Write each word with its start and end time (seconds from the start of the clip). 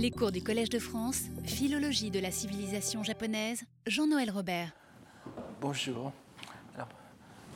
Les 0.00 0.12
cours 0.12 0.30
du 0.30 0.40
Collège 0.44 0.70
de 0.70 0.78
France, 0.78 1.22
Philologie 1.42 2.12
de 2.12 2.20
la 2.20 2.30
civilisation 2.30 3.02
japonaise, 3.02 3.64
Jean-Noël 3.84 4.30
Robert. 4.30 4.70
Bonjour. 5.60 6.12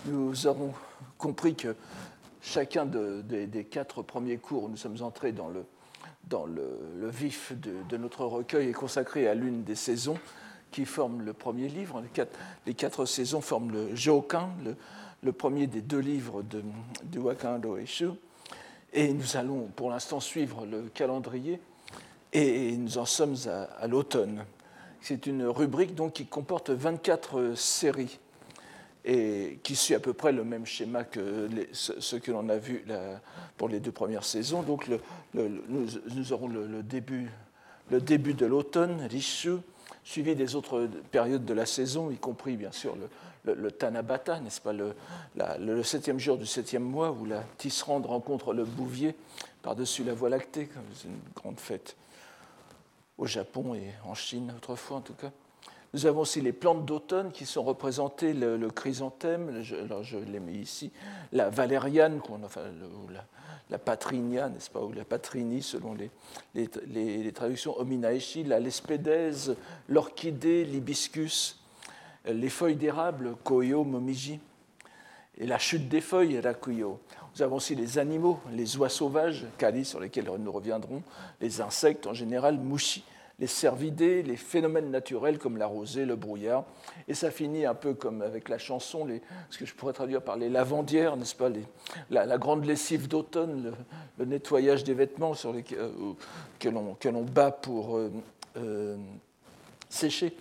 Nous 0.07 0.49
avons 0.49 0.73
compris 1.19 1.55
que 1.55 1.77
chacun 2.41 2.85
des 2.85 3.65
quatre 3.71 4.03
premiers 4.03 4.39
cours 4.39 4.65
où 4.65 4.69
nous 4.69 4.77
sommes 4.77 5.01
entrés 5.03 5.31
dans 5.31 5.47
le, 5.47 5.65
dans 6.25 6.45
le, 6.45 7.09
vif 7.11 7.53
de, 7.53 7.97
notre 7.97 8.25
recueil 8.25 8.71
est 8.71 8.73
consacré 8.73 9.29
à 9.29 9.35
l'une 9.35 9.63
des 9.63 9.77
saisons 9.77 10.19
qui 10.73 10.85
forment 10.85 11.23
le 11.23 11.35
premier 11.35 11.69
livre. 11.69 12.01
Les 12.01 12.09
quatre, 12.09 12.37
les 12.67 12.75
quatre 12.75 13.07
saisons 13.07 13.41
forment 13.41 13.71
le 13.71 13.95
Jokan, 13.95 14.51
le, 15.23 15.33
premier 15.33 15.69
des 15.69 15.81
deux 15.81 16.01
livres 16.01 16.43
de, 16.43 17.21
Wakando 17.21 17.77
Eshu. 17.77 18.09
Et 18.93 19.13
nous 19.13 19.37
allons 19.37 19.69
pour 19.77 19.91
l'instant 19.91 20.19
suivre 20.19 20.67
le 20.67 20.89
calendrier 20.93 21.61
et 22.33 22.77
nous 22.77 22.99
en 22.99 23.05
sommes 23.05 23.37
à, 23.47 23.87
l'automne. 23.87 24.45
C'est 25.01 25.27
une 25.27 25.45
rubrique 25.45 25.95
donc, 25.95 26.15
qui 26.15 26.27
comporte 26.27 26.71
24 26.71 27.55
séries 27.55 28.19
et 29.05 29.59
qui 29.65 29.75
suit 29.75 29.95
à 29.95 30.01
peu 30.01 30.13
près 30.13 30.31
le 30.33 30.45
même 30.45 30.65
schéma 30.65 31.03
que 31.03 31.49
ce, 31.73 32.17
que 32.17 32.31
l'on 32.31 32.49
a 32.49 32.57
vu 32.57 32.85
pour 33.57 33.69
les 33.69 33.81
deux 33.81 33.91
premières 33.91 34.25
saisons. 34.25 34.63
Donc 34.63 34.89
nous, 35.35 36.33
aurons 36.33 36.49
le, 36.49 36.83
début, 36.83 37.29
de 37.91 38.47
l'automne, 38.47 39.07
Rishu, 39.11 39.57
suivi 40.05 40.37
des 40.37 40.55
autres 40.55 40.89
périodes 41.11 41.45
de 41.45 41.55
la 41.55 41.67
saison, 41.67 42.11
y 42.11 42.17
compris 42.17 42.57
bien 42.57 42.73
sûr 42.73 42.97
le, 43.45 43.71
Tanabata, 43.73 44.39
n'est-ce 44.39 44.61
pas, 44.61 44.73
le, 44.73 45.83
septième 45.83 46.21
jour 46.21 46.39
du 46.39 46.47
septième 46.47 46.85
mois, 46.85 47.11
où 47.11 47.25
la 47.25 47.43
tisserande 47.59 48.07
rencontre 48.07 48.55
le 48.55 48.65
bouvier 48.65 49.17
par-dessus 49.63 50.05
la 50.05 50.15
voie 50.15 50.29
lactée, 50.29 50.69
c'est 50.95 51.09
une 51.09 51.19
grande 51.35 51.59
fête 51.59 51.97
au 53.19 53.27
Japon 53.27 53.75
et 53.75 53.93
en 54.05 54.15
Chine 54.15 54.53
autrefois 54.57 54.99
en 54.99 55.01
tout 55.01 55.15
cas. 55.15 55.31
Nous 55.95 56.07
avons 56.07 56.21
aussi 56.21 56.41
les 56.41 56.53
plantes 56.53 56.87
d'automne 56.87 57.33
qui 57.33 57.45
sont 57.45 57.63
représentées, 57.63 58.33
le, 58.33 58.71
chrysanthème, 58.71 59.63
alors 59.85 60.03
je 60.03 60.17
l'ai 60.17 60.41
mis 60.41 60.55
ici, 60.55 60.91
la 61.33 61.51
valériane, 61.51 62.21
enfin, 62.43 62.63
la, 63.13 63.27
la 63.73 63.79
patrinia, 63.79 64.49
n'est-ce 64.49 64.71
pas, 64.71 64.81
ou 64.81 64.93
la 64.93 65.05
patrini 65.05 65.63
selon 65.63 65.95
les, 65.95 66.11
les, 66.55 67.33
traductions, 67.33 67.79
ominaeshi, 67.79 68.45
la 68.45 68.61
lespédèse, 68.61 69.57
l'orchidée, 69.89 70.65
l'hibiscus, 70.65 71.59
les 72.27 72.49
feuilles 72.51 72.77
d'érable, 72.77 73.35
koyo, 73.43 73.85
momiji, 73.85 74.41
et 75.39 75.47
la 75.47 75.59
chute 75.59 75.89
des 75.89 76.01
feuilles, 76.03 76.39
rakuyo. 76.41 77.01
Nous 77.35 77.43
avons 77.43 77.57
aussi 77.57 77.75
les 77.75 77.99
animaux, 77.99 78.41
les 78.53 78.77
oies 78.77 78.91
sauvages, 78.91 79.47
kali, 79.57 79.85
sur 79.85 80.01
lesquels 80.01 80.31
nous 80.39 80.53
reviendrons, 80.53 81.03
les 81.41 81.61
insectes 81.63 82.07
en 82.07 82.13
général, 82.13 82.59
mushi, 82.59 83.05
les 83.39 83.47
cervidés, 83.47 84.23
les 84.23 84.37
phénomènes 84.37 84.91
naturels 84.91 85.39
comme 85.39 85.57
la 85.57 85.67
rosée, 85.67 86.05
le 86.05 86.15
brouillard. 86.15 86.65
Et 87.09 87.15
ça 87.15 87.31
finit 87.31 87.65
un 87.65 87.75
peu 87.75 87.95
comme 87.95 88.21
avec 88.23 88.49
la 88.49 88.59
chanson, 88.59 89.09
ce 89.51 89.59
que 89.59 89.65
je 89.65 89.75
pourrais 89.75 89.95
traduire 89.95 90.23
par 90.23 90.37
les 90.37 90.51
lavandières, 90.51 91.17
n'est-ce 91.17 91.35
pas, 91.35 91.51
la, 92.11 92.39
grande 92.39 92.67
lessive 92.67 93.09
d'automne, 93.09 93.73
le, 94.19 94.25
nettoyage 94.25 94.85
des 94.85 94.95
vêtements 94.95 95.33
euh, 95.47 96.13
que 96.59 97.09
l'on 97.09 97.23
bat 97.23 97.51
pour 97.51 97.97
euh, 97.97 98.13
euh, 98.59 98.97
sécher. 99.89 100.37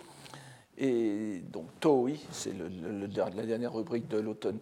Et 0.78 1.42
donc, 1.52 1.68
Toi, 1.80 2.12
c'est 2.32 2.54
la 2.56 3.46
dernière 3.46 3.74
rubrique 3.74 4.08
de 4.10 4.20
l'automne. 4.20 4.60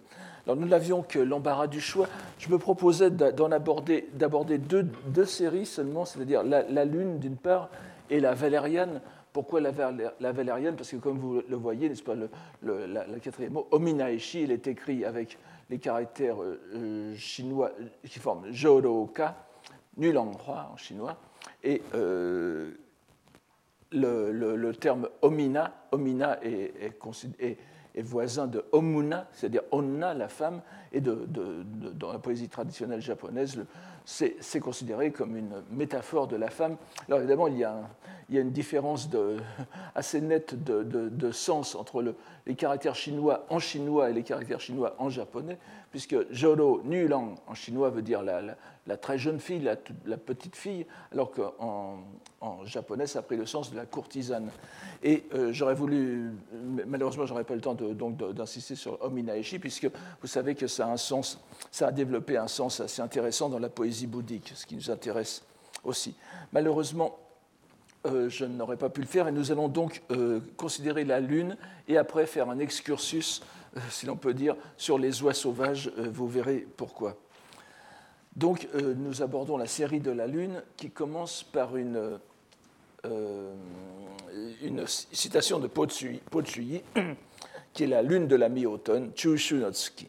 Alors, 0.49 0.59
nous 0.59 0.67
n'avions 0.67 1.03
que 1.03 1.19
l'embarras 1.19 1.67
du 1.67 1.79
choix. 1.79 2.07
Je 2.39 2.49
me 2.49 2.57
proposais 2.57 3.11
d'en 3.11 3.51
aborder, 3.51 4.09
d'aborder 4.13 4.57
deux, 4.57 4.89
séries 5.25 5.67
seulement, 5.67 6.05
c'est-à-dire 6.05 6.41
la, 6.41 6.85
Lune 6.85 7.19
d'une 7.19 7.37
part 7.37 7.69
et 8.09 8.19
la 8.19 8.33
valériane. 8.33 8.99
Pourquoi 9.31 9.61
la, 9.61 9.71
la 10.19 10.31
valériane? 10.31 10.75
Parce 10.75 10.89
que 10.89 10.95
comme 10.95 11.19
vous 11.19 11.43
le 11.47 11.55
voyez, 11.55 11.87
n'est-ce 11.87 12.01
pas, 12.01 12.15
le, 12.15 12.85
la, 12.87 13.05
quatrième 13.21 13.53
mot, 13.53 13.67
Ominaeshi, 13.69 14.41
il 14.41 14.51
est 14.51 14.65
écrit 14.65 15.05
avec 15.05 15.37
les 15.69 15.77
caractères 15.77 16.41
euh, 16.41 16.59
euh, 16.73 17.15
chinois 17.15 17.69
qui 18.09 18.17
forment 18.17 18.51
Joroka, 18.51 19.35
nul 19.97 20.17
endroit 20.17 20.71
en 20.73 20.77
chinois, 20.77 21.15
et 21.63 21.83
euh, 21.93 22.71
le, 23.91 24.31
le, 24.31 24.73
terme 24.73 25.09
Omina, 25.21 25.73
Omina 25.91 26.43
est, 26.43 26.73
est, 26.81 26.99
est, 27.39 27.57
voisin 27.97 28.47
de 28.47 28.63
Omuna, 28.71 29.27
c'est-à-dire 29.33 29.63
Onna, 29.71 30.13
la 30.13 30.27
femme, 30.27 30.61
et 30.91 31.01
dans 31.01 32.11
la 32.11 32.19
poésie 32.19 32.49
traditionnelle 32.49 33.01
japonaise, 33.01 33.59
c'est 34.05 34.59
considéré 34.59 35.11
comme 35.11 35.37
une 35.37 35.61
métaphore 35.71 36.27
de 36.27 36.35
la 36.35 36.49
femme. 36.49 36.77
Alors 37.07 37.19
évidemment, 37.19 37.47
il 37.47 37.57
y 37.57 37.63
a, 37.63 37.81
une 38.29 38.51
différence 38.51 39.09
assez 39.95 40.21
nette 40.21 40.55
de, 40.63 41.31
sens 41.31 41.75
entre 41.75 42.01
le, 42.01 42.15
les 42.47 42.55
caractères 42.55 42.95
chinois 42.95 43.45
en 43.49 43.59
chinois 43.59 44.09
et 44.09 44.13
les 44.13 44.23
caractères 44.23 44.61
chinois 44.61 44.95
en 44.97 45.09
japonais, 45.09 45.57
puisque 45.91 46.15
Joro 46.31 46.81
Nulang 46.83 47.35
en 47.47 47.53
chinois 47.53 47.89
veut 47.89 48.01
dire 48.01 48.23
la, 48.23 48.41
la, 48.41 48.55
très 48.97 49.17
jeune 49.17 49.39
fille, 49.39 49.61
la, 49.61 50.17
petite 50.17 50.55
fille, 50.55 50.85
alors 51.11 51.31
qu'en 51.31 51.99
en 52.41 52.65
japonais, 52.65 53.07
ça 53.07 53.19
a 53.19 53.21
pris 53.21 53.37
le 53.37 53.45
sens 53.45 53.71
de 53.71 53.75
la 53.75 53.85
courtisane. 53.85 54.49
Et 55.03 55.23
euh, 55.33 55.51
j'aurais 55.51 55.75
voulu, 55.75 56.31
malheureusement, 56.87 57.25
j'aurais 57.25 57.43
pas 57.43 57.55
le 57.55 57.61
temps 57.61 57.75
d'insister 57.75 58.75
sur 58.75 59.01
Ominaeshi, 59.03 59.59
puisque 59.59 59.87
vous 60.21 60.27
savez 60.27 60.55
que 60.55 60.67
ça 60.67 60.87
a 60.87 60.91
un 60.91 60.97
sens, 60.97 61.39
ça 61.71 61.87
a 61.87 61.91
développé 61.91 62.37
un 62.37 62.47
sens 62.47 62.79
assez 62.79 63.01
intéressant 63.01 63.49
dans 63.49 63.59
la 63.59 63.69
poésie 63.69 64.07
bouddhique, 64.07 64.51
ce 64.55 64.65
qui 64.65 64.75
nous 64.75 64.89
intéresse 64.89 65.43
aussi. 65.83 66.15
Malheureusement, 66.53 67.17
euh, 68.05 68.29
je 68.29 68.45
n'aurais 68.45 68.77
pas 68.77 68.89
pu 68.89 69.01
le 69.01 69.07
faire 69.07 69.27
et 69.27 69.31
nous 69.31 69.51
allons 69.51 69.67
donc 69.67 70.01
euh, 70.11 70.39
considérer 70.55 71.03
la 71.03 71.19
Lune 71.19 71.57
et 71.87 71.97
après 71.97 72.25
faire 72.25 72.49
un 72.49 72.59
excursus, 72.59 73.41
si 73.89 74.05
l'on 74.05 74.15
peut 74.15 74.33
dire, 74.33 74.55
sur 74.77 74.97
les 74.97 75.21
oies 75.21 75.33
sauvages. 75.33 75.91
vous 75.97 76.27
verrez 76.27 76.65
pourquoi. 76.77 77.17
Donc 78.35 78.67
nous 78.73 79.21
abordons 79.21 79.57
la 79.57 79.65
série 79.65 79.99
de 79.99 80.11
la 80.11 80.27
Lune 80.27 80.63
qui 80.77 80.91
commence 80.91 81.43
par 81.43 81.75
une, 81.75 82.19
une 83.03 84.87
citation 84.87 85.59
de 85.59 85.67
Po 85.67 85.87
Tsuyi, 85.87 86.21
qui 87.73 87.83
est 87.83 87.87
la 87.87 88.01
Lune 88.01 88.27
de 88.27 88.35
la 88.35 88.49
mi-automne, 88.49 89.11
Chushu 89.15 89.55
no 89.55 89.71
Tsuki. 89.71 90.07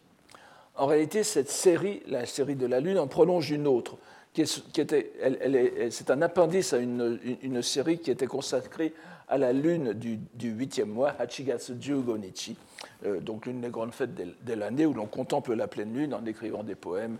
En 0.76 0.86
réalité, 0.86 1.24
cette 1.24 1.50
série, 1.50 2.02
la 2.06 2.24
série 2.24 2.54
de 2.54 2.66
la 2.66 2.80
Lune, 2.80 2.98
en 2.98 3.08
prolonge 3.08 3.50
une 3.50 3.66
autre 3.66 3.98
qui, 4.32 4.42
était, 4.80 5.12
c'est 5.90 6.10
un 6.10 6.22
appendice 6.22 6.72
à 6.72 6.78
une, 6.78 7.62
série 7.62 7.98
qui 7.98 8.10
était 8.10 8.26
consacrée 8.26 8.94
à 9.28 9.38
la 9.38 9.52
lune 9.52 9.92
du, 9.92 10.48
huitième 10.50 10.88
mois, 10.90 11.14
Hachigatsu 11.18 11.74
Jugonichi, 11.80 12.56
euh, 13.04 13.20
donc 13.20 13.46
l'une 13.46 13.60
des 13.60 13.68
grandes 13.68 13.92
fêtes 13.92 14.14
de, 14.14 14.54
l'année 14.54 14.86
où 14.86 14.92
l'on 14.92 15.06
contemple 15.06 15.54
la 15.54 15.68
pleine 15.68 15.94
lune 15.94 16.14
en 16.14 16.24
écrivant 16.26 16.62
des 16.62 16.74
poèmes 16.74 17.16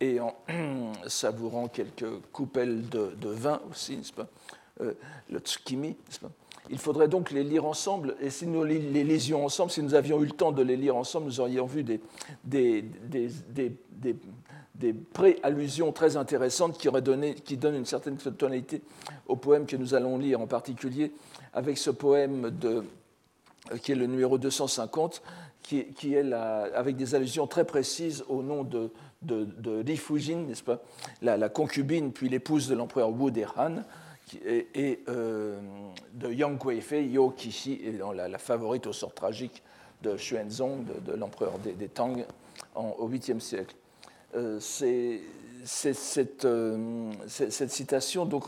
et 0.00 0.20
en 0.20 0.34
savourant 1.06 1.68
quelques 1.68 2.08
coupelles 2.32 2.88
de, 2.88 3.28
vin 3.28 3.60
aussi, 3.70 4.00
euh, 4.80 4.92
Le 5.30 5.38
tsukimi, 5.38 5.96
il 6.70 6.78
faudrait 6.78 7.08
donc 7.08 7.30
les 7.30 7.44
lire 7.44 7.64
ensemble, 7.64 8.16
et 8.20 8.30
si 8.30 8.46
nous 8.46 8.64
les 8.64 9.04
lisions 9.04 9.44
ensemble, 9.44 9.70
si 9.70 9.82
nous 9.82 9.94
avions 9.94 10.22
eu 10.22 10.26
le 10.26 10.32
temps 10.32 10.52
de 10.52 10.62
les 10.62 10.76
lire 10.76 10.96
ensemble, 10.96 11.26
nous 11.26 11.40
aurions 11.40 11.66
vu 11.66 11.82
des, 11.84 12.00
des, 12.44 12.84
pré-allusions 15.12 15.92
très 15.92 16.16
intéressantes 16.16 16.78
qui, 16.78 16.88
donnent 17.56 17.74
une 17.74 17.86
certaine 17.86 18.16
tonalité 18.16 18.82
au 19.26 19.36
poème 19.36 19.66
que 19.66 19.76
nous 19.76 19.94
allons 19.94 20.18
lire, 20.18 20.40
en 20.40 20.46
particulier 20.46 21.12
avec 21.52 21.78
ce 21.78 21.90
poème 21.90 22.50
de, 22.50 22.84
qui 23.82 23.92
est 23.92 23.96
le 23.96 24.06
numéro 24.06 24.38
250, 24.38 25.22
qui, 25.62 25.86
qui 25.92 26.14
est 26.14 26.32
avec 26.32 26.96
des 26.96 27.14
allusions 27.14 27.46
très 27.46 27.64
précises 27.64 28.24
au 28.28 28.42
nom 28.42 28.64
de, 28.64 28.90
de, 29.22 29.80
Li 29.80 29.96
Fujin, 29.96 30.44
n'est-ce 30.48 30.62
pas, 30.62 30.80
la, 31.20 31.48
concubine 31.48 32.12
puis 32.12 32.28
l'épouse 32.28 32.68
de 32.68 32.74
l'empereur 32.74 33.10
Wu 33.10 33.32
Han, 33.56 33.82
et, 34.46 34.66
et 34.74 35.00
euh, 35.08 35.60
de 36.14 36.32
Yang 36.32 36.58
Guifei, 36.58 37.06
Yo 37.06 37.30
Kishi, 37.30 37.80
et 37.84 37.98
la, 38.14 38.38
favorite 38.38 38.86
au 38.86 38.92
sort 38.92 39.14
tragique 39.14 39.62
de 40.02 40.16
Xuanzong, 40.16 40.84
de, 41.06 41.12
l'empereur 41.14 41.58
des, 41.58 41.88
Tang 41.88 42.24
au 42.74 43.08
8e 43.08 43.40
siècle. 43.40 43.74
Euh, 44.34 44.58
cette, 45.64 46.44
euh, 46.44 47.12
cette, 47.26 47.70
citation 47.70 48.24
donc, 48.24 48.44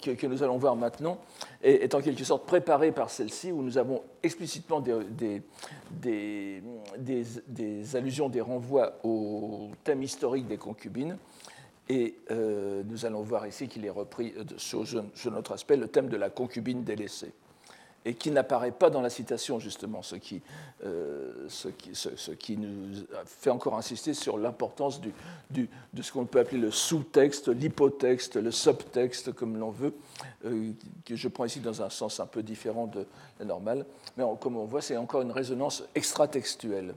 que, 0.00 0.26
nous 0.26 0.42
allons 0.42 0.56
voir 0.56 0.76
maintenant 0.76 1.18
est, 1.62 1.94
en 1.94 2.00
quelque 2.00 2.24
sorte 2.24 2.46
préparée 2.46 2.92
par 2.92 3.10
celle-ci, 3.10 3.52
où 3.52 3.62
nous 3.62 3.78
avons 3.78 4.02
explicitement 4.22 4.80
des, 4.80 5.42
allusions, 7.94 8.28
des 8.28 8.40
renvois 8.40 8.98
au 9.04 9.70
thème 9.84 10.02
historique 10.02 10.46
des 10.46 10.58
concubines. 10.58 11.16
Et 11.88 12.16
euh, 12.30 12.82
nous 12.86 13.04
allons 13.04 13.22
voir 13.22 13.46
ici 13.46 13.68
qu'il 13.68 13.84
est 13.84 13.90
repris 13.90 14.32
sur, 14.56 14.84
notre 15.30 15.52
aspect 15.52 15.76
le 15.76 15.88
thème 15.88 16.08
de 16.08 16.16
la 16.16 16.30
concubine 16.30 16.84
délaissée. 16.84 17.32
Et 18.04 18.14
qui 18.14 18.30
n'apparaît 18.30 18.72
pas 18.72 18.90
dans 18.90 19.00
la 19.00 19.10
citation, 19.10 19.60
justement, 19.60 20.02
ce 20.02 20.16
qui, 20.16 20.42
euh, 20.84 21.46
ce 21.48 21.68
qui, 21.68 21.90
ce, 21.94 22.30
qui, 22.32 22.56
nous 22.56 23.04
fait 23.24 23.50
encore 23.50 23.76
insister 23.76 24.12
sur 24.12 24.38
l'importance 24.38 25.00
de 25.00 26.02
ce 26.02 26.12
qu'on 26.12 26.24
peut 26.24 26.40
appeler 26.40 26.60
le 26.60 26.70
sous-texte, 26.70 27.48
l'hypotexte, 27.48 28.36
le 28.36 28.50
subtexte, 28.50 29.32
comme 29.32 29.56
l'on 29.56 29.70
veut, 29.70 29.94
euh, 30.44 30.72
que 31.04 31.14
je 31.14 31.28
prends 31.28 31.44
ici 31.44 31.60
dans 31.60 31.82
un 31.82 31.90
sens 31.90 32.18
un 32.18 32.26
peu 32.26 32.42
différent 32.42 32.86
de 32.86 33.06
la 33.38 33.44
normale. 33.44 33.86
Mais 34.16 34.24
comme 34.40 34.56
on 34.56 34.64
voit, 34.64 34.82
c'est 34.82 34.96
encore 34.96 35.22
une 35.22 35.32
résonance 35.32 35.84
extratextuelle, 35.94 36.94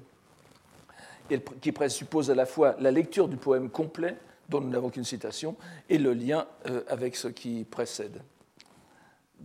et 1.30 1.40
qui 1.62 1.72
présuppose 1.72 2.32
à 2.32 2.36
la 2.36 2.46
fois 2.46 2.76
la 2.80 2.92
lecture 2.92 3.28
du 3.28 3.38
poème 3.38 3.70
complet, 3.70 4.18
dont 4.50 4.62
nous 4.62 4.70
n'avons 4.70 4.90
qu'une 4.90 5.06
citation, 5.06 5.56
et 5.90 5.98
le 5.98 6.14
lien 6.14 6.48
euh, 6.70 6.82
avec 6.88 7.16
ce 7.16 7.28
qui 7.28 7.64
précède. 7.64 8.22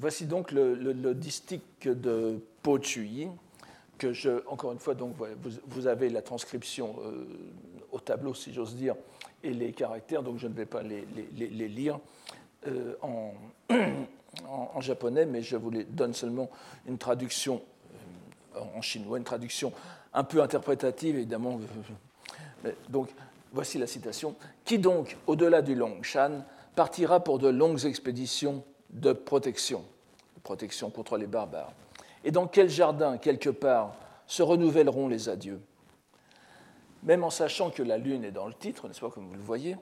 Voici 0.01 0.25
donc 0.25 0.51
le, 0.51 0.75
le, 0.75 1.15
distique 1.15 1.87
de 1.87 2.41
Po 2.63 2.81
Chui, 2.81 3.29
que 3.99 4.15
je, 4.15 4.43
encore 4.47 4.73
une 4.73 4.79
fois, 4.79 4.95
donc, 4.95 5.15
vous, 5.67 5.87
avez 5.87 6.09
la 6.09 6.23
transcription 6.23 6.97
euh, 7.05 7.27
au 7.93 8.01
tableau, 8.01 8.33
si 8.33 8.55
j'ose 8.55 8.75
dire, 8.77 8.95
et 9.43 9.53
les 9.53 9.73
caractères, 9.73 10.23
donc 10.23 10.39
je 10.39 10.47
ne 10.47 10.55
vais 10.55 10.65
pas 10.65 10.83
les, 10.83 11.05
lire 11.37 12.01
euh, 12.67 12.95
en, 14.49 14.81
japonais, 14.81 15.27
mais 15.27 15.43
je 15.43 15.57
vous 15.57 15.71
donne 15.71 16.15
seulement 16.15 16.49
une 16.89 16.97
traduction 16.97 17.61
euh, 18.57 18.61
en 18.75 18.81
chinois, 18.81 19.19
une 19.19 19.25
traduction 19.25 19.71
un 20.15 20.25
peu 20.25 20.41
interprétative, 20.41 21.17
évidemment. 21.17 21.61
Donc, 22.89 23.11
voici 23.53 23.77
la 23.77 23.87
citation. 23.87 24.35
Qui 24.65 24.79
donc, 24.79 25.19
au-delà 25.27 25.61
du 25.61 25.75
Longshan, 25.75 26.43
partira 26.75 27.21
pour 27.21 27.39
de 27.39 27.49
longues 27.49 27.85
expéditions 27.85 28.65
de 28.93 29.13
protection, 29.13 29.85
de 30.37 30.41
protection 30.41 30.91
contre 30.91 31.17
les 31.17 31.27
barbares. 31.27 31.73
Et 32.25 32.31
dans 32.31 32.47
quel 32.47 32.69
jardin, 32.69 33.19
quelque 33.19 33.51
part, 33.51 33.95
se 34.27 34.43
renouvelleront 34.43 35.09
les 35.09 35.29
adieux? 35.29 35.61
Même 37.03 37.25
en 37.25 37.31
sachant 37.31 37.71
que 37.71 37.83
la 37.83 37.97
lune 37.97 38.25
est 38.25 38.31
dans 38.31 38.47
le 38.47 38.55
titre, 38.55 38.87
n'est-ce 38.87 39.01
pas, 39.01 39.11
comme 39.11 39.27
vous 39.27 39.35
le 39.35 39.41
voyez, 39.41 39.77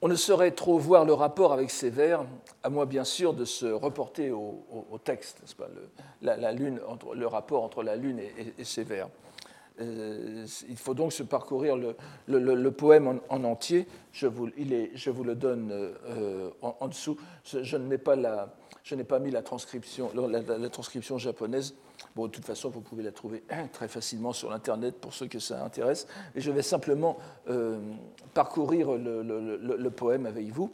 on 0.00 0.08
ne 0.08 0.14
saurait 0.14 0.52
trop 0.52 0.78
voir 0.78 1.04
le 1.04 1.12
rapport 1.12 1.52
avec 1.52 1.70
ces 1.70 1.90
vers, 1.90 2.24
à 2.62 2.70
moins 2.70 2.86
bien 2.86 3.04
sûr 3.04 3.34
de 3.34 3.44
se 3.44 3.66
reporter 3.66 4.30
au, 4.30 4.62
texte, 5.02 5.40
n'est-ce 5.40 5.56
pas, 5.56 5.66
le, 5.68 5.90
la, 6.22 6.52
lune, 6.52 6.80
le 7.14 7.26
rapport 7.26 7.64
entre 7.64 7.82
la 7.82 7.96
lune 7.96 8.20
et, 8.20 8.64
ces 8.64 8.84
vers. 8.84 9.08
Euh, 9.80 10.46
il 10.68 10.76
faut 10.76 10.94
donc 10.94 11.12
se 11.12 11.22
parcourir 11.22 11.76
le, 12.26 12.70
poème 12.70 13.20
en, 13.28 13.44
entier. 13.44 13.86
Je 14.12 14.26
vous, 14.26 14.46
le 14.46 15.34
donne 15.34 15.70
euh, 15.72 16.50
en, 16.62 16.88
dessous. 16.88 17.16
Je, 17.44 17.76
n'ai 17.76 17.98
pas, 17.98 18.16
mis 19.18 19.30
la 19.30 19.42
transcription, 19.42 21.18
japonaise. 21.18 21.74
Bon, 22.16 22.26
de 22.26 22.32
toute 22.32 22.44
façon, 22.44 22.70
vous 22.70 22.80
pouvez 22.80 23.02
la 23.02 23.12
trouver 23.12 23.44
très 23.72 23.88
facilement 23.88 24.32
sur 24.32 24.52
Internet 24.52 24.96
pour 25.00 25.12
ceux 25.12 25.26
que 25.26 25.38
ça 25.38 25.64
intéresse. 25.64 26.06
Et 26.34 26.40
je 26.40 26.50
vais 26.50 26.62
simplement 26.62 27.18
euh, 27.48 27.78
parcourir 28.34 28.92
le, 28.92 29.88
poème 29.90 30.26
avec 30.26 30.48
vous. 30.48 30.72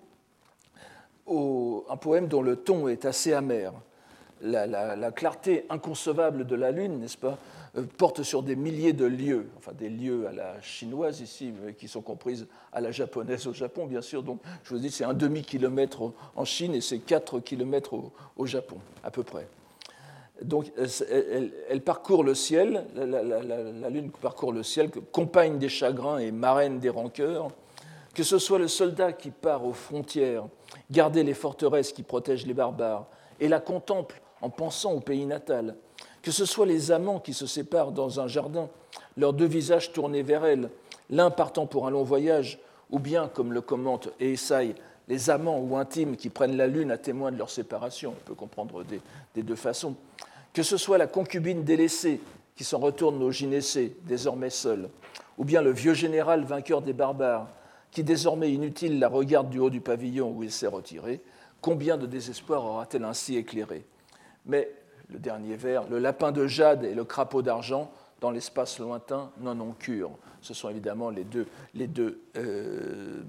Un 1.26 1.96
poème 1.96 2.28
dont 2.28 2.42
le 2.42 2.56
ton 2.56 2.88
est 2.88 3.04
assez 3.04 3.32
amer. 3.32 3.72
La, 4.42 4.66
la 4.66 5.10
clarté 5.12 5.64
inconcevable 5.70 6.46
de 6.46 6.54
la 6.54 6.70
lune, 6.70 6.98
n'est-ce 6.98 7.16
pas, 7.16 7.38
euh, 7.76 7.82
porte 7.98 8.22
sur 8.22 8.42
des 8.44 8.54
milliers 8.54 8.92
de 8.92 9.04
lieux, 9.04 9.48
enfin 9.56 9.72
des 9.72 9.88
lieux 9.88 10.28
à 10.28 10.32
la 10.32 10.60
chinoise 10.60 11.20
ici, 11.20 11.52
mais 11.64 11.74
qui 11.74 11.88
sont 11.88 12.02
comprises 12.02 12.46
à 12.72 12.80
la 12.80 12.92
japonaise 12.92 13.48
au 13.48 13.52
Japon, 13.52 13.86
bien 13.86 14.00
sûr. 14.00 14.22
Donc, 14.22 14.40
je 14.62 14.70
vous 14.70 14.78
dis, 14.78 14.90
c'est 14.92 15.04
un 15.04 15.14
demi-kilomètre 15.14 16.12
en 16.36 16.44
Chine 16.44 16.74
et 16.74 16.80
c'est 16.80 17.00
4 17.00 17.40
kilomètres 17.40 17.94
au, 18.36 18.46
Japon, 18.46 18.76
à 19.02 19.10
peu 19.10 19.24
près. 19.24 19.48
Donc, 20.40 20.70
elle, 20.78 21.80
parcourt 21.80 22.22
le 22.22 22.34
ciel, 22.34 22.84
la, 22.94 23.90
Lune 23.90 24.10
parcourt 24.10 24.52
le 24.52 24.62
ciel, 24.62 24.90
compagne 25.10 25.58
des 25.58 25.68
chagrins 25.68 26.18
et 26.18 26.30
marraine 26.30 26.78
des 26.78 26.90
rancœurs. 26.90 27.48
Que 28.14 28.22
ce 28.22 28.38
soit 28.38 28.60
le 28.60 28.68
soldat 28.68 29.12
qui 29.12 29.30
part 29.30 29.64
aux 29.64 29.72
frontières, 29.72 30.44
garder 30.92 31.24
les 31.24 31.34
forteresses 31.34 31.92
qui 31.92 32.04
protègent 32.04 32.46
les 32.46 32.54
barbares, 32.54 33.08
et 33.40 33.48
la 33.48 33.58
contemple 33.58 34.20
en 34.44 34.50
pensant 34.50 34.92
au 34.92 35.00
pays 35.00 35.24
natal, 35.24 35.74
que 36.20 36.30
ce 36.30 36.44
soit 36.44 36.66
les 36.66 36.92
amants 36.92 37.18
qui 37.18 37.32
se 37.32 37.46
séparent 37.46 37.92
dans 37.92 38.20
un 38.20 38.28
jardin, 38.28 38.68
leurs 39.16 39.32
deux 39.32 39.46
visages 39.46 39.90
tournés 39.92 40.22
vers 40.22 40.44
elle, 40.44 40.68
l'un 41.08 41.30
partant 41.30 41.64
pour 41.64 41.86
un 41.86 41.90
long 41.90 42.02
voyage, 42.02 42.58
ou 42.90 42.98
bien, 42.98 43.26
comme 43.26 43.54
le 43.54 43.62
commente 43.62 44.10
Esaïe, 44.20 44.74
les 45.08 45.30
amants 45.30 45.58
ou 45.58 45.78
intimes 45.78 46.16
qui 46.16 46.28
prennent 46.28 46.58
la 46.58 46.66
lune 46.66 46.90
à 46.90 46.98
témoin 46.98 47.32
de 47.32 47.38
leur 47.38 47.48
séparation, 47.48 48.10
on 48.10 48.26
peut 48.26 48.34
comprendre 48.34 48.84
des, 48.84 49.42
deux 49.42 49.56
façons, 49.56 49.96
que 50.52 50.62
ce 50.62 50.76
soit 50.76 50.98
la 50.98 51.06
concubine 51.06 51.64
délaissée 51.64 52.20
qui 52.54 52.64
s'en 52.64 52.80
retourne 52.80 53.22
au 53.22 53.30
gynécée, 53.30 53.96
désormais 54.02 54.50
seule, 54.50 54.90
ou 55.38 55.46
bien 55.46 55.62
le 55.62 55.72
vieux 55.72 55.94
général 55.94 56.44
vainqueur 56.44 56.82
des 56.82 56.92
barbares, 56.92 57.48
qui 57.90 58.04
désormais 58.04 58.52
inutile 58.52 58.98
la 58.98 59.08
regarde 59.08 59.48
du 59.48 59.58
haut 59.58 59.70
du 59.70 59.80
pavillon 59.80 60.32
où 60.32 60.42
il 60.42 60.52
s'est 60.52 60.66
retiré, 60.66 61.22
combien 61.62 61.96
de 61.96 62.04
désespoir 62.04 62.62
aura-t-elle 62.62 63.04
ainsi 63.04 63.36
éclairé 63.36 63.86
Mais 64.46 64.70
le 65.10 65.18
dernier 65.18 65.56
vers, 65.56 65.88
le 65.88 65.98
lapin 65.98 66.32
de 66.32 66.46
jade 66.46 66.84
et 66.84 66.94
le 66.94 67.04
crapaud 67.04 67.42
d'argent 67.42 67.90
dans 68.20 68.30
l'espace 68.30 68.78
lointain 68.78 69.30
n'en 69.40 69.58
ont 69.60 69.72
cure. 69.72 70.10
Ce 70.40 70.54
sont 70.54 70.68
évidemment 70.68 71.10
les 71.10 71.24
deux, 71.24 71.46
euh, 72.36 73.22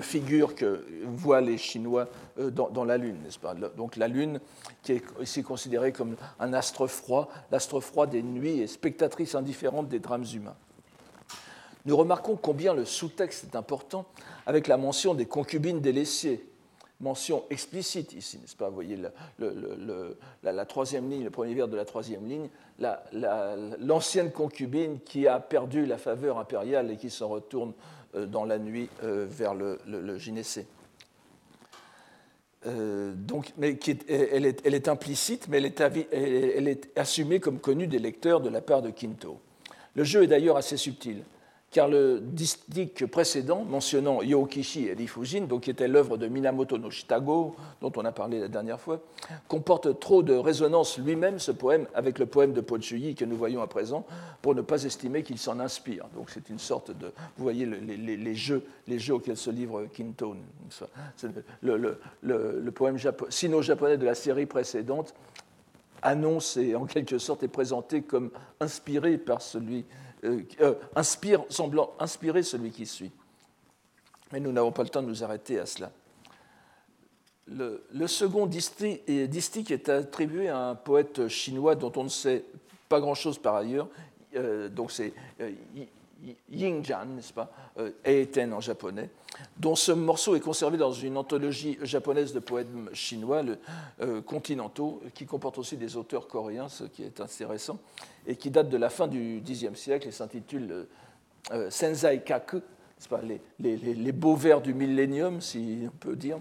figures 0.00 0.54
que 0.54 0.84
voient 1.04 1.40
les 1.40 1.58
Chinois 1.58 2.08
euh, 2.38 2.50
dans, 2.50 2.84
la 2.84 2.98
Lune, 2.98 3.16
n'est-ce 3.24 3.38
pas? 3.38 3.54
Donc 3.54 3.96
la 3.96 4.08
Lune, 4.08 4.40
qui 4.82 4.92
est 4.92 5.02
ici 5.20 5.42
considérée 5.42 5.92
comme 5.92 6.16
un 6.38 6.52
astre 6.52 6.86
froid, 6.86 7.28
l'astre 7.50 7.80
froid 7.80 8.06
des 8.06 8.22
nuits 8.22 8.60
et 8.60 8.66
spectatrice 8.66 9.34
indifférente 9.34 9.88
des 9.88 9.98
drames 9.98 10.26
humains. 10.34 10.56
Nous 11.84 11.96
remarquons 11.96 12.36
combien 12.36 12.74
le 12.74 12.84
sous-texte 12.84 13.44
est 13.44 13.56
important 13.56 14.06
avec 14.46 14.66
la 14.66 14.76
mention 14.76 15.14
des 15.14 15.26
concubines 15.26 15.80
délaissées 15.80 16.44
mention 17.00 17.44
explicite 17.50 18.12
ici, 18.12 18.38
n'est-ce 18.38 18.56
pas 18.56 18.68
Vous 18.68 18.74
voyez 18.74 18.98
la, 20.42 20.64
troisième 20.66 21.08
ligne, 21.08 21.24
le 21.24 21.30
premier 21.30 21.54
vers 21.54 21.68
de 21.68 21.76
la 21.76 21.84
troisième 21.84 22.26
ligne, 22.26 22.48
l'ancienne 23.80 24.32
concubine 24.32 24.98
qui 25.00 25.28
a 25.28 25.38
perdu 25.40 25.86
la 25.86 25.98
faveur 25.98 26.38
impériale 26.38 26.90
et 26.90 26.96
qui 26.96 27.10
se 27.10 27.24
retourne 27.24 27.72
euh, 28.14 28.26
dans 28.26 28.44
la 28.44 28.58
nuit 28.58 28.88
euh, 29.04 29.26
vers 29.28 29.54
le, 29.54 29.78
le, 29.86 30.18
euh, 32.66 33.14
elle, 34.32 34.74
est, 34.74 34.88
implicite, 34.88 35.46
mais 35.48 35.58
elle 35.58 35.66
est, 35.66 35.80
elle 35.80 36.68
est 36.68 36.98
assumée 36.98 37.38
comme 37.38 37.60
connue 37.60 37.86
des 37.86 38.00
lecteurs 38.00 38.40
de 38.40 38.48
la 38.48 38.60
part 38.60 38.82
de 38.82 38.90
Quinto. 38.90 39.38
Le 39.94 40.04
jeu 40.04 40.24
est 40.24 40.26
d'ailleurs 40.26 40.56
assez 40.56 40.76
subtil 40.76 41.22
car 41.70 41.86
le 41.88 42.20
distique 42.20 43.04
précédent, 43.06 43.62
mentionnant 43.62 44.22
Yokishi 44.22 44.86
et 44.86 44.94
Rifujin, 44.94 45.42
donc 45.42 45.62
qui 45.62 45.70
était 45.70 45.86
l'œuvre 45.86 46.16
de 46.16 46.26
Minamoto 46.26 46.78
no 46.78 46.90
Shitago, 46.90 47.56
dont 47.82 47.92
on 47.96 48.04
a 48.06 48.12
parlé 48.12 48.40
la 48.40 48.48
dernière 48.48 48.80
fois, 48.80 49.00
comporte 49.48 50.00
trop 50.00 50.22
de 50.22 50.32
résonance 50.34 50.98
lui-même, 50.98 51.38
ce 51.38 51.52
poème, 51.52 51.86
avec 51.94 52.18
le 52.18 52.24
poème 52.24 52.54
de 52.54 52.62
Pochuyi 52.62 53.14
que 53.14 53.26
nous 53.26 53.36
voyons 53.36 53.60
à 53.60 53.66
présent, 53.66 54.06
pour 54.40 54.54
ne 54.54 54.62
pas 54.62 54.84
estimer 54.84 55.22
qu'il 55.22 55.36
s'en 55.36 55.60
inspire. 55.60 56.06
Donc 56.14 56.30
c'est 56.30 56.48
une 56.48 56.58
sorte 56.58 56.90
de... 56.90 57.06
Vous 57.36 57.42
voyez 57.42 57.66
les, 57.66 58.34
jeux, 58.34 58.64
les 58.86 58.98
jeux 58.98 59.14
auxquels 59.14 59.36
se 59.36 59.50
livre 59.50 59.86
Kinto. 59.92 60.36
Le, 61.60 62.00
le 62.22 62.70
poème 62.70 62.96
sino-japonais 63.28 63.98
de 63.98 64.06
la 64.06 64.14
série 64.14 64.46
précédente 64.46 65.14
annonce 66.00 66.56
et 66.56 66.74
en 66.76 66.86
quelque 66.86 67.18
sorte 67.18 67.42
est 67.42 67.48
présenté 67.48 68.02
comme 68.02 68.30
inspiré 68.60 69.18
par 69.18 69.42
celui 69.42 69.84
euh, 70.24 70.42
euh, 70.60 70.74
inspire, 70.96 71.44
semblant 71.48 71.94
inspirer 71.98 72.42
celui 72.42 72.70
qui 72.70 72.86
suit. 72.86 73.12
Mais 74.32 74.40
nous 74.40 74.52
n'avons 74.52 74.72
pas 74.72 74.82
le 74.82 74.88
temps 74.88 75.02
de 75.02 75.08
nous 75.08 75.24
arrêter 75.24 75.58
à 75.58 75.66
cela. 75.66 75.90
Le, 77.46 78.06
second 78.06 78.46
distique 78.46 79.70
est 79.70 79.88
attribué 79.88 80.48
à 80.48 80.58
un 80.58 80.74
poète 80.74 81.28
chinois 81.28 81.74
dont 81.74 81.92
on 81.96 82.04
ne 82.04 82.08
sait 82.08 82.44
pas 82.88 83.00
grand-chose 83.00 83.38
par 83.38 83.54
ailleurs. 83.54 83.88
Euh, 84.36 84.68
donc 84.68 84.92
c'est 84.92 85.14
Yingjian, 86.50 87.06
n'est-ce 87.06 87.32
pas, 87.32 87.50
euh, 87.78 87.92
Eiten 88.04 88.52
en 88.52 88.60
japonais, 88.60 89.10
dont 89.56 89.76
ce 89.76 89.92
morceau 89.92 90.34
est 90.34 90.40
conservé 90.40 90.76
dans 90.76 90.92
une 90.92 91.16
anthologie 91.16 91.78
japonaise 91.82 92.32
de 92.32 92.40
poèmes 92.40 92.90
chinois, 92.92 93.42
le, 93.42 93.58
euh, 94.00 94.20
continentaux, 94.20 95.00
qui 95.14 95.26
comporte 95.26 95.58
aussi 95.58 95.76
des 95.76 95.96
auteurs 95.96 96.26
coréens, 96.26 96.68
ce 96.68 96.84
qui 96.84 97.04
est 97.04 97.20
intéressant, 97.20 97.78
et 98.26 98.36
qui 98.36 98.50
date 98.50 98.68
de 98.68 98.76
la 98.76 98.90
fin 98.90 99.06
du 99.06 99.40
Xe 99.42 99.72
siècle 99.74 100.08
et 100.08 100.12
s'intitule 100.12 100.86
euh, 101.52 101.70
Senzai 101.70 102.22
Kaku, 102.22 102.60
pas, 103.08 103.22
les, 103.22 103.40
les, 103.60 103.76
les, 103.76 104.12
beaux 104.12 104.34
vers 104.34 104.60
du 104.60 104.74
millénium, 104.74 105.40
si 105.40 105.84
on 105.86 105.96
peut 105.98 106.16
dire, 106.16 106.38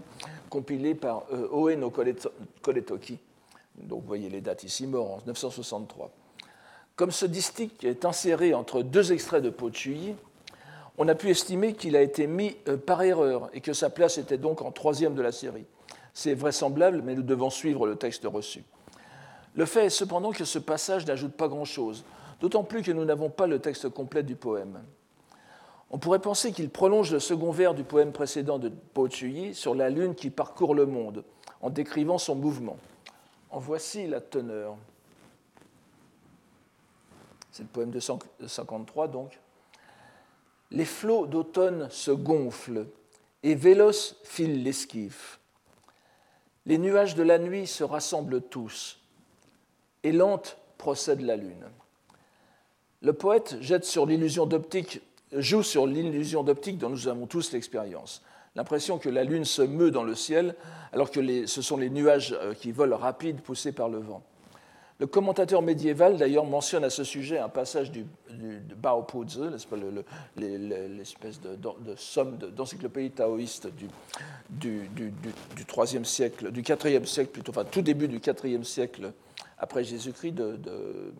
compilés 0.50 0.96
par 0.96 1.26
Oe 1.52 1.76
no 1.76 1.92
Koretoki. 1.92 3.20
Donc 3.78 4.02
vous 4.02 4.08
voyez 4.08 4.28
les 4.28 4.42
dates 4.42 4.64
ici, 4.64 4.88
mort 4.88 5.12
en 5.12 5.22
963. 5.28 6.12
Comme 6.98 7.12
ce 7.12 7.28
distique 7.28 7.84
est 7.84 8.06
inséré 8.06 8.56
entre 8.56 8.82
deux 8.82 9.14
extraits 9.14 9.44
de 9.44 9.52
Pochuyi, 9.52 10.16
on 10.98 11.08
a 11.08 11.14
pu 11.14 11.30
estimer 11.30 11.74
qu'il 11.74 11.96
a 11.96 12.02
été 12.02 12.26
mis 12.26 12.58
euh, 12.68 12.76
par 12.76 13.04
erreur 13.04 13.52
et 13.54 13.62
que 13.62 13.72
sa 13.72 13.92
place 13.92 14.18
était 14.18 14.40
donc 14.40 14.64
en 14.64 14.72
troisième 14.72 15.14
de 15.14 15.22
la 15.22 15.32
série. 15.32 15.68
C'est 16.16 16.34
vraisemblable, 16.34 17.04
mais 17.06 17.14
nous 17.14 17.22
devons 17.22 17.52
suivre 17.52 17.86
le 17.86 17.98
texte 17.98 18.26
reçu. 18.26 18.64
Le 19.54 19.66
fait 19.66 19.86
est 19.86 19.90
cependant 19.92 20.32
que 20.32 20.44
ce 20.44 20.58
passage 20.58 21.06
n'ajoute 21.06 21.34
pas 21.34 21.48
grand-chose, 21.48 22.04
d'autant 22.42 22.64
plus 22.64 22.82
que 22.82 22.92
nous 22.92 23.06
n'avons 23.06 23.30
pas 23.30 23.46
le 23.46 23.60
texte 23.60 23.90
complet 23.90 24.24
du 24.24 24.36
poème. 24.36 24.80
On 25.92 26.00
pourrait 26.00 26.18
penser 26.18 26.52
qu'il 26.52 26.72
prolonge 26.72 27.12
le 27.12 27.20
second 27.20 27.52
vers 27.52 27.76
du 27.76 27.84
poème 27.84 28.12
précédent 28.12 28.58
de 28.58 28.70
Po 28.70 29.08
sur 29.54 29.76
la 29.76 29.92
lune 29.92 30.16
qui 30.16 30.32
parcourt 30.32 30.74
le 30.74 30.88
monde, 30.88 31.24
en 31.62 31.70
décrivant 31.70 32.18
son 32.18 32.34
mouvement. 32.34 32.78
En 33.52 33.60
voici 33.60 34.08
la 34.08 34.20
teneur. 34.20 34.78
C'est 37.58 37.64
le 37.64 37.70
poème 37.70 37.90
de 37.90 38.00
53 38.46 39.08
donc. 39.08 39.40
Les 40.70 40.86
flots 40.86 41.26
d'automne 41.26 41.90
se 41.90 42.12
gonflent 42.12 42.86
et 43.42 43.56
véloce 43.56 44.16
file 44.24 44.62
l'esquif. 44.62 45.40
Les 46.68 46.78
nuages 46.78 47.16
de 47.16 47.24
la 47.24 47.40
nuit 47.40 47.66
se 47.66 47.84
rassemblent 47.84 48.42
tous 48.42 49.00
et 50.04 50.12
lente 50.12 50.60
procède 50.78 51.22
la 51.22 51.36
lune. 51.36 51.66
Le 53.02 53.14
poète 53.14 53.58
joue 53.60 53.82
sur 53.82 54.06
l'illusion 54.06 54.46
d'optique 54.46 55.02
dont 56.78 56.90
nous 56.92 57.08
avons 57.08 57.26
tous 57.26 57.54
l'expérience. 57.54 58.22
L'impression 58.56 59.00
que 59.00 59.10
la 59.10 59.24
Lune 59.24 59.46
se 59.46 59.64
meut 59.64 59.90
dans 59.90 60.04
le 60.04 60.14
ciel 60.14 60.54
alors 60.94 61.10
que 61.10 61.48
ce 61.48 61.62
sont 61.64 61.78
les 61.78 61.90
nuages 61.90 62.36
euh, 62.40 62.54
qui 62.54 62.72
volent 62.72 62.98
rapides 62.98 63.42
poussés 63.42 63.72
par 63.72 63.90
le 63.90 63.98
vent. 63.98 64.22
Le 65.00 65.06
commentateur 65.06 65.62
médiéval, 65.62 66.18
d'ailleurs, 66.18 66.46
mentionne 66.46 66.84
à 66.84 66.90
ce 66.90 67.04
sujet 67.04 67.38
un 67.38 67.50
passage 67.50 67.92
du, 67.92 68.06
Bao 68.76 69.06
l'espèce 70.36 71.40
de, 71.40 71.96
somme 71.96 72.38
d'encyclopédie 72.38 73.12
taoïste 73.12 73.68
du, 73.76 73.88
du, 74.50 75.12
du, 75.56 75.66
3 75.66 75.86
siècle, 76.04 76.52
du 76.52 76.64
4e 76.64 77.06
siècle 77.06 77.30
plutôt, 77.32 77.52
enfin 77.52 77.64
tout 77.64 77.84
début 77.84 78.08
du 78.08 78.20
4e 78.20 78.64
siècle 78.64 79.14
après 79.60 79.84
Jésus-Christ, 79.84 80.32
de, 80.32 80.58
de 80.58 81.14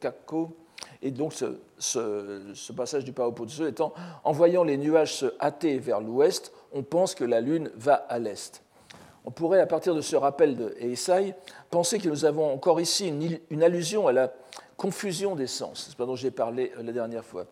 Kakko, 0.00 0.56
et 1.02 1.10
donc 1.10 1.32
ce, 1.78 2.72
passage 2.72 3.04
du 3.04 3.12
Pao 3.12 3.32
Tzu 3.46 3.66
étant, 3.66 3.94
en 4.24 4.32
voyant 4.32 4.64
les 4.64 4.76
nuages 4.76 5.14
se 5.14 5.26
hâter 5.40 5.78
vers 5.78 6.00
l'ouest, 6.00 6.52
on 6.72 6.82
pense 6.82 7.14
que 7.14 7.24
la 7.24 7.40
Lune 7.40 7.70
va 7.76 7.94
à 7.94 8.18
l'est. 8.18 8.62
On 9.24 9.30
pourrait, 9.30 9.60
à 9.60 9.66
partir 9.66 9.94
de 9.94 10.00
ce 10.00 10.16
rappel 10.16 10.56
de 10.56 10.74
Eisai, 10.78 11.34
penser 11.70 11.98
que 11.98 12.08
nous 12.08 12.24
avons 12.24 12.52
encore 12.52 12.80
ici 12.80 13.12
une, 13.50 13.62
allusion 13.62 14.06
à 14.06 14.12
la 14.12 14.32
confusion 14.76 15.36
des 15.36 15.46
sens, 15.46 15.84
c'est 15.84 15.96
ce 15.96 16.02
dont 16.02 16.16
j'ai 16.16 16.30
parlé 16.30 16.72
euh, 16.78 16.82
la 16.82 16.92
dernière 16.92 17.24
fois, 17.24 17.46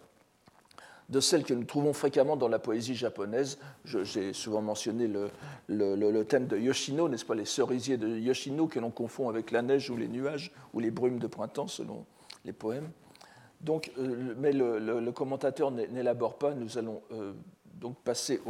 de 1.10 1.20
celle 1.20 1.44
que 1.44 1.52
nous 1.54 1.64
trouvons 1.64 1.92
fréquemment 1.92 2.36
dans 2.36 2.48
la 2.48 2.58
poésie 2.58 2.94
japonaise. 2.94 3.58
J'ai 3.84 4.32
souvent 4.32 4.62
mentionné 4.62 5.08
le, 5.68 6.22
thème 6.24 6.46
de 6.46 6.58
Yoshino, 6.58 7.08
n'est-ce 7.08 7.24
pas, 7.24 7.34
les 7.34 7.44
cerisiers 7.44 7.96
de 7.96 8.08
Yoshino 8.08 8.66
que 8.66 8.78
l'on 8.78 8.90
confond 8.90 9.28
avec 9.28 9.50
la 9.50 9.62
neige 9.62 9.90
ou 9.90 9.96
les 9.96 10.08
nuages 10.08 10.52
ou 10.74 10.80
les 10.80 10.90
brumes 10.90 11.18
de 11.18 11.26
printemps 11.26 11.68
selon 11.68 12.04
les 12.44 12.52
poèmes. 12.52 12.90
Euh, 13.68 14.34
mais 14.36 14.52
le, 14.52 15.10
commentateur 15.12 15.70
n'élabore 15.70 16.38
pas. 16.38 16.54
Nous 16.54 16.78
allons 16.78 17.02
euh, 17.12 17.32
donc 17.74 17.96
passer 18.04 18.40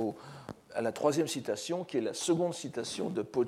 à 0.78 0.80
la 0.80 0.92
troisième 0.92 1.26
citation, 1.26 1.84
qui 1.84 1.98
est 1.98 2.00
la 2.00 2.14
seconde 2.14 2.54
citation 2.54 3.10
de 3.10 3.22
Po 3.22 3.44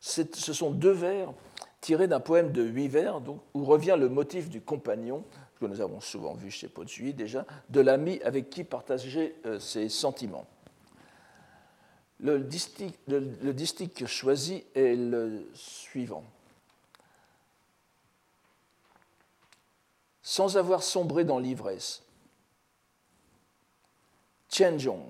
Ce 0.00 0.24
sont 0.32 0.70
deux 0.70 0.90
vers 0.90 1.34
tirés 1.82 2.08
d'un 2.08 2.20
poème 2.20 2.52
de 2.52 2.62
huit 2.62 2.88
vers, 2.88 3.20
où 3.52 3.64
revient 3.64 3.96
le 3.98 4.08
motif 4.08 4.48
du 4.48 4.62
compagnon, 4.62 5.24
que 5.60 5.66
nous 5.66 5.82
avons 5.82 6.00
souvent 6.00 6.32
vu 6.32 6.50
chez 6.50 6.68
Po 6.68 6.84
déjà, 6.84 7.44
de 7.68 7.80
l'ami 7.80 8.18
avec 8.22 8.48
qui 8.48 8.64
partager 8.64 9.36
euh, 9.44 9.58
ses 9.58 9.90
sentiments. 9.90 10.46
Le 12.18 12.38
distique, 12.38 12.98
le 13.08 13.52
distique 13.52 14.06
choisi 14.06 14.64
est 14.74 14.96
le 14.96 15.46
suivant. 15.54 16.24
sans 20.22 20.56
avoir 20.56 20.82
sombré 20.82 21.24
dans 21.24 21.40
l'ivresse. 21.40 22.04
Tianzhong, 24.48 25.02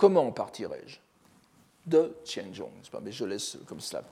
comment 0.00 0.32
partirai-je 0.32 0.96
De 1.84 2.16
Tianzhong, 2.24 2.72
mais 3.02 3.12
je 3.12 3.26
laisse 3.26 3.58
comme 3.66 3.80
cela. 3.80 4.02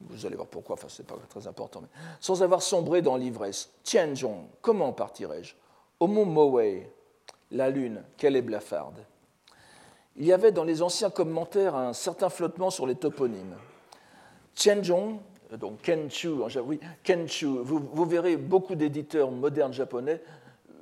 Vous 0.00 0.26
allez 0.26 0.34
voir 0.34 0.48
pourquoi, 0.48 0.74
enfin, 0.74 0.88
ce 0.88 1.02
n'est 1.02 1.06
pas 1.06 1.14
très 1.28 1.46
important. 1.46 1.84
Sans 2.18 2.42
avoir 2.42 2.62
sombré 2.62 3.00
dans 3.00 3.16
l'ivresse. 3.16 3.70
Tianzhong, 3.84 4.48
comment 4.60 4.92
partirai-je 4.92 5.54
Au 6.00 6.08
mont 6.08 6.24
Mowei, 6.24 6.90
la 7.52 7.70
lune, 7.70 8.02
quelle 8.16 8.34
est 8.34 8.42
blafarde. 8.42 9.04
Il 10.16 10.26
y 10.26 10.32
avait 10.32 10.50
dans 10.50 10.64
les 10.64 10.82
anciens 10.82 11.10
commentaires 11.10 11.76
un 11.76 11.92
certain 11.92 12.28
flottement 12.28 12.70
sur 12.70 12.88
les 12.88 12.96
toponymes. 12.96 13.54
Tianzhong 14.56 15.20
donc 15.58 15.82
Kenchu, 15.82 16.28
oui, 16.64 16.80
Kenchu, 17.02 17.46
vous, 17.46 18.04
verrez 18.04 18.36
beaucoup 18.36 18.76
d'éditeurs 18.76 19.30
modernes 19.30 19.72
japonais 19.72 20.22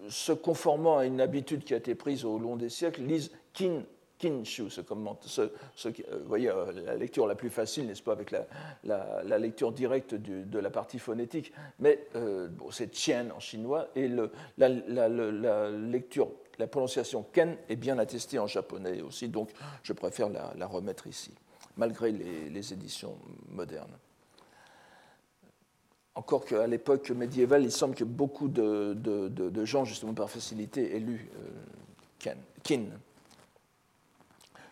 se 0.08 0.32
conformant 0.32 0.98
à 0.98 1.06
une 1.06 1.20
habitude 1.20 1.64
qui 1.64 1.74
a 1.74 1.78
été 1.78 1.94
prise 1.94 2.24
au 2.24 2.38
long 2.38 2.56
des 2.56 2.68
siècles, 2.68 3.02
lisent 3.02 3.30
Kin, 3.54 3.82
Kinshu, 4.18 4.70
ce, 4.70 4.80
ce, 5.22 5.40
euh, 5.40 5.48
vous 6.20 6.28
voyez, 6.28 6.48
euh, 6.48 6.72
la 6.84 6.96
lecture 6.96 7.26
la 7.26 7.34
plus 7.34 7.50
facile, 7.50 7.86
n'est-ce 7.86 8.02
pas, 8.02 8.12
avec 8.12 8.32
la, 8.32 9.38
lecture 9.38 9.72
directe 9.72 10.14
de 10.14 10.58
la 10.58 10.70
partie 10.70 10.98
phonétique, 10.98 11.52
mais 11.78 12.06
euh, 12.16 12.48
c'est 12.70 12.90
Tien 12.90 13.30
en 13.30 13.40
chinois, 13.40 13.88
et 13.94 14.08
la, 14.58 15.68
lecture, 15.70 16.30
la 16.58 16.66
prononciation 16.66 17.24
Ken 17.32 17.56
est 17.68 17.76
bien 17.76 17.98
attestée 17.98 18.38
en 18.38 18.46
japonais 18.46 19.00
aussi, 19.02 19.28
donc 19.28 19.50
je 19.82 19.92
préfère 19.92 20.28
la, 20.28 20.66
remettre 20.66 21.06
ici, 21.06 21.32
malgré 21.76 22.12
les 22.12 22.72
éditions 22.72 23.16
modernes. 23.50 23.96
Encore 26.18 26.44
qu'à 26.44 26.66
l'époque 26.66 27.10
médiévale, 27.10 27.62
il 27.62 27.70
semble 27.70 27.94
que 27.94 28.02
beaucoup 28.02 28.48
de, 28.48 29.64
gens, 29.64 29.84
justement 29.84 30.14
par 30.14 30.28
facilité, 30.28 30.96
aient 30.96 30.98
lu 30.98 31.30
euh, 32.26 32.34
Qin. 32.64 32.86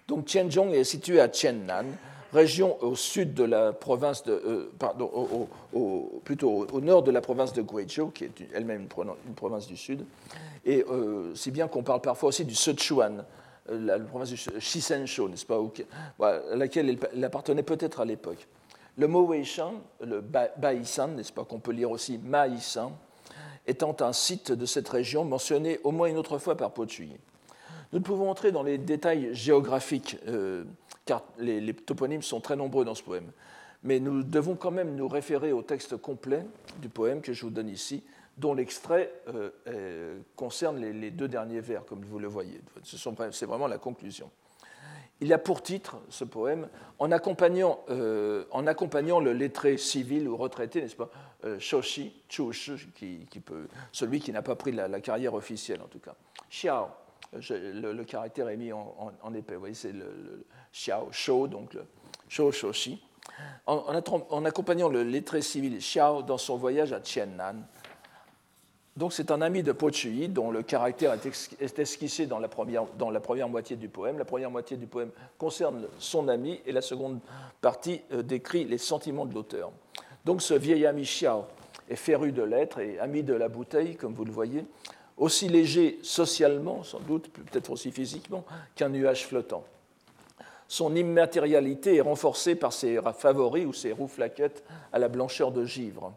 Donc 0.08 0.26
Tianzhong 0.26 0.72
est 0.72 0.84
situé 0.84 1.20
à 1.20 1.28
Qiannan, 1.28 1.84
région 2.32 2.80
au 2.82 2.94
sud 2.94 3.34
de 3.34 3.44
la 3.44 3.72
province 3.72 4.22
de, 4.22 4.32
euh, 4.32 4.72
pardon, 4.78 5.48
plutôt 6.24 6.66
au 6.72 6.80
nord 6.80 7.02
de 7.02 7.10
la 7.10 7.20
province 7.20 7.52
de 7.52 7.62
Guizhou, 7.62 8.10
qui 8.10 8.24
est 8.24 8.48
elle-même 8.54 8.82
une, 8.82 9.34
province 9.34 9.66
du 9.66 9.76
sud, 9.76 10.04
et 10.64 10.84
euh, 10.88 11.34
si 11.34 11.50
bien 11.50 11.66
qu'on 11.66 11.82
parle 11.82 12.00
parfois 12.00 12.28
aussi 12.28 12.44
du 12.44 12.54
Sichuan, 12.54 13.24
la, 13.68 13.98
province 13.98 14.30
du 14.30 14.36
Shishenshu, 14.36 15.22
n'est-ce 15.22 15.46
pas, 15.46 15.60
à 16.20 16.56
laquelle 16.56 16.98
elle 17.12 17.24
appartenait 17.24 17.64
peut-être 17.64 18.00
à 18.00 18.04
l'époque. 18.04 18.46
Le 18.98 19.08
mot 19.08 19.26
Weishan, 19.26 19.74
le 20.00 20.20
Baïsan, 20.20 21.08
n'est-ce 21.08 21.32
pas, 21.32 21.44
qu'on 21.44 21.58
peut 21.58 21.72
lire 21.72 21.90
aussi 21.90 22.18
Maïsan, 22.18 22.92
étant 23.66 23.96
un 24.00 24.12
site 24.12 24.52
de 24.52 24.66
cette 24.66 24.88
région 24.88 25.24
mentionné 25.24 25.80
au 25.82 25.90
moins 25.90 26.08
une 26.08 26.16
autre 26.16 26.38
fois 26.38 26.56
par 26.56 26.70
Pochuyi. 26.70 27.16
Nous 27.96 28.00
ne 28.00 28.04
pouvons 28.04 28.28
entrer 28.28 28.52
dans 28.52 28.62
les 28.62 28.76
détails 28.76 29.34
géographiques, 29.34 30.18
euh, 30.28 30.64
car 31.06 31.22
les, 31.38 31.72
toponymes 31.72 32.20
sont 32.20 32.42
très 32.42 32.54
nombreux 32.54 32.84
dans 32.84 32.94
ce 32.94 33.02
poème. 33.02 33.32
Mais 33.84 34.00
nous 34.00 34.22
devons 34.22 34.54
quand 34.54 34.70
même 34.70 34.96
nous 34.96 35.08
référer 35.08 35.50
au 35.50 35.62
texte 35.62 35.96
complet 35.96 36.44
du 36.82 36.90
poème 36.90 37.22
que 37.22 37.32
je 37.32 37.46
vous 37.46 37.50
donne 37.50 37.70
ici, 37.70 38.04
dont 38.36 38.52
l'extrait 38.52 39.10
euh, 39.34 40.18
concerne 40.36 40.78
les, 40.78 41.10
deux 41.10 41.26
derniers 41.26 41.62
vers, 41.62 41.86
comme 41.86 42.04
vous 42.04 42.18
le 42.18 42.28
voyez. 42.28 42.60
C'est 42.82 43.46
vraiment 43.46 43.66
la 43.66 43.78
conclusion. 43.78 44.30
Il 45.22 45.32
a 45.32 45.38
pour 45.38 45.62
titre, 45.62 45.96
ce 46.10 46.24
poème, 46.24 46.68
en 46.98 47.10
accompagnant, 47.10 47.80
euh, 47.88 48.44
le 48.52 49.32
lettré 49.32 49.78
civil 49.78 50.28
ou 50.28 50.36
retraité, 50.36 50.82
n'est-ce 50.82 50.96
pas, 50.96 51.08
euh, 51.44 51.58
Shoshi, 51.58 52.12
qui, 52.28 53.42
celui 53.90 54.20
qui 54.20 54.32
n'a 54.32 54.42
pas 54.42 54.54
pris 54.54 54.72
la, 54.72 55.00
carrière 55.00 55.32
officielle 55.32 55.80
en 55.80 55.88
tout 55.88 56.00
cas. 56.00 56.14
Xiao, 56.50 56.88
le, 57.32 58.04
caractère 58.04 58.48
est 58.48 58.56
mis 58.56 58.72
en, 58.72 59.34
épais, 59.34 59.54
vous 59.54 59.60
voyez, 59.60 59.74
c'est 59.74 59.92
le, 59.92 60.46
Xiao, 60.72 61.08
Shou, 61.10 61.48
donc 61.48 61.74
le 61.74 61.84
Shou 62.28 62.52
Shoshi. 62.52 63.02
En, 63.66 64.00
en, 64.30 64.44
accompagnant 64.44 64.88
le 64.88 65.02
lettré 65.02 65.42
civil 65.42 65.78
Xiao 65.78 66.22
dans 66.22 66.38
son 66.38 66.56
voyage 66.56 66.92
à 66.92 67.00
Tiannan, 67.00 67.66
donc 68.96 69.12
c'est 69.12 69.30
un 69.30 69.42
ami 69.42 69.62
de 69.62 69.72
Po 69.72 69.90
Chui 69.92 70.28
dont 70.28 70.50
le 70.50 70.62
caractère 70.62 71.12
est 71.12 71.78
esquissé 71.78 72.26
dans 72.26 72.38
la, 72.38 72.48
première, 72.48 72.86
dans 72.98 73.10
la, 73.10 73.20
première, 73.20 73.48
moitié 73.48 73.76
du 73.76 73.88
poème. 73.88 74.16
La 74.16 74.24
première 74.24 74.50
moitié 74.50 74.78
du 74.78 74.86
poème 74.86 75.10
concerne 75.36 75.86
son 75.98 76.28
ami 76.28 76.62
et 76.64 76.72
la 76.72 76.80
seconde 76.80 77.20
partie 77.60 78.00
euh, 78.12 78.22
décrit 78.22 78.64
les 78.64 78.78
sentiments 78.78 79.26
de 79.26 79.34
l'auteur. 79.34 79.70
Donc 80.24 80.40
ce 80.40 80.54
vieil 80.54 80.86
ami 80.86 81.02
Xiao 81.02 81.44
est 81.90 81.96
féru 81.96 82.32
de 82.32 82.42
lettres 82.42 82.78
et 82.78 82.98
ami 82.98 83.22
de 83.22 83.34
la 83.34 83.48
bouteille, 83.48 83.96
comme 83.96 84.14
vous 84.14 84.24
le 84.24 84.32
voyez, 84.32 84.64
aussi 85.16 85.48
léger 85.48 85.98
socialement, 86.02 86.82
sans 86.82 87.00
doute, 87.00 87.28
peut-être 87.30 87.70
aussi 87.70 87.90
physiquement, 87.90 88.44
qu'un 88.74 88.88
nuage 88.88 89.26
flottant. 89.26 89.64
Son 90.68 90.94
immatérialité 90.94 91.96
est 91.96 92.00
renforcée 92.00 92.54
par 92.54 92.72
ses 92.72 92.98
favoris 93.16 93.66
ou 93.66 93.72
ses 93.72 93.92
rouflaquettes 93.92 94.64
à 94.92 94.98
la 94.98 95.08
blancheur 95.08 95.52
de 95.52 95.64
givre. 95.64 96.12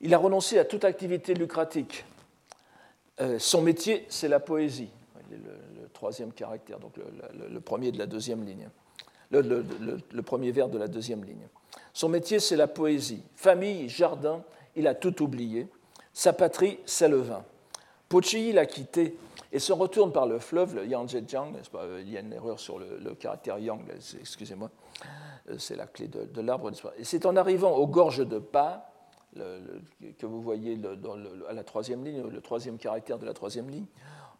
Il 0.00 0.14
a 0.14 0.18
renoncé 0.18 0.58
à 0.58 0.64
toute 0.64 0.84
activité 0.84 1.34
lucratique. 1.34 2.04
Euh, 3.20 3.38
son 3.38 3.62
métier, 3.62 4.06
c'est 4.08 4.28
la 4.28 4.40
poésie. 4.40 4.90
Le, 5.30 5.36
le, 5.36 5.88
troisième 5.92 6.32
caractère, 6.32 6.78
donc 6.78 6.92
le, 6.96 7.60
premier 7.60 7.90
de 7.90 7.98
la 7.98 8.06
deuxième 8.06 8.44
ligne. 8.44 8.68
le, 9.30 10.20
premier 10.22 10.50
vers 10.50 10.68
de 10.68 10.78
la 10.78 10.88
deuxième 10.88 11.24
ligne. 11.24 11.48
Son 11.94 12.08
métier, 12.08 12.40
c'est 12.40 12.56
la 12.56 12.68
poésie. 12.68 13.22
Famille, 13.34 13.88
jardin, 13.88 14.42
il 14.76 14.86
a 14.86 14.94
tout 14.94 15.22
oublié. 15.22 15.66
Sa 16.12 16.34
patrie, 16.34 16.78
c'est 16.84 17.08
le 17.08 17.18
vin. 17.18 17.42
Pochi 18.08 18.52
l'a 18.52 18.66
quitté 18.66 19.16
et 19.52 19.58
se 19.58 19.72
retourne 19.72 20.12
par 20.12 20.26
le 20.26 20.38
fleuve, 20.38 20.74
le 20.76 20.86
Yangtze-Jiang. 20.86 21.52
Il 22.00 22.10
y 22.10 22.16
a 22.16 22.20
une 22.20 22.32
erreur 22.32 22.60
sur 22.60 22.78
le, 22.78 23.14
caractère 23.14 23.58
Yang, 23.58 23.82
excusez-moi. 24.20 24.70
Euh, 25.50 25.56
c'est 25.58 25.76
la 25.76 25.86
clé 25.86 26.08
de, 26.08 26.40
l'arbre. 26.40 26.70
Et 26.98 27.04
c'est 27.04 27.26
en 27.26 27.36
arrivant 27.36 27.72
aux 27.72 27.86
gorges 27.86 28.26
de 28.26 28.38
Ba, 28.38 28.90
que 29.34 30.26
vous 30.26 30.40
voyez 30.40 30.78
à 31.48 31.52
la 31.52 31.64
troisième 31.64 32.04
ligne, 32.04 32.22
le 32.22 32.40
troisième 32.40 32.78
caractère 32.78 33.18
de 33.18 33.26
la 33.26 33.34
troisième 33.34 33.68
ligne, 33.68 33.86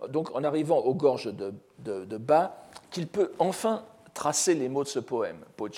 donc 0.08 0.34
en 0.34 0.44
arrivant 0.44 0.78
aux 0.78 0.94
gorges 0.94 1.32
de, 1.32 2.16
Ba, 2.16 2.56
qu'il 2.90 3.06
peut 3.06 3.32
enfin 3.38 3.84
tracer 4.14 4.54
les 4.54 4.68
mots 4.68 4.84
de 4.84 4.88
ce 4.88 4.98
poème, 4.98 5.44
Po 5.56 5.68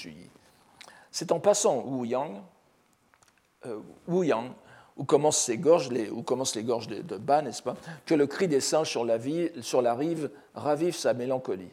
C'est 1.11 1.33
en 1.33 1.41
passant 1.41 1.85
Wu-Yang, 1.85 2.43
euh, 3.67 3.81
où 4.99 5.05
commencent 5.05 5.39
ces 5.39 5.57
gorges, 5.57 5.91
les, 5.91 6.11
où 6.11 6.23
commencent 6.23 6.57
les 6.57 6.65
gorges 6.65 6.89
de, 6.89 7.17
Ba, 7.17 7.41
n'est-ce 7.41 7.63
pas, 7.63 7.77
que 8.05 8.15
le 8.15 8.27
cri 8.27 8.49
des 8.49 8.61
singes 8.61 8.91
sur 8.91 9.05
la, 9.05 9.19
sur 9.63 9.81
la 9.81 9.95
rive 9.95 10.31
ravive 10.55 10.95
sa 10.95 11.15
mélancolie. 11.15 11.71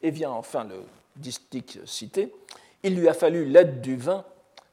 Et 0.00 0.10
vient 0.10 0.30
enfin 0.30 0.64
le 0.64 0.76
distique 1.16 1.80
cité. 1.84 2.32
Il 2.84 2.96
lui 2.96 3.08
a 3.08 3.14
fallu 3.14 3.44
l'aide 3.44 3.80
du 3.80 3.96
vin 3.96 4.24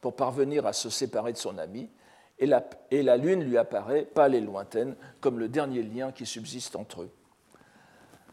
pour 0.02 0.16
parvenir 0.16 0.68
à 0.68 0.74
se 0.74 0.92
séparer 0.92 1.34
de 1.34 1.38
son 1.38 1.58
ami, 1.58 1.90
et 2.38 2.46
la, 2.46 2.64
et 2.92 3.02
la 3.02 3.18
lune 3.18 3.44
lui 3.44 3.58
apparaît, 3.58 4.04
pâle 4.04 4.36
et 4.36 4.42
lointaine, 4.42 4.96
comme 5.20 5.40
le 5.40 5.48
dernier 5.48 5.82
lien 5.82 6.12
qui 6.12 6.26
subsiste 6.26 6.76
entre 6.76 7.04
eux. 7.04 7.10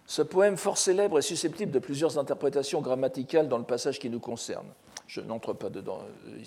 Ce 0.06 0.23
poème 0.23 0.56
fort 0.56 0.78
célèbre 0.78 1.18
est 1.18 1.23
susceptible 1.23 1.73
de 1.73 1.78
plusieurs 1.78 2.18
interprétations 2.18 2.80
grammaticales 2.80 3.49
dans 3.49 3.59
le 3.59 3.64
passage 3.64 3.99
qui 3.99 4.11
nous 4.11 4.21
concerne. 4.21 4.66
Je 5.06 5.21
n'entre 5.21 5.52
pas 5.52 5.68
dedans. 5.68 6.00
Euh, 6.28 6.42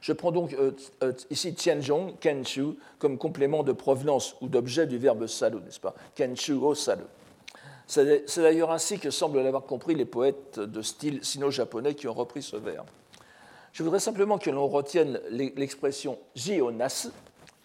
Je 0.00 0.12
prends 0.12 0.32
donc 0.32 0.52
euh, 0.54 0.72
euh, 1.02 1.12
ici 1.30 1.54
Tianzhong, 1.54 2.18
Kenshu, 2.20 2.76
comme 2.98 3.18
complément 3.18 3.62
de 3.62 3.72
provenance 3.72 4.36
ou 4.40 4.48
d'objet 4.48 4.86
du 4.86 4.98
verbe 4.98 5.26
salu, 5.26 5.58
n'est-ce 5.60 5.80
pas? 5.80 5.94
Kenshu 6.14 6.52
o 6.52 6.74
salu. 6.74 7.04
C'est 7.86 8.36
d'ailleurs 8.36 8.70
ainsi 8.70 9.00
que 9.00 9.10
semblent 9.10 9.40
l'avoir 9.40 9.64
compris 9.64 9.96
les 9.96 10.04
poètes 10.04 10.60
de 10.60 10.80
style 10.80 11.24
sino-japonais 11.24 11.94
qui 11.94 12.06
ont 12.06 12.14
repris 12.14 12.42
ce 12.42 12.56
vers. 12.56 12.84
Je 13.72 13.82
voudrais 13.82 13.98
simplement 14.00 14.38
que 14.38 14.50
l'on 14.50 14.68
retienne 14.68 15.20
l'expression 15.30 16.18
jionas, 16.36 17.08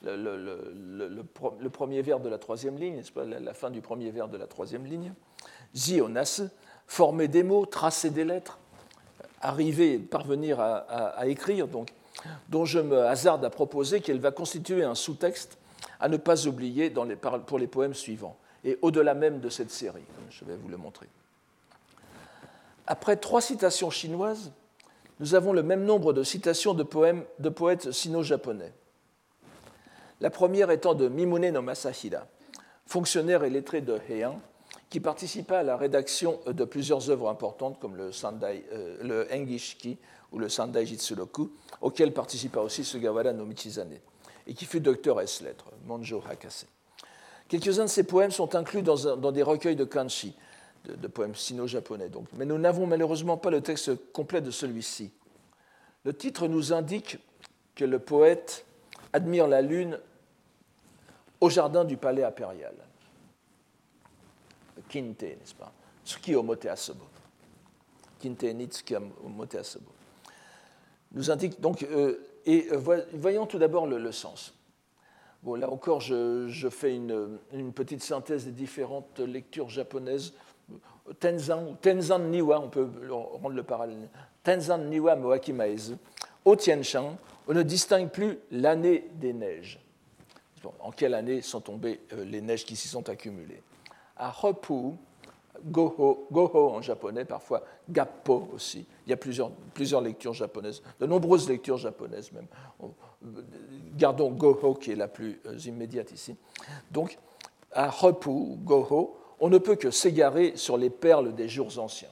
le, 0.03 1.23
le, 1.59 1.69
premier 1.69 2.01
vers 2.01 2.19
de 2.19 2.29
la 2.29 2.37
troisième 2.37 2.77
ligne, 2.77 2.95
n'est-ce 2.95 3.11
pas, 3.11 3.23
la, 3.23 3.53
fin 3.53 3.69
du 3.69 3.81
premier 3.81 4.11
vers 4.11 4.27
de 4.27 4.37
la 4.37 4.47
troisième 4.47 4.85
ligne. 4.85 5.13
Jionas, 5.73 6.43
former 6.87 7.27
des 7.27 7.43
mots, 7.43 7.65
tracer 7.65 8.09
des 8.09 8.23
lettres, 8.23 8.59
arriver, 9.41 9.99
parvenir 9.99 10.59
à, 10.59 11.27
écrire, 11.27 11.67
donc, 11.67 11.89
dont 12.49 12.65
je 12.65 12.79
me 12.79 13.05
hasarde 13.05 13.43
à 13.45 13.49
proposer 13.49 14.01
qu'elle 14.01 14.19
va 14.19 14.31
constituer 14.31 14.83
un 14.83 14.95
sous-texte 14.95 15.57
à 15.99 16.09
ne 16.09 16.17
pas 16.17 16.47
oublier 16.47 16.91
pour 17.45 17.59
les 17.59 17.67
poèmes 17.67 17.93
suivants, 17.93 18.37
et 18.63 18.77
au-delà 18.81 19.13
même 19.13 19.39
de 19.39 19.49
cette 19.49 19.71
série. 19.71 20.05
Je 20.29 20.45
vais 20.45 20.55
vous 20.55 20.69
le 20.69 20.77
montrer. 20.77 21.07
Après 22.87 23.17
trois 23.17 23.41
citations 23.41 23.89
chinoises, 23.89 24.51
nous 25.19 25.33
avons 25.33 25.53
le 25.53 25.63
même 25.63 25.85
nombre 25.85 26.13
de 26.13 26.23
citations 26.23 26.73
de, 26.73 26.83
poèmes, 26.83 27.23
de 27.39 27.49
poètes 27.49 27.91
sino-japonais. 27.91 28.73
La 30.21 30.29
première 30.29 30.71
étant 30.71 30.93
de 30.93 31.07
Mimune 31.07 31.51
no 31.51 31.61
Masahira, 31.61 32.27
fonctionnaire 32.85 33.43
et 33.43 33.49
lettré 33.49 33.81
de 33.81 33.97
Heian, 34.09 34.39
qui 34.95 35.01
participa 35.01 35.57
à 35.57 35.63
la 35.63 35.75
rédaction 35.75 36.39
de 36.47 36.63
plusieurs 36.63 37.09
œuvres 37.09 37.27
importantes 37.27 37.79
comme 37.81 37.97
le, 37.97 38.13
Sandai, 38.13 38.63
euh, 38.71 38.95
le 39.03 39.27
Engishiki 39.29 39.97
ou 40.31 40.39
le 40.39 40.47
Sandai 40.47 40.85
Jitsuroku, 40.85 41.51
auquel 41.81 42.13
participa 42.13 42.61
aussi 42.61 42.85
Sugawara 42.85 43.33
no 43.33 43.43
Michizane, 43.43 43.99
et 44.47 44.53
qui 44.53 44.63
fut 44.63 44.79
docteur 44.79 45.19
S 45.19 45.41
lettres, 45.41 45.65
Monjo 45.85 46.23
Hakase. 46.29 46.65
Quelques-uns 47.49 47.83
de 47.83 47.89
ses 47.89 48.03
poèmes 48.03 48.31
sont 48.31 48.55
inclus 48.55 48.83
dans, 48.83 49.33
des 49.33 49.43
recueils 49.43 49.75
de 49.75 49.83
kanshi, 49.83 50.33
de, 50.85 51.07
poèmes 51.09 51.35
sino-japonais. 51.35 52.07
Donc. 52.07 52.27
Mais 52.37 52.45
nous 52.45 52.57
n'avons 52.57 52.87
malheureusement 52.87 53.35
pas 53.35 53.49
le 53.49 53.59
texte 53.59 53.91
complet 54.13 54.39
de 54.39 54.49
celui-ci. 54.49 55.11
Le 56.05 56.13
titre 56.13 56.47
nous 56.47 56.71
indique 56.71 57.17
que 57.75 57.83
le 57.83 57.99
poète 57.99 58.65
admire 59.11 59.49
la 59.49 59.61
lune 59.61 59.99
au 61.41 61.49
jardin 61.49 61.83
du 61.83 61.97
palais 61.97 62.23
impérial. 62.23 62.75
Kinte, 64.89 65.23
n'est-ce 65.23 65.55
pas? 65.55 65.71
Tsuki 66.05 66.35
omote 66.35 66.65
asobo. 66.65 67.05
Kinte 68.19 68.43
ni 68.53 68.67
tsuki. 68.67 68.95
Nous 71.11 71.31
indique 71.31 71.59
donc, 71.61 71.83
euh, 71.83 72.19
et 72.45 72.67
euh, 72.71 73.05
voyons 73.13 73.45
tout 73.45 73.57
d'abord 73.57 73.87
le, 73.87 74.11
sens. 74.11 74.53
Bon, 75.43 75.55
là 75.55 75.69
encore, 75.69 76.01
je, 76.01 76.69
fais 76.69 76.95
une, 76.95 77.39
petite 77.73 78.03
synthèse 78.03 78.45
des 78.45 78.51
différentes 78.51 79.19
lectures 79.19 79.69
japonaises 79.69 80.33
Tenzan, 81.19 81.75
Tenzan 81.81 82.19
Niwa, 82.19 82.59
on 82.59 82.69
peut 82.69 82.89
rendre 83.09 83.49
le 83.55 83.63
parallèle. 83.63 84.09
Tenzan 84.43 84.79
Niwa 84.79 85.15
Moakimaezu. 85.15 85.95
Au 86.43 86.55
Tianshan, 86.55 87.17
on 87.47 87.53
ne 87.53 87.63
distingue 87.63 88.09
plus 88.09 88.39
l'année 88.51 89.07
des 89.13 89.33
neiges. 89.33 89.79
En 90.79 90.91
quelle 90.91 91.13
année 91.13 91.41
sont 91.41 91.61
tombées 91.61 92.01
euh, 92.13 92.25
les 92.25 92.41
neiges 92.41 92.65
qui 92.65 92.75
s'y 92.75 92.87
sont 92.87 93.07
accumulées? 93.07 93.61
À 94.17 94.33
Hopu, 94.43 94.95
Goho, 95.63 96.27
Goho 96.31 96.69
en 96.69 96.81
japonais, 96.81 97.25
parfois 97.25 97.63
Gappo 97.89 98.49
aussi. 98.53 98.85
Il 99.05 99.09
y 99.09 99.13
a 99.13 99.17
plusieurs, 99.17 99.51
plusieurs 99.73 100.01
lectures 100.01 100.33
japonaises, 100.33 100.81
de 100.99 101.05
nombreuses 101.05 101.49
lectures 101.49 101.77
japonaises 101.77 102.31
même. 102.31 102.47
Gardons 103.97 104.31
Goho 104.31 104.75
qui 104.75 104.91
est 104.91 104.95
la 104.95 105.07
plus 105.07 105.39
euh, 105.45 105.57
immédiate 105.57 106.11
ici. 106.11 106.35
Donc, 106.91 107.17
à 107.71 107.89
Hopu, 108.03 108.57
Goho, 108.63 109.17
on 109.39 109.49
ne 109.49 109.57
peut 109.57 109.75
que 109.75 109.91
s'égarer 109.91 110.53
sur 110.55 110.77
les 110.77 110.89
perles 110.89 111.33
des 111.35 111.49
jours 111.49 111.77
anciens. 111.79 112.09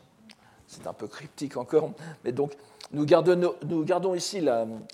C'est 0.67 0.87
un 0.87 0.93
peu 0.93 1.07
cryptique 1.07 1.57
encore, 1.57 1.91
mais 2.23 2.31
donc 2.31 2.53
nous 2.93 3.05
gardons, 3.05 4.13
ici 4.13 4.39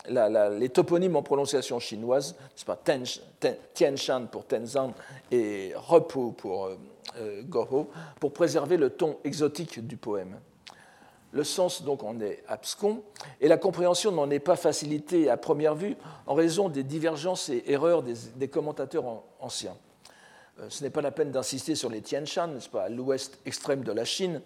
les 0.07 0.69
toponymes 0.69 1.17
en 1.17 1.21
prononciation 1.21 1.79
chinoise, 1.79 2.35
c'est 2.55 2.65
pas 2.65 2.79
Tianshan 3.73 4.27
pour 4.31 4.45
Tenzan 4.45 4.93
et 5.31 5.73
Repu 5.75 6.31
pour 6.37 6.67
euh, 6.67 6.77
euh, 7.17 7.41
Goho, 7.43 7.89
pour 8.19 8.31
préserver 8.31 8.77
le 8.77 8.89
ton 8.89 9.17
exotique 9.25 9.85
du 9.85 9.97
poème. 9.97 10.39
Le 11.31 11.43
sens 11.43 11.83
donc 11.83 12.03
en 12.03 12.19
est 12.21 12.41
abscon 12.47 13.03
et 13.41 13.49
la 13.49 13.57
compréhension 13.57 14.11
n'en 14.11 14.29
est 14.29 14.39
pas 14.39 14.55
facilitée 14.55 15.29
à 15.29 15.35
première 15.35 15.75
vue 15.75 15.95
en 16.25 16.33
raison 16.33 16.69
des 16.69 16.83
divergences 16.83 17.49
et 17.49 17.63
erreurs 17.67 18.01
des 18.01 18.47
commentateurs 18.47 19.03
anciens. 19.41 19.75
Euh, 20.59 20.65
ce 20.69 20.83
n'est 20.83 20.89
pas 20.89 21.01
la 21.01 21.11
peine 21.11 21.31
d'insister 21.31 21.75
sur 21.75 21.89
les 21.89 22.01
Tian 22.01 22.25
Shan, 22.25 22.47
n'est-ce 22.47 22.69
pas, 22.69 22.89
l'ouest 22.89 23.39
extrême 23.45 23.83
de 23.83 23.91
la 23.91 24.05
Chine, 24.05 24.41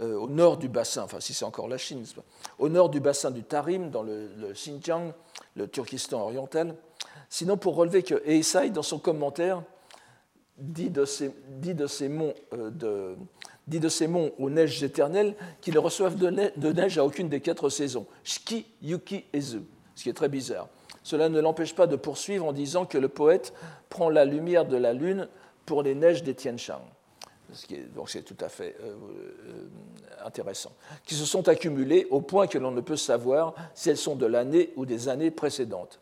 euh, 0.00 0.16
au 0.16 0.28
nord 0.28 0.56
du 0.56 0.68
bassin, 0.68 1.02
enfin 1.04 1.20
si 1.20 1.32
c'est 1.34 1.44
encore 1.44 1.68
la 1.68 1.78
Chine, 1.78 2.04
au 2.58 2.68
nord 2.68 2.88
du 2.88 2.98
bassin 2.98 3.30
du 3.30 3.44
Tarim, 3.44 3.90
dans 3.90 4.02
le, 4.02 4.28
Xinjiang, 4.52 5.12
le 5.54 5.68
Turkestan 5.68 6.20
oriental. 6.20 6.74
Sinon, 7.28 7.56
pour 7.56 7.76
relever 7.76 8.02
que 8.02 8.20
Eisai, 8.26 8.70
dans 8.70 8.82
son 8.82 8.98
commentaire, 8.98 9.62
dit 10.58 10.90
de 10.90 11.04
ces, 11.04 11.30
euh, 12.52 13.16
monts 14.08 14.32
aux 14.38 14.50
neiges 14.50 14.82
éternelles 14.82 15.36
qu'ils 15.60 15.74
ne 15.74 15.78
reçoivent 15.78 16.16
de, 16.16 16.72
neige 16.72 16.98
à 16.98 17.04
aucune 17.04 17.28
des 17.28 17.40
quatre 17.40 17.68
saisons, 17.68 18.06
Shiki, 18.24 18.66
Yuki 18.82 19.24
et 19.32 19.40
ce 19.40 19.58
qui 19.94 20.08
est 20.08 20.14
très 20.14 20.28
bizarre. 20.28 20.68
Cela 21.04 21.28
ne 21.28 21.38
l'empêche 21.38 21.74
pas 21.74 21.86
de 21.86 21.96
poursuivre 21.96 22.46
en 22.46 22.52
disant 22.52 22.86
que 22.86 22.98
le 22.98 23.08
poète 23.08 23.52
prend 23.90 24.08
la 24.08 24.24
lumière 24.24 24.64
de 24.64 24.76
la 24.76 24.92
lune 24.92 25.28
pour 25.66 25.82
les 25.82 25.94
neiges 25.94 26.24
des 26.24 26.34
Tien 27.54 27.78
Shan. 27.78 27.82
Donc 27.94 28.10
c'est 28.10 28.22
tout 28.22 28.36
à 28.40 28.48
fait 28.48 28.76
euh, 28.80 28.94
euh, 29.48 29.68
intéressant. 30.24 30.72
Qui 31.04 31.14
se 31.14 31.24
sont 31.24 31.48
accumulées 31.48 32.06
au 32.10 32.20
point 32.20 32.46
que 32.46 32.58
l'on 32.58 32.70
ne 32.70 32.80
peut 32.80 32.96
savoir 32.96 33.54
si 33.74 33.90
elles 33.90 33.96
sont 33.96 34.16
de 34.16 34.26
l'année 34.26 34.72
ou 34.76 34.86
des 34.86 35.08
années 35.08 35.30
précédentes. 35.30 36.00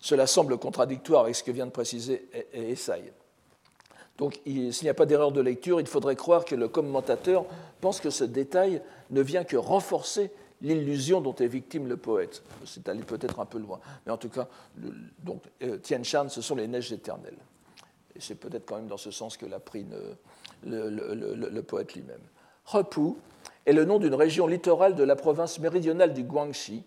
Cela 0.00 0.26
semble 0.26 0.58
contradictoire 0.58 1.24
avec 1.24 1.34
ce 1.34 1.42
que 1.42 1.50
vient 1.50 1.66
de 1.66 1.72
préciser 1.72 2.28
e-, 2.34 2.58
e-, 2.58 2.70
Essay. 2.70 3.12
Donc 4.16 4.40
s'il 4.44 4.82
n'y 4.82 4.88
a 4.88 4.94
pas 4.94 5.06
d'erreur 5.06 5.32
de 5.32 5.40
lecture, 5.40 5.80
il 5.80 5.86
faudrait 5.86 6.16
croire 6.16 6.44
que 6.44 6.54
le 6.54 6.68
commentateur 6.68 7.44
pense 7.80 8.00
que 8.00 8.10
ce 8.10 8.24
détail 8.24 8.82
ne 9.10 9.20
vient 9.20 9.44
que 9.44 9.56
renforcer 9.56 10.32
l'illusion 10.60 11.20
dont 11.20 11.34
est 11.34 11.46
victime 11.46 11.86
le 11.86 11.96
poète. 11.96 12.42
C'est 12.64 12.88
allé 12.88 13.02
peut-être 13.02 13.38
un 13.38 13.44
peu 13.44 13.58
loin. 13.58 13.78
Mais 14.04 14.12
en 14.12 14.16
tout 14.16 14.28
cas, 14.28 14.48
donc, 15.22 15.42
euh, 15.62 15.78
Tien 15.78 16.02
Shan, 16.02 16.28
ce 16.28 16.40
sont 16.40 16.56
les 16.56 16.66
neiges 16.66 16.92
éternelles 16.92 17.38
c'est 18.18 18.34
peut-être 18.34 18.66
quand 18.66 18.76
même 18.76 18.88
dans 18.88 18.96
ce 18.96 19.10
sens 19.10 19.36
que 19.36 19.46
l'a 19.46 19.60
pris 19.60 19.86
le, 20.64 21.60
poète 21.62 21.94
lui-même. 21.94 22.20
Hepu 22.74 23.14
est 23.66 23.72
le 23.72 23.84
nom 23.84 23.98
d'une 23.98 24.14
région 24.14 24.46
littorale 24.46 24.94
de 24.94 25.04
la 25.04 25.16
province 25.16 25.58
méridionale 25.58 26.12
du 26.12 26.24
Guangxi, 26.24 26.82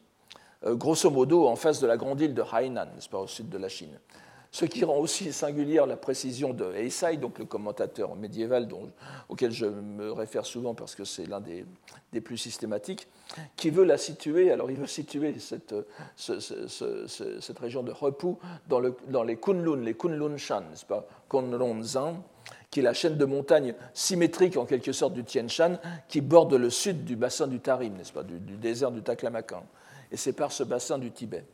euh, 0.65 0.75
grosso 0.75 1.09
modo 1.09 1.47
en 1.47 1.55
face 1.55 1.79
de 1.79 1.87
la 1.87 1.97
grande 1.97 2.21
île 2.21 2.33
de 2.33 2.43
Hainan, 2.43 2.85
n'est-ce 2.93 3.09
pas, 3.09 3.19
au 3.19 3.27
sud 3.27 3.49
de 3.49 3.57
la 3.57 3.69
Chine. 3.69 3.99
Ce 4.53 4.65
qui 4.65 4.83
rend 4.83 4.97
aussi 4.97 5.31
singulière 5.31 5.85
la 5.85 5.95
précision 5.95 6.53
de 6.53 6.73
Eisai, 6.73 7.15
donc 7.15 7.39
le 7.39 7.45
commentateur 7.45 8.17
médiéval 8.17 8.67
auquel 9.29 9.49
je 9.51 9.65
me 9.65 10.11
réfère 10.11 10.45
souvent 10.45 10.75
parce 10.75 10.93
que 10.93 11.05
c'est 11.05 11.25
l'un 11.25 11.39
des, 11.39 11.65
plus 12.19 12.37
systématiques, 12.37 13.07
qui 13.55 13.69
veut 13.69 13.85
la 13.85 13.97
situer, 13.97 14.51
alors 14.51 14.69
il 14.69 14.75
veut 14.75 14.87
situer 14.87 15.35
cette, 15.39 15.73
région 17.61 17.81
de 17.81 17.93
Repu 17.93 18.35
dans, 18.67 18.81
le, 18.81 18.97
dans 19.07 19.23
les 19.23 19.37
Kunlun, 19.37 19.77
les 19.77 19.93
Kunlun-shan, 19.93 20.63
n'est-ce 20.69 20.85
pas 20.85 21.07
Kunlun-zan, 21.29 22.21
qui 22.69 22.81
est 22.81 22.83
la 22.83 22.93
chaîne 22.93 23.15
de 23.15 23.25
montagnes 23.25 23.73
symétrique 23.93 24.57
en 24.57 24.65
quelque 24.65 24.91
sorte 24.91 25.13
du 25.13 25.23
Tien 25.23 25.47
Shan, 25.47 25.77
qui 26.09 26.19
borde 26.19 26.55
le 26.55 26.69
sud 26.69 27.05
du 27.05 27.15
bassin 27.15 27.47
du 27.47 27.61
Tarim, 27.61 27.95
n'est-ce 27.95 28.11
pas, 28.11 28.23
du, 28.23 28.37
du, 28.37 28.57
désert 28.57 28.91
du 28.91 29.01
Taklamakan, 29.01 29.63
et 30.11 30.17
sépare 30.17 30.51
ce 30.51 30.63
bassin 30.63 30.97
du 30.97 31.09
Tibet. 31.09 31.45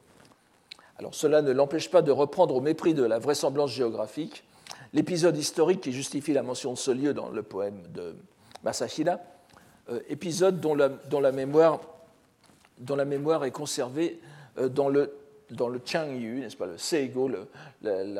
Alors 0.99 1.13
cela 1.13 1.41
ne 1.41 1.51
l'empêche 1.51 1.91
pas 1.91 2.01
de 2.01 2.11
reprendre 2.11 2.55
au 2.55 2.61
mépris 2.61 2.93
de 2.93 3.03
la 3.03 3.19
vraisemblance 3.19 3.71
géographique 3.71 4.43
l'épisode 4.93 5.37
historique 5.37 5.81
qui 5.81 5.91
justifie 5.91 6.33
la 6.33 6.43
mention 6.43 6.73
de 6.73 6.77
ce 6.77 6.91
lieu 6.91 7.13
dans 7.13 7.29
le 7.29 7.43
poème 7.43 7.81
de 7.93 8.15
Masahira, 8.63 9.19
euh, 9.89 9.99
épisode 10.09 10.59
dont 10.59 10.75
la, 10.75 11.31
mémoire, 11.31 11.79
est 13.45 13.51
conservée 13.51 14.19
euh, 14.57 14.69
dans 14.69 14.89
le 14.89 15.13
dans 15.49 15.69
le 15.69 15.79
Changyu, 15.85 16.41
n'est-ce 16.41 16.57
pas, 16.57 16.65
le 16.65 16.77
Seigo, 16.77 17.29
le, 17.29 17.47
euh, 17.85 18.15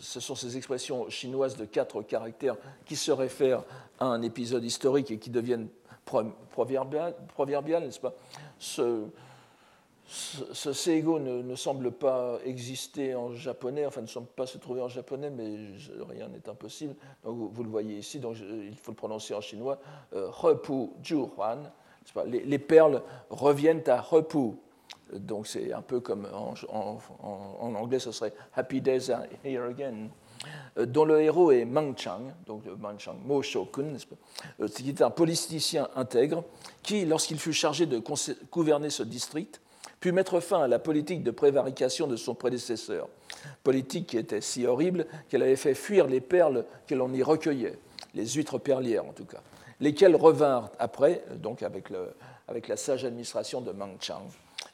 ce 0.00 0.18
sont 0.18 0.34
ces 0.34 0.56
expressions 0.56 1.08
chinoises 1.08 1.56
de 1.56 1.64
quatre 1.64 2.02
caractères 2.02 2.56
qui 2.84 2.96
se 2.96 3.12
réfèrent 3.12 3.62
à 4.00 4.06
un 4.06 4.20
épisode 4.22 4.64
historique 4.64 5.12
et 5.12 5.18
qui 5.18 5.30
deviennent 5.30 5.68
proverbiales, 6.50 7.14
n'est-ce 7.84 8.00
pas 8.00 8.14
ce 10.10 10.72
Seigo 10.72 11.20
ne, 11.20 11.54
semble 11.54 11.92
pas 11.92 12.38
exister 12.44 13.14
en 13.14 13.32
japonais, 13.32 13.86
enfin 13.86 14.00
ne 14.00 14.06
semble 14.06 14.26
pas 14.26 14.46
se 14.46 14.58
trouver 14.58 14.80
en 14.80 14.88
japonais, 14.88 15.30
mais 15.30 15.56
rien 16.08 16.26
n'est 16.26 16.48
impossible. 16.48 16.96
Donc 17.22 17.52
vous, 17.52 17.62
le 17.62 17.70
voyez 17.70 17.96
ici, 17.96 18.18
donc 18.18 18.36
il 18.40 18.76
faut 18.76 18.90
le 18.90 18.96
prononcer 18.96 19.34
en 19.34 19.40
chinois. 19.40 19.78
Euh, 20.14 20.28
Repu 20.30 20.90
Juhuan. 21.02 21.70
Les, 22.26 22.40
les, 22.40 22.58
perles 22.58 23.02
reviennent 23.28 23.88
à 23.88 24.00
Repu. 24.00 24.56
Donc 25.12 25.46
c'est 25.46 25.72
un 25.72 25.82
peu 25.82 26.00
comme 26.00 26.26
en, 26.32 27.74
anglais, 27.74 28.00
ce 28.00 28.10
serait 28.10 28.32
Happy 28.54 28.80
Days 28.80 29.10
are 29.10 29.22
here 29.44 29.64
again. 29.64 30.08
Euh, 30.78 30.86
dont 30.86 31.04
le 31.04 31.20
héros 31.20 31.52
est 31.52 31.64
Mang 31.64 31.96
Chang, 31.96 32.32
donc 32.46 32.64
Mang 32.78 32.98
Chang, 32.98 33.16
Mo 33.24 33.42
Shokun, 33.42 33.96
euh, 34.60 34.68
qui 34.68 34.88
est 34.88 35.02
un 35.02 35.10
politicien 35.10 35.88
intègre, 35.94 36.42
qui, 36.82 37.04
lorsqu'il 37.04 37.38
fut 37.38 37.52
chargé 37.52 37.86
de 37.86 38.02
gouverner 38.50 38.90
ce 38.90 39.02
district, 39.04 39.60
puis 40.00 40.12
mettre 40.12 40.40
fin 40.40 40.62
à 40.62 40.68
la 40.68 40.78
politique 40.78 41.22
de 41.22 41.30
prévarication 41.30 42.06
de 42.06 42.16
son 42.16 42.34
prédécesseur, 42.34 43.08
politique 43.62 44.06
qui 44.08 44.16
était 44.16 44.40
si 44.40 44.66
horrible 44.66 45.06
qu'elle 45.28 45.42
avait 45.42 45.56
fait 45.56 45.74
fuir 45.74 46.06
les 46.06 46.22
perles 46.22 46.64
que 46.86 46.94
l'on 46.94 47.12
y 47.12 47.22
recueillait, 47.22 47.78
les 48.14 48.26
huîtres 48.26 48.58
perlières 48.58 49.04
en 49.04 49.12
tout 49.12 49.26
cas, 49.26 49.42
lesquelles 49.78 50.16
revinrent 50.16 50.70
après, 50.78 51.22
donc 51.36 51.62
avec, 51.62 51.90
le, 51.90 52.14
la 52.66 52.76
sage 52.76 53.04
administration 53.04 53.60
de 53.60 53.72
Mang 53.72 53.96
Chang, 54.00 54.26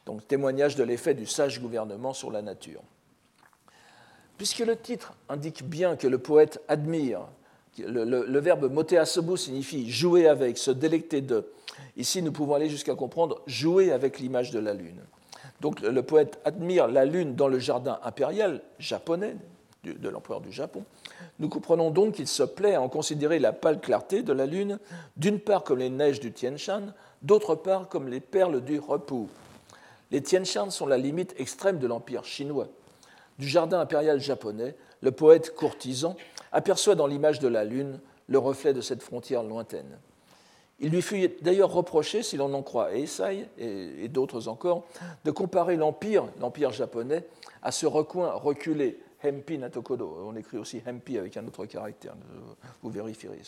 donc 0.06 0.26
témoignage 0.28 0.76
de 0.76 0.84
l'effet 0.84 1.14
du 1.14 1.26
sage 1.26 1.60
gouvernement 1.60 2.12
sur 2.12 2.30
la 2.30 2.40
nature. 2.40 2.80
Puisque 4.38 4.60
le 4.60 4.76
titre 4.76 5.14
indique 5.28 5.64
bien 5.64 5.96
que 5.96 6.06
le 6.06 6.18
poète 6.18 6.62
admire, 6.68 7.22
le, 7.78 8.04
le, 8.04 8.38
verbe 8.38 8.70
moter 8.72 8.96
asobu 8.96 9.36
signifie 9.36 9.90
jouer 9.90 10.28
avec, 10.28 10.56
se 10.56 10.70
délecter 10.70 11.20
de. 11.20 11.46
Ici, 11.96 12.22
nous 12.22 12.32
pouvons 12.32 12.54
aller 12.54 12.70
jusqu'à 12.70 12.94
comprendre 12.94 13.42
jouer 13.46 13.92
avec 13.92 14.18
l'image 14.18 14.50
de 14.50 14.58
la 14.58 14.72
lune. 14.72 15.02
Donc 15.61 15.81
le 15.81 16.03
poète 16.03 16.38
admire 16.45 16.88
la 16.88 17.05
lune 17.05 17.35
dans 17.35 17.49
le 17.49 17.59
jardin 17.59 17.99
impérial 18.03 18.62
japonais 18.79 19.37
de 19.85 20.09
l'empereur 20.09 20.40
du 20.40 20.53
Japon. 20.53 20.85
Nous 21.38 21.49
comprenons 21.49 21.90
donc 21.90 22.14
qu'il 22.14 22.27
se 22.27 22.42
plaît 22.42 22.75
à 22.75 22.83
en 22.83 22.88
considérer 22.88 23.38
la 23.38 23.53
pâle 23.53 23.81
clarté 23.81 24.23
de 24.23 24.33
la 24.33 24.47
lune, 24.47 24.79
d'une 25.16 25.38
part 25.38 25.64
comme 25.64 25.79
les 25.79 25.90
neiges 25.90 26.21
du 26.21 26.33
Tien 26.33 26.57
Shan, 26.57 26.92
d'autre 27.23 27.55
part 27.55 27.88
comme 27.88 28.09
les 28.09 28.21
perles 28.21 28.62
du 28.62 28.79
repos. 28.79 29.29
Les 30.11 30.23
Tien 30.23 30.45
Shan 30.45 30.71
sont 30.71 30.87
la 30.87 30.99
limite 30.99 31.35
extrême 31.38 31.79
de 31.79 31.87
l'empire 31.87 32.25
chinois. 32.25 32.69
Du 33.38 33.49
jardin 33.49 33.81
impérial 33.81 34.21
japonais, 34.21 34.75
le 35.03 35.12
poète 35.12 35.55
courtisan 35.55 36.16
aperçoit 36.53 36.95
dans 36.95 37.07
l'image 37.07 37.38
de 37.38 37.49
la 37.49 37.64
lune 37.64 38.01
le 38.29 38.38
reflet 38.38 38.73
de 38.73 38.81
cette 38.81 39.03
frontière 39.03 39.42
lointaine. 39.42 39.99
Il 40.78 40.90
lui 40.90 41.00
fut 41.00 41.28
d'ailleurs 41.40 41.72
reproché, 41.72 42.22
si 42.22 42.36
l'on 42.36 42.52
en 42.52 42.62
croit 42.62 42.94
Eisai 42.94 43.48
et, 43.56 44.08
d'autres 44.08 44.48
encore, 44.48 44.84
de 45.24 45.30
comparer 45.30 45.76
l'empire, 45.76 46.26
l'empire 46.38 46.70
japonais, 46.70 47.24
à 47.62 47.72
ce 47.72 47.86
recoin 47.86 48.32
reculé, 48.32 49.00
Hempi 49.22 49.56
Natokodo. 49.56 50.18
On 50.26 50.36
écrit 50.36 50.58
aussi 50.58 50.82
Hempi 50.86 51.16
avec 51.16 51.36
un 51.38 51.46
autre 51.46 51.64
caractère, 51.64 52.14
vous 52.82 52.90
vérifierez. 52.90 53.40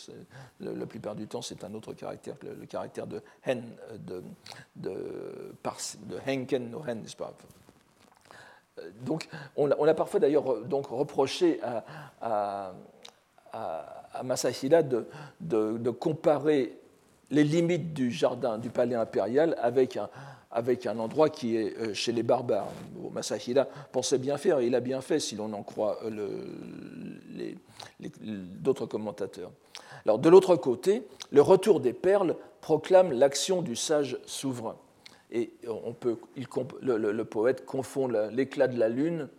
La 0.59 0.85
plupart 0.87 1.15
du 1.15 1.27
temps, 1.27 1.43
c'est 1.43 1.63
un 1.63 1.73
autre 1.75 1.93
caractère, 1.93 2.35
le, 2.41 2.65
caractère 2.65 3.05
de 3.05 3.21
Hen, 3.45 3.63
de, 3.99 4.23
de, 4.75 5.53
Henken 6.27 6.71
no 6.71 6.83
Hen, 6.85 7.01
n'est-ce 7.01 7.15
pas? 7.15 7.33
Donc, 9.01 9.27
on 9.55 9.69
a, 9.69 9.93
parfois 9.93 10.19
d'ailleurs 10.19 10.45
reproché 10.45 11.59
à, 11.61 11.83
à, 12.21 12.73
de, 15.41 15.89
comparer 15.91 16.79
les 17.31 17.43
limites 17.43 17.93
du 17.93 18.11
jardin 18.11 18.57
du 18.57 18.69
palais 18.69 18.95
impérial 18.95 19.55
avec 19.59 19.97
un, 19.97 20.09
avec 20.51 20.87
un 20.87 20.97
endroit 20.97 21.29
qui 21.29 21.55
est 21.57 21.77
euh, 21.77 21.93
chez 21.93 22.11
les 22.11 22.23
barbares. 22.23 22.71
Masahira 23.11 23.65
pensait 23.91 24.17
bien 24.17 24.37
faire, 24.37 24.59
et 24.59 24.67
il 24.67 24.75
a 24.75 24.79
bien 24.79 25.01
fait 25.01 25.19
si 25.19 25.35
l'on 25.35 25.53
en 25.53 25.63
croit 25.63 25.99
euh, 26.03 27.53
d'autres 27.99 28.85
commentateurs. 28.85 29.51
Alors, 30.05 30.19
de 30.19 30.29
l'autre 30.29 30.55
côté, 30.55 31.03
le 31.31 31.41
retour 31.41 31.79
des 31.79 31.93
perles 31.93 32.35
proclame 32.61 33.11
l'action 33.11 33.61
du 33.61 33.75
sage 33.75 34.17
souverain. 34.25 34.77
Et 35.31 35.51
on 35.67 35.93
peut, 35.93 36.17
le, 36.81 37.23
poète 37.23 37.65
confond 37.65 38.07
l'éclat 38.31 38.67
de 38.67 38.79
la 38.79 38.89
lune, 38.89 39.29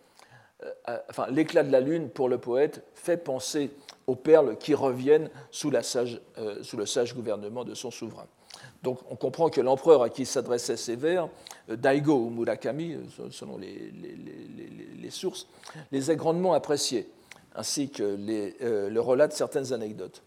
enfin 1.09 1.27
l'éclat 1.31 1.63
de 1.63 1.73
la 1.73 1.81
lune 1.81 2.09
pour 2.09 2.29
le 2.29 2.39
poète 2.39 2.83
fait 2.95 3.17
penser 3.17 3.71
aux 4.11 4.17
perles 4.17 4.57
qui 4.57 4.75
reviennent 4.75 5.31
euh, 5.65 6.63
sous 6.63 6.77
le 6.77 6.87
sage 6.87 7.15
gouvernement 7.15 7.65
de 7.65 7.75
son 7.75 7.91
souverain. 7.91 8.27
Donc 8.83 8.99
on 9.11 9.17
comprend 9.17 9.49
que 9.51 9.61
l'empereur 9.61 10.03
à 10.03 10.11
qui 10.11 10.27
s'adressaient 10.27 10.77
ces 10.77 10.97
vers, 10.97 11.29
euh, 11.71 11.77
Daigo 11.77 12.15
ou 12.15 12.31
Murakami, 12.31 12.95
euh, 12.95 13.29
selon 13.31 13.57
les, 13.59 15.11
sources, 15.11 15.47
les 15.93 16.11
a 16.11 16.15
grandement 16.15 16.53
appréciés, 16.53 17.09
ainsi 17.55 17.91
que 17.91 18.17
le 18.17 19.01
relatent 19.01 19.33
de 19.33 19.37
certaines 19.37 19.73
anecdotes. 19.73 20.23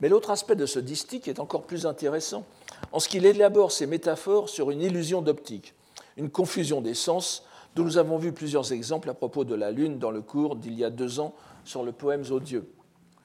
Mais 0.00 0.08
l'autre 0.08 0.30
aspect 0.30 0.56
de 0.56 0.66
ce 0.66 0.78
distique 0.78 1.28
est 1.28 1.38
encore 1.38 1.62
plus 1.62 1.86
intéressant, 1.86 2.44
en 2.92 3.00
ce 3.00 3.08
qu'il 3.08 3.24
élabore 3.24 3.72
ses 3.72 3.86
métaphores 3.86 4.50
sur 4.50 4.70
une 4.70 4.82
illusion 4.82 5.22
d'optique, 5.22 5.72
une 6.18 6.30
confusion 6.30 6.82
des 6.82 6.94
sens, 6.94 7.44
dont 7.74 7.84
nous 7.84 7.98
avons 7.98 8.18
vu 8.18 8.32
plusieurs 8.32 8.72
exemples 8.72 9.10
à 9.10 9.14
propos 9.14 9.44
de 9.44 9.54
la 9.54 9.70
Lune 9.70 9.98
dans 9.98 10.10
le 10.10 10.22
cours 10.22 10.56
d'il 10.56 10.74
y 10.74 10.84
a 10.84 10.90
deux 10.90 11.20
ans 11.20 11.34
sur, 11.64 11.82
le 11.82 11.92
poème 11.92 12.22
odieux, 12.30 12.68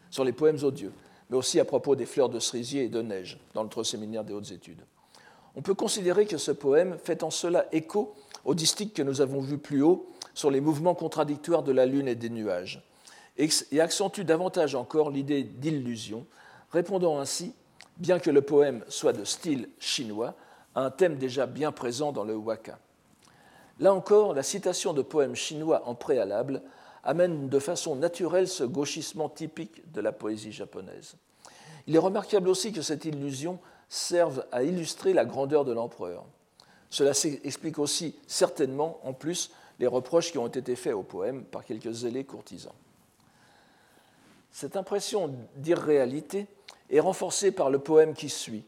sur 0.09 0.23
les 0.23 0.33
poèmes 0.33 0.63
odieux, 0.63 0.91
mais 1.29 1.37
aussi 1.37 1.59
à 1.59 1.65
propos 1.65 1.95
des 1.95 2.05
fleurs 2.05 2.29
de 2.29 2.39
cerisier 2.39 2.85
et 2.85 2.89
de 2.89 3.01
neige 3.01 3.39
dans 3.53 3.63
notre 3.63 3.83
séminaire 3.83 4.23
des 4.23 4.33
hautes 4.33 4.51
études. 4.51 4.81
On 5.55 5.61
peut 5.61 5.73
considérer 5.73 6.25
que 6.25 6.37
ce 6.37 6.51
poème 6.51 6.97
fait 7.03 7.23
en 7.23 7.29
cela 7.29 7.65
écho 7.71 8.15
au 8.45 8.55
distique 8.55 8.93
que 8.93 9.03
nous 9.03 9.21
avons 9.21 9.41
vu 9.41 9.57
plus 9.57 9.81
haut 9.81 10.09
sur 10.33 10.49
les 10.49 10.61
mouvements 10.61 10.95
contradictoires 10.95 11.63
de 11.63 11.71
la 11.71 11.85
lune 11.85 12.07
et 12.07 12.15
des 12.15 12.29
nuages, 12.29 12.83
et 13.37 13.81
accentue 13.81 14.21
davantage 14.21 14.75
encore 14.75 15.11
l'idée 15.11 15.43
d'illusion, 15.43 16.25
répondant 16.71 17.19
ainsi, 17.19 17.53
bien 17.97 18.19
que 18.19 18.29
le 18.29 18.41
poème 18.41 18.83
soit 18.87 19.13
de 19.13 19.23
style 19.23 19.69
chinois, 19.79 20.35
à 20.75 20.81
un 20.81 20.91
thème 20.91 21.17
déjà 21.17 21.45
bien 21.45 21.71
présent 21.71 22.11
dans 22.11 22.23
le 22.23 22.35
waka. 22.35 22.79
Là 23.79 23.93
encore, 23.93 24.33
la 24.33 24.43
citation 24.43 24.93
de 24.93 25.01
poèmes 25.01 25.35
chinois 25.35 25.83
en 25.85 25.95
préalable 25.95 26.61
amène 27.03 27.47
de 27.47 27.59
façon 27.59 27.95
naturelle 27.95 28.47
ce 28.47 28.65
gauchissement 28.65 29.29
typique 29.29 29.89
de 29.91 30.01
la 30.01 30.11
poésie 30.11 30.51
japonaise. 30.51 31.15
Il 31.87 31.95
est 31.95 31.99
remarquable 31.99 32.49
aussi 32.49 32.73
que 32.73 32.81
cette 32.81 33.05
illusion 33.05 33.57
serve 33.87 34.45
à 34.51 34.63
illustrer 34.63 35.13
la 35.13 35.25
grandeur 35.25 35.65
de 35.65 35.71
l'empereur. 35.71 36.25
Cela 36.89 37.11
explique 37.43 37.79
aussi 37.79 38.15
certainement, 38.27 38.99
en 39.03 39.13
plus, 39.13 39.51
les 39.79 39.87
reproches 39.87 40.31
qui 40.31 40.37
ont 40.37 40.47
été 40.47 40.75
faits 40.75 40.93
au 40.93 41.03
poème 41.03 41.43
par 41.43 41.63
quelques 41.63 41.91
zélés 41.91 42.25
courtisans. 42.25 42.73
Cette 44.51 44.75
impression 44.75 45.33
d'irréalité 45.55 46.47
est 46.89 46.99
renforcée 46.99 47.51
par 47.51 47.69
le 47.69 47.79
poème 47.79 48.13
qui 48.13 48.29
suit, 48.29 48.65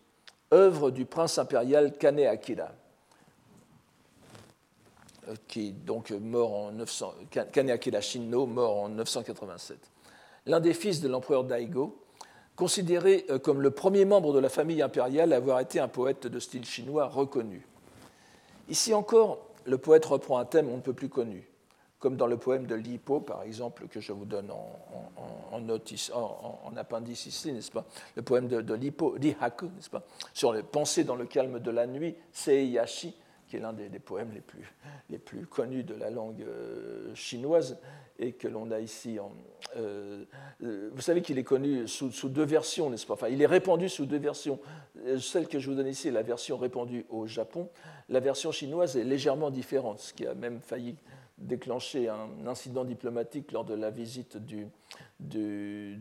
œuvre 0.53 0.91
du 0.91 1.05
prince 1.05 1.37
impérial 1.37 1.97
Kane 1.97 2.19
Akira, 2.19 2.71
qui 5.47 5.71
donc 5.71 6.11
mort 6.11 6.53
en 6.53 6.71
900, 6.71 7.13
Kaneakira 7.51 8.01
Shinno, 8.01 8.45
mort 8.45 8.83
en 8.83 8.89
987. 8.89 9.77
L'un 10.45 10.59
des 10.59 10.73
fils 10.73 11.01
de 11.01 11.07
l'empereur 11.07 11.43
Daigo, 11.43 12.01
considéré 12.55 13.25
euh, 13.29 13.39
comme 13.39 13.61
le 13.61 13.71
premier 13.71 14.05
membre 14.05 14.33
de 14.33 14.39
la 14.39 14.49
famille 14.49 14.81
impériale 14.81 15.33
à 15.33 15.37
avoir 15.37 15.59
été 15.59 15.79
un 15.79 15.87
poète 15.87 16.27
de 16.27 16.39
style 16.39 16.65
chinois 16.65 17.07
reconnu. 17.07 17.65
Ici 18.69 18.93
encore, 18.93 19.39
le 19.65 19.77
poète 19.77 20.05
reprend 20.05 20.37
un 20.37 20.45
thème 20.45 20.69
on 20.69 20.77
ne 20.77 20.81
peut 20.81 20.93
plus 20.93 21.09
connu, 21.09 21.49
comme 21.99 22.17
dans 22.17 22.27
le 22.27 22.37
poème 22.37 22.65
de 22.65 22.75
Lipo, 22.75 23.19
par 23.19 23.43
exemple, 23.43 23.87
que 23.87 23.99
je 23.99 24.11
vous 24.11 24.25
donne 24.25 24.51
en, 24.51 24.79
en, 25.51 26.77
appendice 26.77 27.25
ici, 27.25 27.51
n'est-ce 27.51 27.71
pas? 27.71 27.85
Le 28.15 28.21
poème 28.21 28.47
de, 28.47 28.61
de 28.61 28.73
Lipo, 28.73 29.15
Rihaku, 29.19 29.65
n'est-ce 29.65 29.89
pas? 29.89 30.03
Sur 30.33 30.53
les 30.53 30.63
pensées 30.63 31.03
dans 31.03 31.15
le 31.15 31.25
calme 31.25 31.59
de 31.59 31.71
la 31.71 31.85
nuit, 31.85 32.15
Seiyashi, 32.31 33.13
qui 33.51 33.57
est 33.57 33.59
l'un 33.59 33.73
des, 33.73 33.89
poèmes 33.99 34.31
les 34.33 34.39
plus, 34.39 34.73
les 35.09 35.17
plus 35.17 35.45
connus 35.45 35.83
de 35.83 35.93
la 35.93 36.09
langue 36.09 36.41
euh, 36.41 37.13
chinoise 37.13 37.77
et 38.17 38.31
que 38.31 38.47
l'on 38.47 38.71
a 38.71 38.79
ici. 38.79 39.19
Euh, 39.75 40.23
euh, 40.63 40.89
vous 40.93 41.01
savez 41.01 41.21
qu'il 41.21 41.37
est 41.37 41.43
connu 41.43 41.85
sous, 41.85 42.11
sous 42.11 42.29
deux 42.29 42.45
versions, 42.45 42.89
n'est-ce 42.89 43.05
pas? 43.05 43.15
Enfin, 43.15 43.27
il 43.27 43.41
est 43.41 43.47
répandu 43.47 43.89
sous 43.89 44.05
deux 44.05 44.19
versions. 44.19 44.57
Celle 45.19 45.49
que 45.49 45.59
je 45.59 45.69
vous 45.69 45.75
donne 45.75 45.87
ici 45.87 46.07
est 46.07 46.11
la 46.11 46.21
version 46.21 46.55
répandue 46.55 47.05
au 47.09 47.27
Japon. 47.27 47.67
La 48.07 48.21
version 48.21 48.53
chinoise 48.53 48.95
est 48.95 49.03
légèrement 49.03 49.49
différente, 49.49 49.99
ce 49.99 50.13
qui 50.13 50.25
a 50.25 50.33
même 50.33 50.61
failli 50.61 50.95
déclenché 51.37 52.07
un 52.07 52.47
incident 52.47 52.85
diplomatique 52.85 53.51
lors 53.51 53.65
de 53.65 53.73
la 53.73 53.89
visite 53.89 54.37
du, 54.37 54.67
du, 55.21 55.99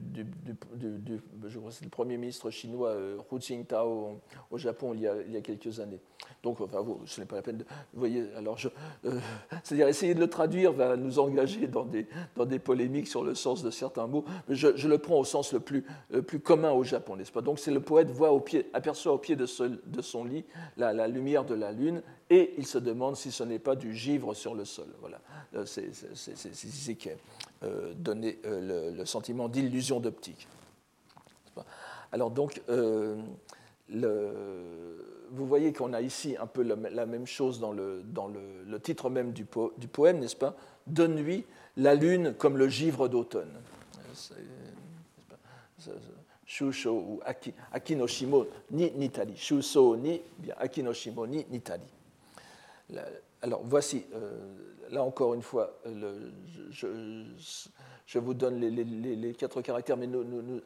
premier 1.90 2.16
ministre 2.16 2.50
chinois 2.50 2.90
euh, 2.90 3.18
Hu 3.30 3.40
Jintao 3.40 4.20
au 4.50 4.58
Japon 4.58 4.94
il 4.94 5.00
y, 5.00 5.06
a, 5.06 5.40
quelques 5.40 5.80
années. 5.80 6.00
Donc, 6.42 6.60
enfin, 6.60 6.80
vous, 6.80 7.00
ce 7.04 7.20
n'est 7.20 7.26
pas 7.26 7.36
la 7.36 7.42
peine 7.42 7.58
de. 7.58 7.64
Vous 7.92 8.00
voyez, 8.00 8.24
alors, 8.36 8.58
euh, 9.04 9.18
c'est-à-dire 9.62 9.88
essayer 9.88 10.14
de 10.14 10.20
le 10.20 10.28
traduire 10.28 10.72
va 10.72 10.96
nous 10.96 11.18
engager 11.18 11.66
dans 11.66 11.84
des, 11.84 12.06
dans 12.36 12.46
des 12.46 12.58
polémiques 12.58 13.08
sur 13.08 13.22
le 13.22 13.34
sens 13.34 13.62
de 13.62 13.70
certains 13.70 14.06
mots. 14.06 14.24
Mais 14.48 14.54
je, 14.54 14.88
le 14.88 14.98
prends 14.98 15.18
au 15.18 15.24
sens 15.24 15.52
le 15.52 15.60
plus, 15.60 15.84
le 16.10 16.22
plus 16.22 16.40
commun 16.40 16.72
au 16.72 16.84
Japon, 16.84 17.16
n'est-ce 17.16 17.32
pas? 17.32 17.42
Donc, 17.42 17.58
c'est 17.58 17.70
le 17.70 17.80
poète 17.80 18.10
voit 18.10 18.30
aperçoit 18.72 19.12
au 19.12 19.18
pied 19.18 19.36
de, 19.36 19.46
son 19.46 20.24
lit 20.24 20.44
la, 20.76 21.08
lumière 21.08 21.44
de 21.44 21.54
la 21.54 21.72
lune 21.72 22.02
et 22.30 22.54
il 22.56 22.66
se 22.66 22.78
demande 22.78 23.16
si 23.16 23.32
ce 23.32 23.42
n'est 23.42 23.58
pas 23.58 23.74
du 23.74 23.94
givre 23.94 24.34
sur 24.34 24.54
le 24.54 24.64
sol. 24.64 24.86
Voilà, 25.00 25.20
euh, 25.56 25.66
c'est 25.66 25.90
ici 26.64 26.96
qu'est 26.96 27.18
euh, 27.64 27.92
donné 27.94 28.38
euh, 28.46 28.92
le, 28.96 29.04
sentiment 29.04 29.48
d'illusion 29.48 29.98
d'optique. 29.98 30.46
Alors 32.12 32.30
donc, 32.30 32.62
vous 33.88 35.46
voyez 35.46 35.72
qu'on 35.72 35.92
a 35.92 36.00
ici 36.00 36.36
un 36.40 36.46
peu 36.46 36.62
la, 36.62 37.06
même 37.06 37.26
chose 37.26 37.60
dans 37.60 37.72
le, 37.72 38.04
titre 38.80 39.10
même 39.10 39.32
du, 39.32 39.44
poème, 39.44 40.20
n'est-ce 40.20 40.36
pas? 40.36 40.54
De 40.86 41.06
nuit, 41.06 41.44
la 41.76 41.94
lune 41.94 42.34
comme 42.34 42.56
le 42.56 42.68
givre 42.68 43.08
d'automne. 43.08 43.52
Shusho 46.46 46.92
ou 46.92 47.20
Akinoshimo 47.72 48.46
ni 48.72 48.90
Nitali. 48.92 49.36
Shusho 49.36 49.96
ni, 49.96 50.20
Akinoshimo 50.58 51.26
ni 51.26 51.46
Nitali 51.48 51.82
alors 53.42 53.62
voici, 53.64 54.04
euh, 54.14 54.38
là 54.90 55.02
encore 55.02 55.34
une 55.34 55.42
fois, 55.42 55.78
je, 56.70 58.18
vous 58.18 58.34
donne 58.34 58.60
les, 58.60 59.34
quatre 59.34 59.62
caractères, 59.62 59.96
mais 59.96 60.08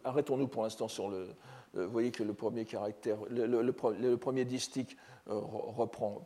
arrêtons-nous 0.04 0.48
pour 0.48 0.62
l'instant 0.62 0.88
sur 0.88 1.08
le. 1.08 1.28
Euh, 1.76 1.86
vous 1.86 1.92
voyez 1.92 2.10
que 2.10 2.22
le 2.22 2.34
premier 2.34 2.64
caractère, 2.64 3.18
le, 3.30 4.16
premier 4.16 4.44
distique 4.44 4.96
euh, 5.28 5.40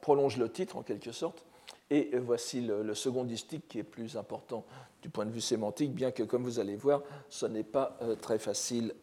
prolonge 0.00 0.37
le 0.37 0.50
titre 0.50 0.76
en 0.76 0.82
quelque 0.82 1.12
sorte, 1.12 1.44
et 1.90 2.16
voici 2.18 2.61
le, 2.61 2.94
second 2.94 3.24
distique 3.24 3.68
qui 3.68 3.78
est 3.78 3.84
plus 3.84 4.16
important 4.16 4.64
du 5.02 5.08
point 5.08 5.26
de 5.26 5.30
vue 5.30 5.40
sémantique, 5.40 5.92
bien 5.92 6.11
que, 6.11 6.22
comme 6.22 6.42
vous 6.42 6.61
allez 6.61 6.76
voir, 6.76 7.02
ce 7.28 7.46
n'est 7.46 7.62
pas 7.64 7.98
très 8.20 8.38
facile 8.38 8.94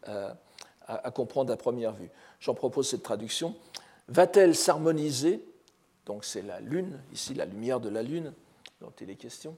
à 0.88 1.12
comprendre 1.12 1.52
à 1.52 1.58
première 1.58 1.94
vue. 1.94 2.10
J'en 2.40 2.54
propose 2.54 2.90
cette 2.90 3.02
traduction. 3.04 3.56
Va-t-elle 4.08 4.56
s'harmoniser 4.56 5.44
donc 6.06 6.26
c'est 6.26 6.42
la 6.42 6.60
lune, 6.60 7.00
ici 7.14 7.34
la 7.34 7.46
lumière 7.46 7.80
de 7.80 7.90
la 7.90 8.04
lune 8.04 8.34
dont 8.82 8.92
il 9.02 9.10
est 9.10 9.16
question, 9.16 9.56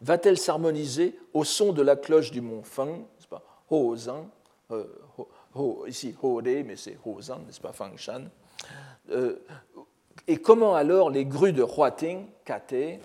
va-t-elle 0.00 0.38
s'harmoniser 0.38 1.18
au 1.32 1.44
son 1.44 1.72
de 1.72 1.82
la 1.82 1.96
cloche 1.96 2.30
du 2.30 2.40
mont 2.40 2.62
Feng, 2.62 2.98
n'est-ce 2.98 3.28
pas, 3.28 3.42
Ho 3.70 3.94
Zhang, 3.96 4.26
euh, 4.70 4.84
ho, 5.54 5.86
ici 5.86 6.14
Ho 6.22 6.36
Re, 6.36 6.64
mais 6.64 6.76
c'est 6.76 6.98
Ho 7.04 7.20
Zhang, 7.20 7.44
n'est-ce 7.46 7.60
pas, 7.60 7.72
Fang 7.72 7.96
Shan. 7.96 8.24
Euh, 9.10 9.36
et 10.26 10.36
comment 10.36 10.74
alors 10.74 11.10
les 11.10 11.24
grues 11.24 11.52
de 11.52 11.62
Huating, 11.62 12.26
Kate, 12.44 13.00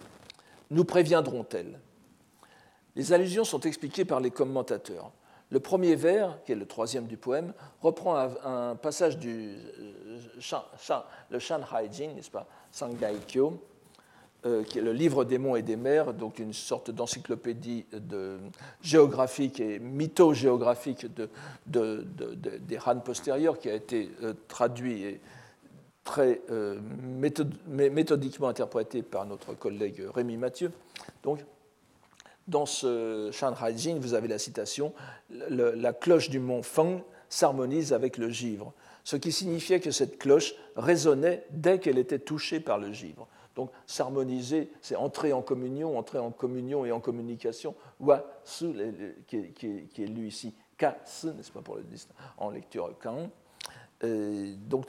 nous 0.69 0.85
préviendront-elles? 0.85 1.79
Les 2.95 3.13
allusions 3.13 3.43
sont 3.43 3.59
expliquées 3.61 4.05
par 4.05 4.19
les 4.19 4.31
commentateurs. 4.31 5.11
Le 5.51 5.59
premier 5.59 5.95
vers, 5.95 6.41
qui 6.43 6.51
est 6.51 6.55
le 6.55 6.65
troisième 6.65 7.05
du 7.05 7.17
poème, 7.17 7.53
reprend 7.81 8.17
un 8.43 8.75
passage 8.75 9.17
du 9.17 9.55
euh, 10.51 10.59
le 11.29 11.39
Shanhai 11.39 11.89
Jin, 11.91 12.13
n'est-ce 12.15 12.31
pas, 12.31 12.47
Sangai 12.71 13.15
Kyo, 13.27 13.61
euh, 14.45 14.63
qui 14.63 14.79
est 14.79 14.81
le 14.81 14.91
livre 14.91 15.23
des 15.23 15.37
monts 15.37 15.55
et 15.55 15.61
des 15.61 15.75
mers, 15.75 16.13
donc 16.13 16.39
une 16.39 16.53
sorte 16.53 16.89
d'encyclopédie 16.89 17.85
de, 17.93 18.39
géographique 18.81 19.59
et 19.59 19.79
mytho-géographique 19.79 21.07
de, 21.13 21.29
des 21.67 22.79
Han 22.85 22.99
postérieurs, 22.99 23.59
qui 23.59 23.69
a 23.69 23.75
été 23.75 24.11
euh, 24.23 24.33
traduit 24.47 25.03
et 25.03 25.21
très 26.03 26.39
méthodiquement 27.01 28.47
interprété 28.47 29.01
par 29.01 29.25
notre 29.25 29.55
collègue 29.55 30.03
Rémi 30.13 30.37
Mathieu. 30.37 30.71
Donc, 31.23 31.39
dans 32.47 32.65
ce 32.65 33.29
Shanhai 33.31 33.77
Jin, 33.77 33.97
vous 33.99 34.13
avez 34.13 34.27
la 34.27 34.37
citation 34.37 34.93
La 35.29 35.93
cloche 35.93 36.29
du 36.29 36.39
mont 36.39 36.61
Feng 36.61 37.01
s'harmonise 37.29 37.93
avec 37.93 38.17
le 38.17 38.29
givre, 38.29 38.73
ce 39.03 39.15
qui 39.15 39.31
signifiait 39.31 39.79
que 39.79 39.91
cette 39.91 40.17
cloche 40.17 40.55
résonnait 40.75 41.45
dès 41.51 41.79
qu'elle 41.79 41.97
était 41.97 42.19
touchée 42.19 42.59
par 42.59 42.77
le 42.77 42.91
givre. 42.91 43.27
Donc 43.55 43.71
s'harmoniser, 43.87 44.69
c'est 44.81 44.95
entrer 44.95 45.33
en 45.33 45.41
communion, 45.41 45.97
entrer 45.97 46.19
en 46.19 46.31
communion 46.31 46.85
et 46.85 46.91
en 46.91 46.99
communication. 46.99 47.73
Wa 47.99 48.25
su, 48.43 48.73
qui 49.27 49.37
est, 49.37 49.51
qui 49.53 50.03
est 50.03 50.07
lu 50.07 50.27
ici, 50.27 50.53
ka 50.77 50.97
su, 51.05 51.27
n'est-ce 51.27 51.51
pas 51.51 51.61
pour 51.61 51.77
le 51.77 51.83
en 52.37 52.49
lecture 52.49 52.93
kan. 52.99 53.29
donc, 54.01 54.87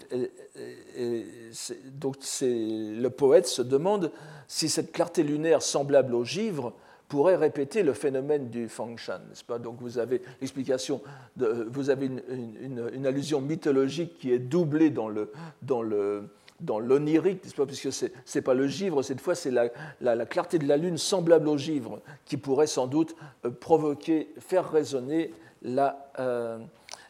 donc 1.95 2.17
le 2.41 3.09
poète 3.09 3.47
se 3.47 3.63
demande 3.63 4.11
si 4.49 4.69
cette 4.69 4.93
clarté 4.93 5.23
lunaire 5.23 5.63
semblable 5.63 6.15
au 6.15 6.25
givre 6.25 6.75
pourrait 7.09 7.37
répéter 7.37 7.83
le 7.83 7.93
phénomène 7.93 8.49
du 8.51 8.63
n'est-ce 8.63 9.45
pas? 9.45 9.59
Donc 9.59 9.77
vous 9.81 9.99
avez 9.99 10.23
l'explication, 10.41 11.01
vous 11.37 11.91
avez 11.91 12.07
une, 12.07 13.07
allusion 13.07 13.41
mythologique 13.41 14.19
qui 14.19 14.33
est 14.33 14.39
doublée 14.39 14.91
dans 14.91 15.09
le 15.09 15.31
dans 15.63 15.83
le 15.83 16.25
dans 16.61 16.79
l'onirique, 16.79 17.43
Puisque 17.43 17.93
ce 17.93 18.07
n'est 18.35 18.43
pas 18.43 18.55
le 18.55 18.67
givre, 18.67 19.03
cette 19.03 19.21
fois 19.21 19.35
c'est 19.35 19.51
la, 19.51 19.69
la, 20.01 20.27
clarté 20.27 20.59
de 20.59 20.67
la 20.67 20.79
lune 20.79 20.97
semblable 20.97 21.49
au 21.49 21.59
givre 21.59 22.01
qui 22.25 22.39
pourrait 22.39 22.67
sans 22.67 22.87
doute 22.87 23.15
euh, 23.45 23.51
provoquer, 23.51 24.31
faire 24.39 24.71
résonner 24.71 25.33
la, 25.63 26.11
euh, 26.19 26.59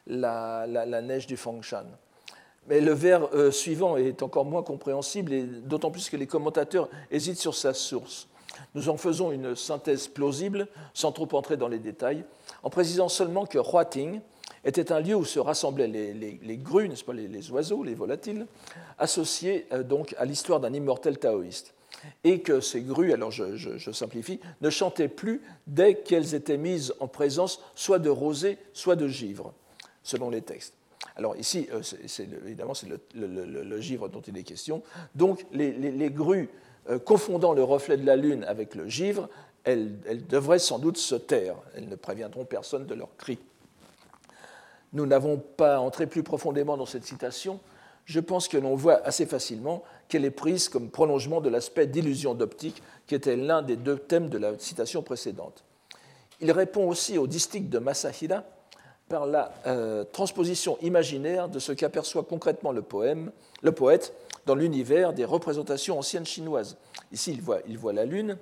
la, 0.09 0.67
la, 0.67 1.03
neige 1.03 1.29
du 1.29 1.37
Fangshan. 1.37 1.85
Mais 2.69 2.81
le 2.81 2.93
vers 2.93 3.33
euh, 3.35 3.53
suivant 3.53 3.97
est 3.97 4.23
encore 4.23 4.45
moins 4.45 4.65
compréhensible, 4.65 5.63
d'autant 5.63 5.93
plus 5.93 6.11
que 6.11 6.17
les 6.17 6.27
commentateurs 6.27 6.89
hésitent 7.13 7.39
sur 7.39 7.55
sa 7.55 7.73
source. 7.73 8.29
Nous 8.77 8.91
en 8.91 8.99
faisons 8.99 9.33
une 9.33 9.57
synthèse 9.57 10.07
plausible, 10.07 10.69
sans 10.93 11.11
trop 11.11 11.29
entrer 11.33 11.57
dans 11.57 11.67
les 11.67 11.79
détails, 11.79 12.25
en 12.63 12.69
précisant 12.69 13.09
seulement 13.09 13.47
que 13.47 13.59
Huating 13.59 14.21
était 14.67 14.93
un 14.93 15.01
lieu 15.01 15.15
où 15.15 15.25
se 15.25 15.39
rassemblaient 15.39 15.89
les, 15.89 16.57
grues, 16.59 16.87
n'est-ce 16.87 17.03
pas, 17.03 17.15
les, 17.15 17.51
oiseaux, 17.51 17.83
les 17.83 17.95
volatiles, 17.95 18.47
associés 18.99 19.67
euh, 19.73 19.83
donc 19.83 20.15
à 20.19 20.27
l'histoire 20.27 20.61
d'un 20.61 20.75
immortel 20.75 21.19
taoïste. 21.19 21.73
Et 22.23 22.41
que 22.41 22.61
ces 22.61 22.83
grues, 22.83 23.15
alors 23.15 23.31
je, 23.31 23.91
simplifie, 23.93 24.41
ne 24.61 24.69
chantaient 24.69 25.09
plus 25.09 25.41
dès 25.67 25.95
qu'elles 25.95 26.35
étaient 26.35 26.59
mises 26.59 26.93
en 27.01 27.09
présence 27.09 27.63
soit 27.75 27.99
de 27.99 28.11
rosée, 28.11 28.59
soit 28.75 28.97
de 28.97 29.09
givre, 29.09 29.55
selon 30.03 30.29
les 30.29 30.43
textes. 30.43 30.75
Alors 31.17 31.35
ici, 31.37 31.67
euh, 31.73 31.81
évidemment, 32.45 32.75
c'est 32.75 32.89
le, 33.15 33.81
givre 33.81 34.11
dont 34.11 34.21
il 34.21 34.37
est 34.37 34.43
question. 34.43 34.83
Donc 35.15 35.47
les, 35.51 36.11
grues 36.11 36.51
confondant 37.05 37.53
le 37.53 37.63
reflet 37.63 37.97
de 37.97 38.07
la 38.07 38.17
lune 38.17 38.45
avec 38.45 38.75
le 38.75 38.89
givre, 38.89 39.29
elles, 39.67 40.27
devraient 40.29 40.59
sans 40.59 40.79
doute 40.79 40.97
se 40.97 41.17
taire. 41.17 41.57
Elles 41.75 41.89
ne 41.89 41.97
préviendront 41.97 42.45
personne 42.45 42.87
de 42.87 42.95
leurs 42.95 43.15
cris. 43.17 43.39
Nous 44.93 45.07
n'avons 45.07 45.39
pas 45.39 45.81
entré 45.81 46.07
plus 46.07 46.23
profondément 46.23 46.77
dans 46.77 46.87
cette 46.87 47.05
citation. 47.05 47.61
Je 48.05 48.21
pense 48.21 48.47
que 48.47 48.57
l'on 48.57 48.77
voit 48.77 49.05
assez 49.05 49.27
facilement 49.27 49.83
qu'elle 50.09 50.25
est 50.25 50.31
prise 50.31 50.69
comme 50.69 50.91
prolongement 50.91 51.41
de 51.41 51.49
l'aspect 51.49 51.89
d'illusion 51.89 52.35
d'optique 52.35 52.81
qui 53.09 53.17
était 53.17 53.37
l'un 53.37 53.63
des 53.63 53.77
deux 53.77 53.99
thèmes 53.99 54.29
de 54.29 54.39
la 54.39 54.57
citation 54.59 55.03
précédente. 55.03 55.65
Il 56.41 56.53
répond 56.53 56.89
aussi 56.89 57.19
au 57.19 57.27
distique 57.27 57.69
de 57.69 57.79
Masahira 57.81 58.45
par 59.09 59.27
la 59.27 59.53
euh, 59.67 60.05
transposition 60.05 60.79
imaginaire 60.83 61.49
de 61.49 61.59
ce 61.59 61.73
qu'aperçoit 61.73 62.23
concrètement 62.23 62.73
le, 62.73 62.83
poème, 62.83 63.33
le 63.63 63.73
poète 63.73 64.13
dans 64.47 64.55
l'univers 64.55 65.13
des 65.13 65.25
représentations 65.25 65.99
anciennes 65.99 66.25
chinoises. 66.25 66.79
Ici, 67.13 67.33
il 67.33 67.79
voit, 67.79 67.93
la 67.93 68.05
Lune 68.05 68.39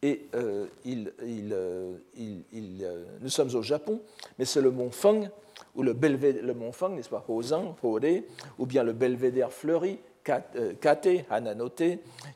et 0.00 0.26
euh, 0.34 0.66
euh, 0.86 1.04
euh, 1.26 3.04
nous 3.20 3.28
sommes 3.28 3.54
au 3.54 3.62
Japon, 3.62 4.00
mais 4.38 4.44
c'est 4.44 4.60
le 4.60 4.70
mont 4.70 4.90
Feng, 4.90 5.28
ou 5.74 5.82
le, 5.82 5.92
le 5.92 6.54
mont 6.54 6.70
Feng, 6.70 6.90
n'est-ce 6.90 7.08
pas, 7.08 7.24
Hozan, 7.28 7.76
Hode, 7.82 8.22
ou 8.58 8.66
bien 8.66 8.84
le 8.84 8.92
belvédère 8.92 9.52
fleuri, 9.52 9.98
Kate, 10.22 11.08
Hananote, 11.30 11.82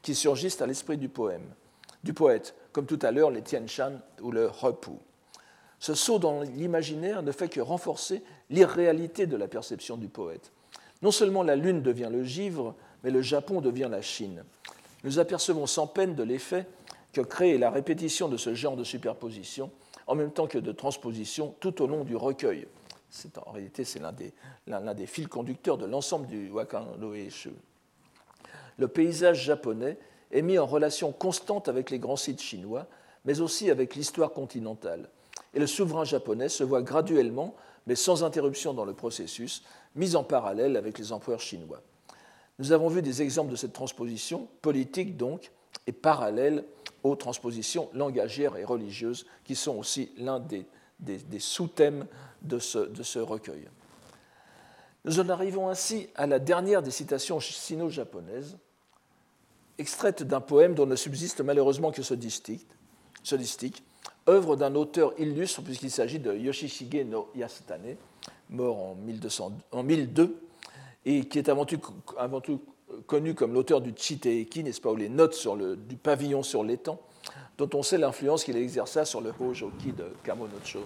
qui 0.02 0.14
surgissent 0.14 0.60
à 0.60 0.66
l'esprit 0.66 0.96
du 0.96 1.08
poème, 1.08 1.44
du 2.02 2.12
poète. 2.12 2.54
comme 2.72 2.86
tout 2.86 2.98
à 3.02 3.10
l'heure 3.10 3.30
les 3.30 3.42
Tianshan 3.42 4.00
ou 4.22 4.32
le 4.32 4.48
Repu. 4.48 4.92
Ce 5.78 5.94
saut 5.94 6.18
dans 6.18 6.40
l'imaginaire 6.42 7.22
ne 7.22 7.32
fait 7.32 7.48
que 7.48 7.60
renforcer 7.60 8.22
l'irréalité 8.50 9.26
de 9.26 9.36
la 9.36 9.46
perception 9.46 9.96
du 9.96 10.08
poète. 10.08 10.52
Non 11.02 11.10
seulement 11.10 11.42
la 11.42 11.56
Lune 11.56 11.82
devient 11.82 12.08
le 12.10 12.22
givre, 12.22 12.74
mais 13.02 13.10
le 13.10 13.22
Japon 13.22 13.60
devient 13.60 13.88
la 13.90 14.02
Chine. 14.02 14.44
Nous 15.04 15.18
apercevons 15.18 15.66
sans 15.66 15.86
peine 15.86 16.14
de 16.14 16.22
l'effet 16.22 16.66
que 17.12 17.20
crée 17.20 17.58
la 17.58 17.70
répétition 17.70 18.28
de 18.28 18.36
ce 18.36 18.54
genre 18.54 18.76
de 18.76 18.84
superposition, 18.84 19.70
en 20.06 20.14
même 20.14 20.32
temps 20.32 20.46
que 20.46 20.58
de 20.58 20.72
transposition, 20.72 21.54
tout 21.60 21.82
au 21.82 21.86
long 21.86 22.04
du 22.04 22.16
recueil. 22.16 22.66
En 23.46 23.52
réalité, 23.52 23.84
c'est 23.84 24.00
l'un 24.00 24.12
des, 24.94 25.06
fils 25.06 25.26
conducteurs 25.26 25.76
de 25.76 25.84
l'ensemble 25.84 26.26
du 26.26 26.50
Wakando 26.50 27.14
Eishu. 27.14 27.52
Le 28.78 28.88
paysage 28.88 29.42
japonais 29.42 29.98
est 30.30 30.42
mis 30.42 30.58
en 30.58 30.66
relation 30.66 31.12
constante 31.12 31.68
avec 31.68 31.90
les 31.90 31.98
grands 31.98 32.16
sites 32.16 32.40
chinois, 32.40 32.86
mais 33.24 33.40
aussi 33.40 33.70
avec 33.70 33.94
l'histoire 33.94 34.32
continentale. 34.32 35.10
Et 35.52 35.60
le 35.60 35.66
souverain 35.66 36.04
japonais 36.04 36.48
se 36.48 36.64
voit 36.64 36.82
graduellement, 36.82 37.54
mais 37.86 37.96
sans 37.96 38.24
interruption 38.24 38.72
dans 38.72 38.86
le 38.86 38.94
processus, 38.94 39.62
mis 39.94 40.16
en 40.16 40.24
parallèle 40.24 40.76
avec 40.76 40.98
les 40.98 41.12
empereurs 41.12 41.40
chinois. 41.40 41.82
Nous 42.62 42.70
avons 42.70 42.86
vu 42.86 43.02
des 43.02 43.22
exemples 43.22 43.50
de 43.50 43.56
cette 43.56 43.72
transposition, 43.72 44.46
politique 44.60 45.16
donc, 45.16 45.50
et 45.88 45.92
parallèle 45.92 46.64
aux 47.02 47.16
transpositions 47.16 47.90
langagières 47.92 48.56
et 48.56 48.62
religieuses, 48.62 49.26
qui 49.42 49.56
sont 49.56 49.76
aussi 49.76 50.12
l'un 50.16 50.38
des, 50.38 50.64
sous-thèmes 51.40 52.06
de 52.42 52.60
ce, 52.60 53.18
recueil. 53.18 53.68
Nous 55.04 55.18
en 55.18 55.28
arrivons 55.28 55.70
ainsi 55.70 56.08
à 56.14 56.28
la 56.28 56.38
dernière 56.38 56.82
des 56.82 56.92
citations 56.92 57.40
sino-japonaises, 57.40 58.56
extraite 59.78 60.22
d'un 60.22 60.40
poème 60.40 60.76
dont 60.76 60.86
ne 60.86 60.94
subsiste 60.94 61.40
malheureusement 61.40 61.90
que 61.90 62.04
ce 62.04 62.14
distique, 62.14 62.68
ce 63.24 63.34
distique 63.34 63.82
œuvre 64.28 64.54
d'un 64.54 64.76
auteur 64.76 65.14
illustre, 65.18 65.62
puisqu'il 65.62 65.90
s'agit 65.90 66.20
de 66.20 66.32
Yoshishige 66.32 67.04
no 67.06 67.28
Yasutane, 67.34 67.96
mort 68.50 68.78
en, 68.78 68.94
1200, 68.94 69.52
en 69.72 69.82
1002, 69.82 70.40
et 71.04 71.24
qui 71.24 71.38
est 71.38 71.48
avant 71.48 71.64
tout, 71.64 72.60
connu 73.06 73.34
comme 73.34 73.54
l'auteur 73.54 73.80
du 73.80 73.92
Chiteiki, 73.96 74.62
n'est-ce 74.62 74.80
pas, 74.80 74.90
ou 74.90 74.96
les 74.96 75.08
notes 75.08 75.34
sur 75.34 75.56
le, 75.56 75.76
du 75.76 75.96
pavillon 75.96 76.42
sur 76.42 76.62
l'étang, 76.64 77.00
dont 77.58 77.70
on 77.74 77.82
sait 77.82 77.98
l'influence 77.98 78.44
qu'il 78.44 78.56
exerça 78.56 79.04
sur 79.04 79.20
le 79.20 79.32
Hojoki 79.38 79.92
de 79.92 80.06
Kamo 80.22 80.46
no 80.46 80.58
Chome, 80.64 80.84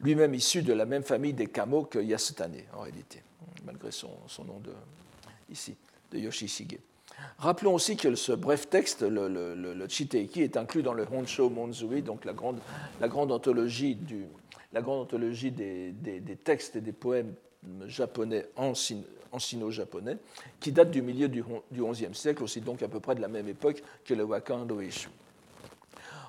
lui-même 0.00 0.34
issu 0.34 0.62
de 0.62 0.72
la 0.72 0.86
même 0.86 1.02
famille 1.02 1.32
des 1.32 1.46
Kamo 1.46 1.84
que 1.84 1.98
Yasutane, 1.98 2.56
en 2.74 2.82
réalité, 2.82 3.22
malgré 3.64 3.90
son, 3.90 4.10
nom 4.38 4.60
de, 4.60 4.72
ici, 5.50 5.76
de 6.10 6.18
Yoshishige. 6.18 6.78
Rappelons 7.38 7.74
aussi 7.74 7.96
que 7.96 8.14
ce 8.14 8.32
bref 8.32 8.70
texte, 8.70 9.02
le, 9.02 9.28
le, 9.28 9.88
Chiteiki, 9.88 10.42
est 10.42 10.56
inclus 10.56 10.82
dans 10.82 10.94
le 10.94 11.06
Honsho 11.12 11.50
Monzui, 11.50 12.02
donc 12.02 12.24
la 12.24 12.32
grande, 12.32 12.58
la 13.00 13.08
grande 13.08 13.30
anthologie, 13.30 13.94
du, 13.94 14.24
la 14.72 14.80
grande 14.82 15.00
anthologie 15.00 15.50
des, 15.50 15.94
textes 16.44 16.76
et 16.76 16.80
des 16.80 16.92
poèmes 16.92 17.34
japonais 17.86 18.46
en, 18.56 18.72
sino-japonais, 18.74 20.16
qui 20.60 20.72
date 20.72 20.90
du 20.90 21.02
milieu 21.02 21.28
du, 21.28 21.44
XIe 21.72 22.14
siècle, 22.14 22.42
aussi 22.42 22.60
donc 22.60 22.82
à 22.82 22.88
peu 22.88 23.00
près 23.00 23.14
de 23.14 23.20
la 23.20 23.28
même 23.28 23.48
époque 23.48 23.82
que 24.04 24.14
le 24.14 24.24
Wakando 24.24 24.80
Eishu. 24.80 25.08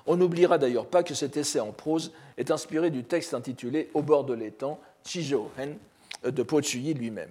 On 0.06 0.16
n'oubliera 0.16 0.58
d'ailleurs 0.58 0.86
pas 0.86 1.02
que 1.02 1.14
cet 1.14 1.36
essai 1.36 1.60
en 1.60 1.72
prose 1.72 2.12
est 2.36 2.50
inspiré 2.50 2.90
du 2.90 3.04
texte 3.04 3.34
intitulé 3.34 3.88
Au 3.94 4.02
bord 4.02 4.24
de 4.24 4.34
l'étang, 4.34 4.80
Chijo-hen, 5.04 5.76
de 6.24 6.42
Pochuyi 6.42 6.94
lui-même. 6.94 7.30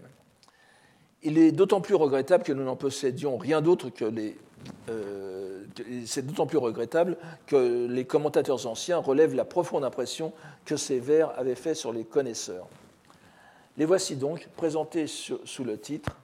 Il 1.24 1.38
est 1.38 1.52
d'autant 1.52 1.82
plus 1.82 1.96
regrettable 1.96 2.44
que 2.44 2.54
nous 2.54 2.64
n'en 2.64 2.76
possédions 2.76 3.38
rien 3.38 3.62
d'autre 3.62 3.90
que 3.90 4.06
les. 4.06 4.38
Euh, 4.90 5.64
c'est 6.06 6.26
d'autant 6.26 6.46
plus 6.46 6.58
regrettable 6.58 7.18
que 7.48 7.88
les 7.88 8.06
commentateurs 8.06 8.68
anciens 8.68 8.98
relèvent 8.98 9.36
la 9.36 9.46
profonde 9.46 9.84
impression 9.84 10.34
que 10.66 10.78
ces 10.78 11.00
vers 11.00 11.38
avaient 11.38 11.56
fait 11.56 11.76
sur 11.76 11.94
les 11.94 12.04
connaisseurs. 12.04 12.68
Les 13.78 13.86
voici 13.86 14.16
donc 14.16 14.48
présentés 14.50 15.08
sous 15.08 15.64
le 15.64 15.80
titre. 15.80 16.16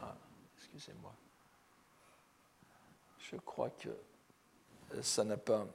Ah, 0.00 0.14
excusez-moi. 0.56 1.12
Je 3.18 3.36
crois 3.36 3.70
que 3.70 3.90
ça 5.02 5.24
n'a 5.24 5.36
pas. 5.36 5.66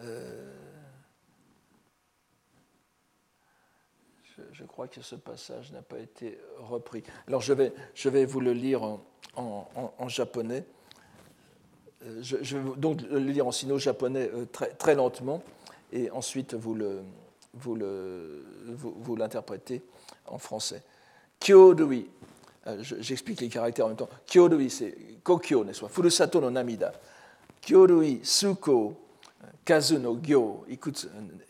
Euh, 0.00 0.52
je, 4.52 4.64
crois 4.64 4.88
que 4.88 5.00
ce 5.00 5.14
passage 5.14 5.72
n'a 5.72 5.82
pas 5.82 5.98
été 5.98 6.38
repris. 6.58 7.02
Alors 7.28 7.40
je 7.40 7.52
vais, 7.52 8.24
vous 8.24 8.40
le 8.40 8.52
lire 8.52 8.98
en, 9.36 10.08
japonais. 10.08 10.64
Euh, 12.02 12.22
je, 12.22 12.56
vais 12.58 12.76
donc 12.76 13.02
le 13.02 13.18
lire 13.18 13.46
en 13.46 13.52
sino-japonais 13.52 14.30
euh, 14.34 14.46
très, 14.46 14.94
lentement 14.94 15.42
et 15.92 16.10
ensuite 16.10 16.54
vous 16.54 16.74
le, 16.74 17.02
vous 17.56 19.16
l'interprétez 19.16 19.82
en 20.26 20.38
français. 20.38 20.82
Kyodui, 21.38 22.06
euh, 22.66 22.82
j'explique 23.00 23.40
les 23.40 23.48
caractères 23.48 23.86
en 23.86 23.88
même 23.88 23.96
temps. 23.96 24.08
Kyodui, 24.26 24.70
c'est 24.70 24.96
kokyo, 25.22 25.64
n'est-ce 25.64 25.80
pas 25.80 25.88
Furusato 25.88 26.40
no 26.40 26.50
namida. 26.50 26.92
Kyodui, 27.60 28.20
suko, 28.22 28.96
kazu 29.64 29.98
no 29.98 30.16
gyo, 30.16 30.64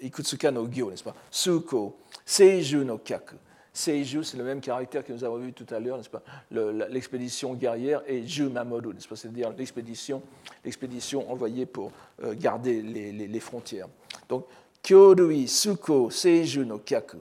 ikutsuka 0.00 0.50
no 0.50 0.66
gyo, 0.66 0.90
n'est-ce 0.90 1.04
pas? 1.04 1.14
Suko, 1.30 1.98
Seiju 2.24 2.84
no 2.84 2.98
kyaku. 2.98 3.36
Seiju, 3.72 4.22
c'est 4.22 4.36
le 4.36 4.44
même 4.44 4.60
caractère 4.60 5.04
que 5.04 5.12
nous 5.12 5.24
avons 5.24 5.38
vu 5.38 5.52
tout 5.52 5.66
à 5.74 5.80
l'heure, 5.80 5.96
n'est-ce 5.96 6.08
pas? 6.08 6.22
L'expédition 6.50 7.54
guerrière 7.54 8.02
et 8.06 8.24
Ju 8.24 8.48
Mamoru, 8.48 8.94
n'est-ce 8.94 9.08
pas? 9.08 9.16
C'est-à-dire 9.16 9.50
l'expédition, 9.50 10.22
l'expédition 10.64 11.30
envoyée 11.30 11.66
pour 11.66 11.90
euh, 12.22 12.34
garder 12.34 12.80
les, 12.82 13.10
les, 13.12 13.40
frontières. 13.40 13.88
Donc, 14.28 14.46
Kyorui 14.84 15.48
Suko 15.48 16.10
Seiju 16.10 16.64
no 16.64 16.78
kyaku. 16.78 17.16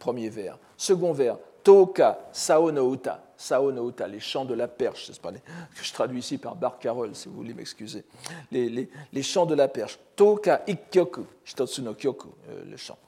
Premier 0.00 0.28
vers. 0.28 0.58
Second 0.76 1.12
vers. 1.14 1.36
Toka 1.62 2.18
Sao 2.32 2.70
no 2.72 2.90
Uta. 2.90 3.20
Sao 3.36 3.70
no 3.70 3.88
Uta, 3.88 4.08
les 4.08 4.20
chants 4.20 4.44
de 4.44 4.54
la 4.54 4.68
perche, 4.68 5.06
c'est 5.06 5.20
pas 5.20 5.32
que 5.32 5.38
je 5.82 5.92
traduis 5.92 6.18
ici 6.20 6.38
par 6.38 6.56
Barcarolle, 6.56 7.14
si 7.14 7.28
vous 7.28 7.34
voulez 7.34 7.54
m'excuser. 7.54 8.04
Les, 8.50 8.88
chants 9.22 9.46
de 9.46 9.54
la 9.54 9.68
perche. 9.68 9.98
Toka 10.16 10.62
Ikkyoku, 10.66 11.22
Shitotsu 11.44 11.82
no 11.82 11.94
Kyoku, 11.94 12.28
euh, 12.50 12.64
le 12.68 12.76
chant. 12.76 12.98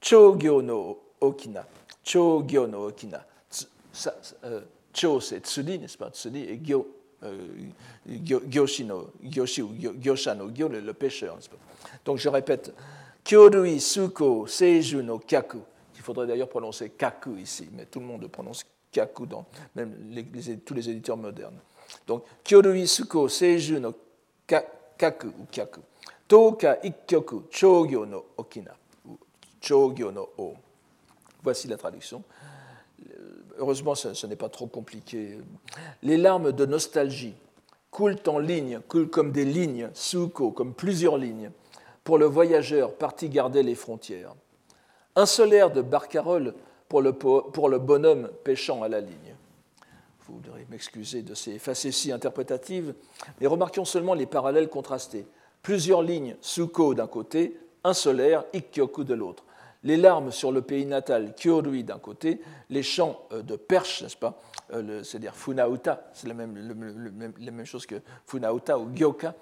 Chogyo 0.00 0.62
no 0.62 0.98
okina. 1.20 1.66
Chogyo 2.04 2.66
no 2.66 2.88
okina. 2.88 3.24
Euh, 4.44 4.60
cho, 4.92 5.20
c'est 5.20 5.40
tsuri, 5.40 5.78
n'est-ce 5.78 5.98
pas 5.98 6.10
Tsuri 6.10 6.44
et 6.44 6.58
gyo, 6.58 6.86
euh, 7.22 7.48
gyoshi 8.06 8.84
no, 8.84 9.12
gyoshi 9.22 9.62
ou 9.62 9.72
gyosha 9.74 10.34
no 10.34 10.50
gyo, 10.50 10.68
le, 10.68 10.92
pêcheur, 10.92 11.36
n'est-ce 11.36 11.50
pas 11.50 11.56
Donc 12.04 12.18
je 12.18 12.28
répète. 12.28 12.72
Kyorui 13.24 13.80
suko 13.80 14.46
seiju 14.46 15.02
no 15.02 15.18
kyaku. 15.18 15.58
Il 15.96 16.02
faudrait 16.02 16.26
d'ailleurs 16.26 16.48
prononcer 16.48 16.90
kaku 16.90 17.38
ici, 17.38 17.68
mais 17.72 17.86
tout 17.86 18.00
le 18.00 18.06
monde 18.06 18.26
prononce 18.28 18.64
kaku, 18.90 19.26
dans, 19.26 19.44
même 19.74 19.94
tous 20.64 20.74
les 20.74 20.88
éditeurs 20.88 21.16
modernes. 21.16 21.58
Donc, 22.06 22.24
Kyorui 22.44 22.86
suko 22.88 23.28
seiju 23.28 23.80
no 23.80 23.94
kaku 24.46 25.28
ou 25.28 25.46
kyaku. 25.50 25.80
Toka 26.28 26.78
ikkyoku 26.82 27.44
chogyo 27.50 28.06
no 28.06 28.24
okina. 28.36 28.74
O. 30.38 30.54
Voici 31.42 31.68
la 31.68 31.76
traduction. 31.76 32.22
Heureusement, 33.58 33.94
ce, 33.94 34.26
n'est 34.26 34.36
pas 34.36 34.48
trop 34.48 34.66
compliqué. 34.66 35.38
Les 36.02 36.16
larmes 36.16 36.52
de 36.52 36.64
nostalgie 36.64 37.34
coulent 37.90 38.16
en 38.26 38.38
ligne, 38.38 38.80
coulent 38.88 39.10
comme 39.10 39.32
des 39.32 39.44
lignes, 39.44 39.90
suko, 39.92 40.50
comme 40.50 40.72
plusieurs 40.72 41.18
lignes, 41.18 41.50
pour 42.04 42.18
le 42.18 42.26
voyageur 42.26 42.94
parti 42.94 43.28
garder 43.28 43.62
les 43.62 43.74
frontières. 43.74 44.34
Un 45.16 45.26
solaire 45.26 45.70
de 45.70 45.82
barcarolle 45.82 46.54
pour 46.88 47.02
le, 47.02 47.78
bonhomme 47.78 48.30
pêchant 48.44 48.82
à 48.82 48.88
la 48.88 49.00
ligne. 49.00 49.34
Vous 50.26 50.40
devriez 50.40 50.66
m'excuser 50.70 51.22
de 51.22 51.34
ces 51.34 51.58
facéties 51.58 52.12
interprétatives, 52.12 52.94
mais 53.40 53.46
remarquons 53.46 53.84
seulement 53.84 54.14
les 54.14 54.26
parallèles 54.26 54.68
contrastés. 54.68 55.26
Plusieurs 55.62 56.02
lignes, 56.02 56.36
suko 56.40 56.94
d'un 56.94 57.06
côté, 57.06 57.58
un 57.84 57.94
solaire, 57.94 58.44
ikkyoku 58.52 59.04
de 59.04 59.14
l'autre 59.14 59.44
les 59.82 59.96
larmes 59.96 60.30
sur 60.30 60.52
le 60.52 60.62
pays 60.62 60.86
natal, 60.86 61.34
Kyorui 61.34 61.84
d'un 61.84 61.98
côté, 61.98 62.40
les 62.68 62.82
chants 62.82 63.20
euh, 63.32 63.42
de 63.42 63.56
perche, 63.56 64.02
n'est-ce 64.02 64.16
pas 64.16 64.40
euh, 64.72 65.02
C'est-à-dire 65.02 65.34
Funauta, 65.34 66.10
c'est 66.12 66.28
la 66.28 66.34
même, 66.34 67.64
chose 67.64 67.86
que 67.86 67.96
Funauta 68.26 68.78
ou 68.78 68.90
Gyoka, 68.94 69.34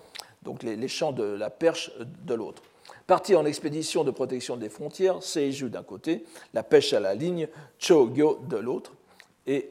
donc 0.49 0.63
les, 0.63 0.89
chants 0.89 1.13
de 1.13 1.25
la 1.25 1.51
perche 1.51 1.91
euh, 2.01 2.05
de 2.25 2.33
l'autre. 2.33 2.63
Parti 3.07 3.37
en 3.37 3.45
expédition 3.45 4.03
de 4.03 4.11
protection 4.11 4.57
des 4.57 4.71
frontières, 4.71 5.23
Seiju 5.23 5.69
d'un 5.69 5.83
côté, 5.83 6.25
la 6.55 6.63
pêche 6.63 6.95
à 6.95 7.01
la 7.01 7.15
ligne, 7.15 7.49
Chogyo 7.79 8.41
de 8.49 8.57
l'autre, 8.57 8.95
et 9.47 9.69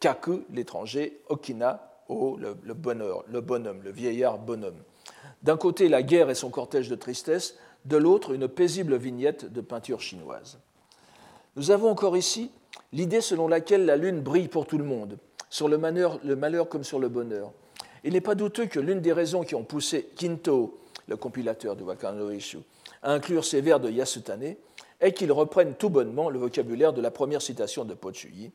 Kaku, 0.00 0.44
l'étranger, 0.50 1.20
Okina, 1.28 1.90
oh, 2.08 2.38
le, 2.38 2.74
bonheur, 2.74 3.24
le 3.28 3.40
bonhomme, 3.42 3.82
le 3.82 3.90
vieillard 3.90 4.38
bonhomme. 4.38 4.76
D'un 5.42 5.56
côté, 5.58 5.88
la 5.88 6.02
guerre 6.02 6.30
et 6.30 6.34
son 6.34 6.50
cortège 6.50 6.88
de 6.88 6.94
tristesse, 6.94 7.56
de 7.84 7.96
l'autre 7.98 8.32
une 8.32 8.48
paisible 8.48 8.96
vignette 8.96 9.50
de 9.50 9.60
peinture 9.60 10.00
chinoise. 10.00 10.58
Nous 11.56 11.70
avons 11.70 11.90
encore 11.90 12.16
ici 12.16 12.50
l'idée 12.92 13.20
selon 13.20 13.48
laquelle 13.48 13.84
la 13.84 13.96
lune 13.96 14.20
brille 14.20 14.48
pour 14.48 14.66
tout 14.66 14.78
le 14.78 14.84
monde, 14.84 15.18
sur 15.50 15.68
le 15.68 15.76
malheur 15.78 16.68
comme 16.68 16.84
sur 16.84 16.98
le 16.98 17.08
bonheur, 17.08 17.52
Il 18.04 18.12
n'est 18.12 18.20
pas 18.20 18.34
douteux 18.34 18.66
que 18.66 18.78
l'une 18.78 19.00
des 19.00 19.12
raisons 19.12 19.42
qui 19.42 19.54
ont 19.54 19.64
poussé 19.64 20.10
Kinto, 20.14 20.78
le 21.08 21.16
compilateur 21.16 21.74
de 21.74 21.82
Wakano 21.82 22.30
Ishu, 22.30 22.58
à 23.02 23.12
inclure 23.12 23.44
ces 23.44 23.60
vers 23.60 23.80
de 23.80 23.90
Yasutane 23.90 24.54
est 25.00 25.12
qu'ils 25.12 25.32
reprennent 25.32 25.74
tout 25.74 25.90
bonnement 25.90 26.30
le 26.30 26.38
vocabulaire 26.38 26.92
de 26.92 27.00
la 27.00 27.10
première 27.10 27.42
citation 27.42 27.84
de 27.84 27.94
Pochuyi, 27.94 28.52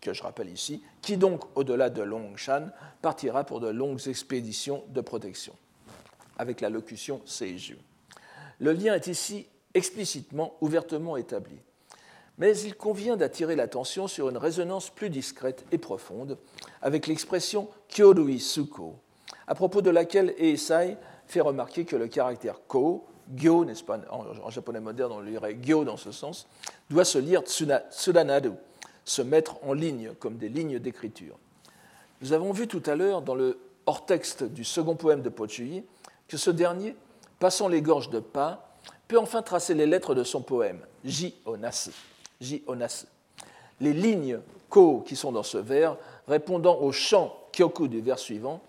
que 0.00 0.12
je 0.12 0.22
rappelle 0.22 0.48
ici, 0.48 0.82
qui 1.02 1.16
donc, 1.16 1.42
au-delà 1.56 1.90
de 1.90 2.02
Longshan, 2.02 2.68
partira 3.02 3.44
pour 3.44 3.60
de 3.60 3.68
longues 3.68 4.08
expéditions 4.08 4.84
de 4.88 5.00
protection, 5.00 5.54
avec 6.38 6.60
la 6.60 6.70
locution 6.70 7.20
Seiju. 7.26 7.76
Le 8.60 8.72
lien 8.72 8.94
est 8.94 9.08
ici 9.08 9.46
explicitement, 9.74 10.56
ouvertement 10.60 11.16
établi. 11.16 11.58
Mais 12.38 12.56
il 12.60 12.76
convient 12.76 13.16
d'attirer 13.16 13.56
l'attention 13.56 14.06
sur 14.06 14.28
une 14.28 14.36
résonance 14.36 14.90
plus 14.90 15.10
discrète 15.10 15.64
et 15.72 15.78
profonde 15.78 16.38
avec 16.82 17.06
l'expression 17.08 17.68
Kyorui 17.88 18.38
Suko, 18.38 18.96
à 19.46 19.54
propos 19.54 19.82
de 19.82 19.90
laquelle 19.90 20.34
Eisai 20.38 20.96
fait 21.26 21.40
remarquer 21.40 21.84
que 21.84 21.96
le 21.96 22.06
caractère 22.06 22.60
ko, 22.68 23.04
gyo, 23.34 23.64
n'est-ce 23.64 23.82
pas, 23.82 23.98
en, 24.10 24.50
japonais 24.50 24.80
moderne 24.80 25.12
on 25.12 25.20
lirait 25.20 25.58
gyo 25.60 25.84
dans 25.84 25.96
ce 25.96 26.12
sens, 26.12 26.46
doit 26.90 27.04
se 27.04 27.18
lire 27.18 27.42
tsudanadu, 27.42 28.52
se 29.04 29.22
mettre 29.22 29.56
en 29.64 29.72
ligne 29.72 30.12
comme 30.20 30.36
des 30.36 30.48
lignes 30.48 30.78
d'écriture. 30.78 31.36
Nous 32.20 32.32
avons 32.32 32.52
vu 32.52 32.68
tout 32.68 32.82
à 32.86 32.94
l'heure 32.94 33.22
dans 33.22 33.34
le 33.34 33.58
hors-texte 33.86 34.44
du 34.44 34.64
second 34.64 34.94
poème 34.94 35.22
de 35.22 35.28
Pochuyi 35.28 35.84
que 36.28 36.36
ce 36.36 36.50
dernier, 36.50 36.94
passant 37.38 37.68
les 37.68 37.82
gorges 37.82 38.10
de 38.10 38.20
pas, 38.20 38.78
peut 39.08 39.18
enfin 39.18 39.42
tracer 39.42 39.74
les 39.74 39.86
lettres 39.86 40.14
de 40.14 40.24
son 40.24 40.42
poème, 40.42 40.80
Ji 41.04 41.34
Onasu. 41.46 41.90
Ji 42.40 42.62
Onasu. 42.66 43.06
Les 43.80 43.92
lignes 43.92 44.40
ko 44.68 45.00
qui 45.00 45.16
sont 45.16 45.32
dans 45.32 45.42
ce 45.42 45.58
vers, 45.58 45.96
répondant 46.26 46.78
au 46.78 46.92
chant 46.92 47.34
kyoku 47.52 47.88
du 47.88 48.00
vers 48.00 48.18
suivant, 48.18 48.60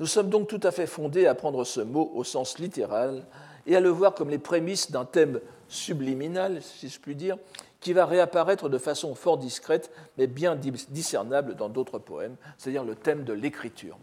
nous 0.00 0.06
sommes 0.06 0.30
donc 0.30 0.48
tout 0.48 0.60
à 0.62 0.70
fait 0.70 0.86
fondés 0.86 1.26
à 1.26 1.34
prendre 1.34 1.64
ce 1.64 1.80
mot 1.80 2.10
au 2.14 2.24
sens 2.24 2.58
littéral 2.58 3.24
et 3.66 3.76
à 3.76 3.80
le 3.80 3.88
voir 3.88 4.14
comme 4.14 4.30
les 4.30 4.38
prémices 4.38 4.90
d'un 4.90 5.04
thème 5.04 5.40
subliminal, 5.68 6.62
si 6.62 6.88
je 6.88 7.00
puis 7.00 7.14
dire, 7.14 7.38
qui 7.80 7.92
va 7.92 8.06
réapparaître 8.06 8.68
de 8.68 8.78
façon 8.78 9.14
fort 9.14 9.38
discrète, 9.38 9.90
mais 10.18 10.26
bien 10.26 10.56
discernable 10.56 11.54
dans 11.54 11.68
d'autres 11.68 11.98
poèmes, 11.98 12.36
c'est-à-dire 12.58 12.84
le 12.84 12.94
thème 12.94 13.24
de 13.24 13.32
l'écriture. 13.32 13.98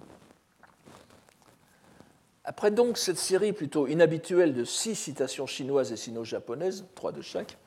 Après 2.43 2.72
donc 2.72 2.97
cette 2.97 3.17
série 3.17 3.53
plutôt 3.53 3.88
inhabituelle 3.88 4.53
de 4.53 4.63
six 4.63 4.95
citations 4.95 5.45
chinoises 5.45 5.91
et 5.91 5.97
sino-japonaises, 5.97 6.86
trois 6.95 7.11
de 7.11 7.22
chaque, 7.22 7.57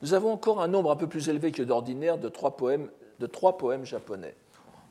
nous 0.00 0.14
avons 0.14 0.32
encore 0.32 0.60
un 0.60 0.68
nombre 0.68 0.90
un 0.90 0.96
peu 0.96 1.06
plus 1.06 1.28
élevé 1.28 1.52
que 1.52 1.62
d'ordinaire 1.62 2.18
de 2.18 2.28
trois 2.28 2.56
poèmes, 2.56 2.88
japonais. 3.84 4.34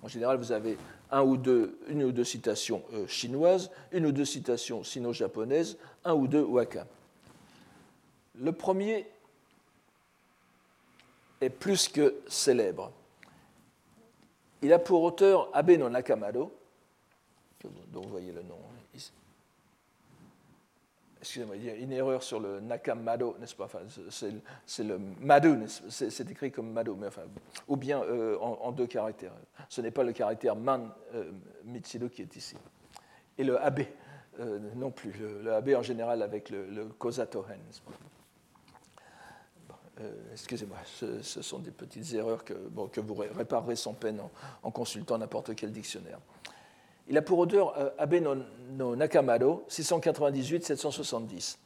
En 0.03 0.07
général, 0.07 0.37
vous 0.37 0.51
avez 0.51 0.77
une 1.11 2.03
ou 2.03 2.11
deux 2.11 2.23
citations 2.23 2.83
euh, 2.93 3.05
chinoises, 3.07 3.69
une 3.91 4.05
ou 4.05 4.11
deux 4.11 4.25
citations 4.25 4.83
sino-japonaises, 4.83 5.77
un 6.05 6.13
ou 6.13 6.27
deux 6.27 6.41
waka. 6.41 6.87
Le 8.39 8.51
premier 8.51 9.07
est 11.41 11.49
plus 11.49 11.87
que 11.87 12.15
célèbre. 12.27 12.91
Il 14.61 14.71
a 14.73 14.79
pour 14.79 15.03
auteur 15.03 15.49
Abe 15.53 15.71
no 15.71 15.89
Nakamado, 15.89 16.51
dont 17.91 18.01
vous 18.01 18.09
voyez 18.09 18.31
le 18.31 18.43
nom. 18.43 18.57
Excusez-moi, 21.21 21.55
il 21.55 21.65
y 21.65 21.69
a 21.69 21.75
une 21.75 21.91
erreur 21.91 22.23
sur 22.23 22.39
le 22.39 22.59
Nakamado, 22.59 23.37
n'est-ce 23.39 23.55
pas? 23.55 23.65
Enfin, 23.65 23.81
C'est 24.65 24.83
le 24.83 24.97
Mado, 25.19 25.55
c'est 25.87 26.29
écrit 26.31 26.51
comme 26.51 26.71
Mado, 26.71 26.95
mais 26.95 27.07
enfin, 27.07 27.21
ou 27.67 27.77
bien 27.77 28.01
euh, 28.01 28.37
en, 28.39 28.71
deux 28.71 28.87
caractères. 28.87 29.33
Ce 29.69 29.81
n'est 29.81 29.91
pas 29.91 30.03
le 30.03 30.13
caractère 30.13 30.55
Man 30.55 30.89
euh, 31.13 31.31
qui 32.11 32.21
est 32.23 32.35
ici. 32.35 32.55
Et 33.37 33.43
le 33.43 33.61
Abe 33.61 33.81
euh, 34.39 34.59
non 34.75 34.91
plus. 34.91 35.13
Le, 35.43 35.53
Abe 35.53 35.69
en 35.77 35.83
général 35.83 36.21
avec 36.21 36.49
le, 36.49 36.65
le 36.65 36.85
pas? 36.87 37.13
Euh, 39.99 40.13
excusez-moi, 40.31 40.77
ce, 40.85 41.41
sont 41.41 41.59
des 41.59 41.71
petites 41.71 42.13
erreurs 42.13 42.43
que, 42.43 42.53
vous 42.53 43.13
réparerez 43.13 43.75
sans 43.75 43.93
peine 43.93 44.21
en, 44.63 44.71
consultant 44.71 45.17
n'importe 45.17 45.53
quel 45.55 45.71
dictionnaire. 45.71 46.19
Il 47.11 47.17
a 47.17 47.21
pour 47.21 47.39
auteur 47.39 47.77
euh, 47.77 47.89
Abe 47.97 48.23
no, 48.71 48.95
Nakamado, 48.95 49.65
698-770. 49.69 51.57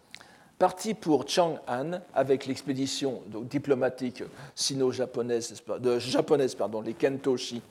Parti 0.57 0.95
pour 0.95 1.29
Chang'an 1.29 2.01
avec 2.15 2.47
l'expédition 2.47 3.21
diplomatique 3.43 4.23
sino-japonaise, 4.55 5.61
japonaise, 5.99 6.55
pardon, 6.55 6.81
les 6.81 6.95
Kentoshi, 6.95 7.61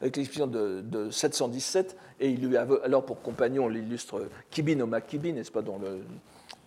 avec 0.00 0.16
l'expédition 0.16 0.46
de, 0.46 1.10
717, 1.10 1.96
et 2.20 2.30
il 2.30 2.46
lui 2.46 2.56
a 2.56 2.68
alors 2.84 3.04
pour 3.04 3.20
compagnon 3.20 3.66
l'illustre 3.66 4.28
Kibi 4.50 4.76
no 4.76 4.86
Makibi, 4.86 5.32
n'est-ce 5.32 5.50
pas, 5.50 5.62
dont 5.62 5.80
le, 5.80 6.04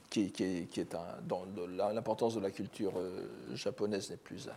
qui, 0.10 0.34
est 0.44 0.98
dans 1.28 1.46
l'importance 1.94 2.36
de 2.36 2.42
la 2.42 2.52
culture 2.52 2.92
euh, 2.98 3.26
japonaise 3.54 4.10
n'est 4.10 4.18
plus 4.18 4.50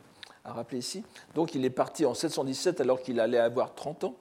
à, 0.45 0.53
rappeler 0.53 0.79
ici. 0.79 1.05
Donc 1.37 1.55
il 1.55 1.65
est 1.65 1.71
parti 1.71 2.05
en 2.05 2.15
717 2.15 2.81
alors 2.81 3.01
qu'il 3.01 3.21
allait 3.21 3.39
avoir 3.39 3.75
30 3.77 4.05
ans, 4.05 4.17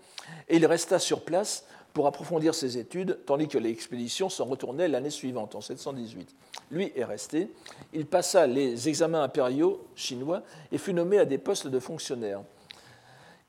et 0.47 0.57
il 0.57 0.65
resta 0.67 0.99
sur 0.99 1.21
place 1.23 1.65
pour 1.93 2.07
approfondir 2.07 2.53
ses 2.53 2.77
études, 2.77 3.19
tandis 3.25 3.47
que 3.47 3.57
l'expédition 3.57 4.29
s'en 4.29 4.45
retournait 4.45 4.87
l'année 4.87 5.09
suivante, 5.09 5.55
en 5.55 5.61
718. 5.61 6.35
Lui 6.71 6.91
est 6.95 7.03
resté, 7.03 7.51
il 7.93 8.05
passa 8.05 8.45
les 8.47 8.87
examens 8.87 9.23
impériaux 9.23 9.81
chinois 9.95 10.43
et 10.71 10.77
fut 10.77 10.93
nommé 10.93 11.17
à 11.17 11.25
des 11.25 11.37
postes 11.37 11.67
de 11.67 11.79
fonctionnaires. 11.79 12.41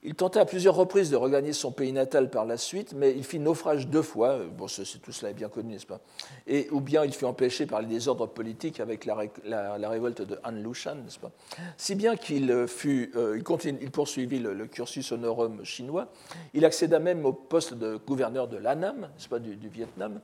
Il 0.02 0.14
tenta 0.14 0.40
à 0.40 0.44
plusieurs 0.46 0.76
reprises 0.76 1.10
de 1.10 1.16
regagner 1.16 1.52
son 1.52 1.72
pays 1.72 1.92
natal 1.92 2.30
par 2.30 2.46
la 2.46 2.56
suite, 2.56 2.94
mais 2.94 3.12
il 3.14 3.22
fit 3.22 3.38
naufrage 3.38 3.86
deux 3.86 4.00
fois. 4.00 4.38
Bon, 4.56 4.64
tout 4.64 5.12
cela 5.12 5.30
est 5.30 5.34
bien 5.34 5.50
connu, 5.50 5.74
n'est-ce 5.74 5.84
pas? 5.84 6.00
Et, 6.46 6.68
Ou 6.70 6.80
bien 6.80 7.04
il 7.04 7.12
fut 7.12 7.26
empêché 7.26 7.66
par 7.66 7.82
les 7.82 7.86
désordres 7.86 8.26
politiques 8.26 8.80
avec 8.80 9.04
la, 9.04 9.88
révolte 9.90 10.22
de 10.22 10.38
Han 10.42 10.52
Lushan, 10.52 10.94
n'est-ce 10.94 11.18
pas? 11.18 11.30
Si 11.76 11.96
bien 11.96 12.16
qu'il 12.16 12.66
fut, 12.66 13.12
euh, 13.14 13.38
il, 13.38 13.90
poursuivit 13.90 14.38
le, 14.38 14.66
cursus 14.66 15.12
honorum 15.12 15.66
chinois. 15.66 16.08
Il 16.54 16.64
accéda 16.64 16.98
même 16.98 17.26
au 17.26 17.34
poste 17.34 17.74
de 17.74 17.96
gouverneur 17.96 18.48
de 18.48 18.56
l'Annam, 18.56 19.00
n'est-ce 19.00 19.28
pas, 19.28 19.38
du, 19.38 19.68
Vietnam, 19.68 20.20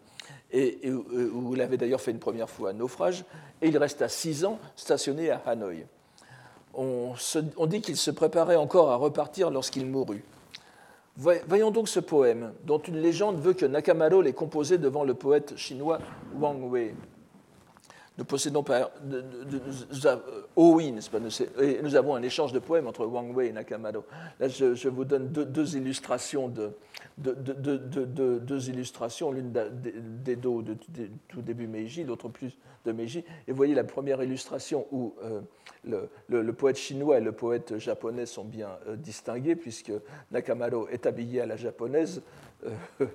et, 0.52 0.90
où 0.90 1.54
il 1.54 1.60
avait 1.60 1.76
d'ailleurs 1.76 2.00
fait 2.00 2.12
une 2.12 2.18
première 2.18 2.48
fois 2.48 2.70
un 2.70 2.74
naufrage. 2.74 3.26
Et 3.60 3.68
il 3.68 3.76
resta 3.76 4.08
six 4.08 4.46
ans 4.46 4.58
stationné 4.74 5.30
à 5.30 5.42
Hanoï 5.44 5.84
on, 6.76 7.66
dit 7.66 7.80
qu'il 7.80 7.96
se 7.96 8.10
préparait 8.10 8.56
encore 8.56 8.90
à 8.90 8.96
repartir 8.96 9.50
lorsqu'il 9.50 9.86
mourut. 9.86 10.24
Voyons 11.16 11.70
donc 11.70 11.88
ce 11.88 12.00
poème, 12.00 12.52
dont 12.64 12.78
une 12.78 12.98
légende 12.98 13.40
veut 13.40 13.54
que 13.54 13.64
Nakamado 13.64 14.20
l'ait 14.20 14.34
composé 14.34 14.76
devant 14.76 15.04
le 15.04 15.14
poète 15.14 15.56
chinois 15.56 15.98
Wang 16.38 16.62
Wei. 16.70 16.94
Nous 18.18 18.24
possédons 18.24 18.62
par. 18.62 18.90
oh 20.56 20.72
oui, 20.74 20.90
n'est-ce 20.90 21.10
pas 21.10 21.20
Nous 21.20 21.96
avons 21.96 22.14
un 22.14 22.22
échange 22.22 22.52
de 22.52 22.58
poèmes 22.58 22.86
entre 22.86 23.04
Wang 23.04 23.34
Wei 23.36 23.48
et 23.48 23.52
Nakamado. 23.52 24.04
Là, 24.40 24.48
je, 24.48 24.88
vous 24.88 25.04
donne 25.04 25.28
deux, 25.28 25.76
illustrations 25.76 26.48
de, 26.48 26.70
deux 27.18 28.68
illustrations, 28.70 29.32
l'une 29.32 29.52
d'Edo 30.24 30.62
de, 30.62 30.76
tout 31.28 31.42
début 31.42 31.66
Meiji, 31.66 32.04
l'autre 32.04 32.28
plus 32.28 32.56
de 32.86 32.92
Meiji. 32.92 33.18
Et 33.46 33.50
vous 33.50 33.56
voyez 33.56 33.74
la 33.74 33.84
première 33.84 34.22
illustration 34.22 34.86
où 34.90 35.14
euh, 35.22 36.06
le, 36.28 36.52
poète 36.52 36.76
chinois 36.76 37.18
et 37.18 37.22
le 37.22 37.32
poète 37.32 37.76
japonais 37.76 38.24
sont 38.24 38.44
bien 38.44 38.78
euh, 38.88 38.96
distingués, 38.96 39.56
puisque 39.56 39.92
Nakamado 40.30 40.88
est 40.88 41.04
habillé 41.04 41.42
à 41.42 41.46
la 41.46 41.56
japonaise. 41.56 42.22
Euh, 42.64 43.06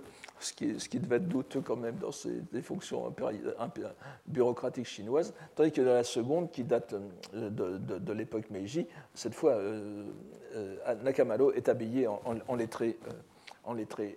ce 0.43 0.53
qui, 0.53 0.99
devait 0.99 1.17
être 1.17 1.27
douteux 1.27 1.61
quand 1.61 1.75
même 1.75 1.97
dans 1.97 2.11
ses, 2.11 2.41
fonctions 2.61 3.13
bureaucratiques 4.27 4.87
chinoises, 4.87 5.33
tandis 5.55 5.71
que 5.71 5.81
dans 5.81 5.93
la 5.93 6.03
seconde, 6.03 6.51
qui 6.51 6.63
date 6.63 6.95
euh, 7.33 7.49
de, 7.49 8.13
l'époque 8.13 8.49
Meiji, 8.49 8.87
cette 9.13 9.35
fois, 9.35 9.53
euh, 9.53 10.05
euh, 10.55 10.95
Nakamado 11.03 11.51
est 11.51 11.69
habillé 11.69 12.07
en, 12.07 12.21
en, 12.47 12.55
lettré, 12.55 12.97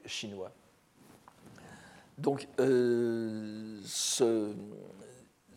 chinois. 0.07 0.51
Donc, 2.17 2.47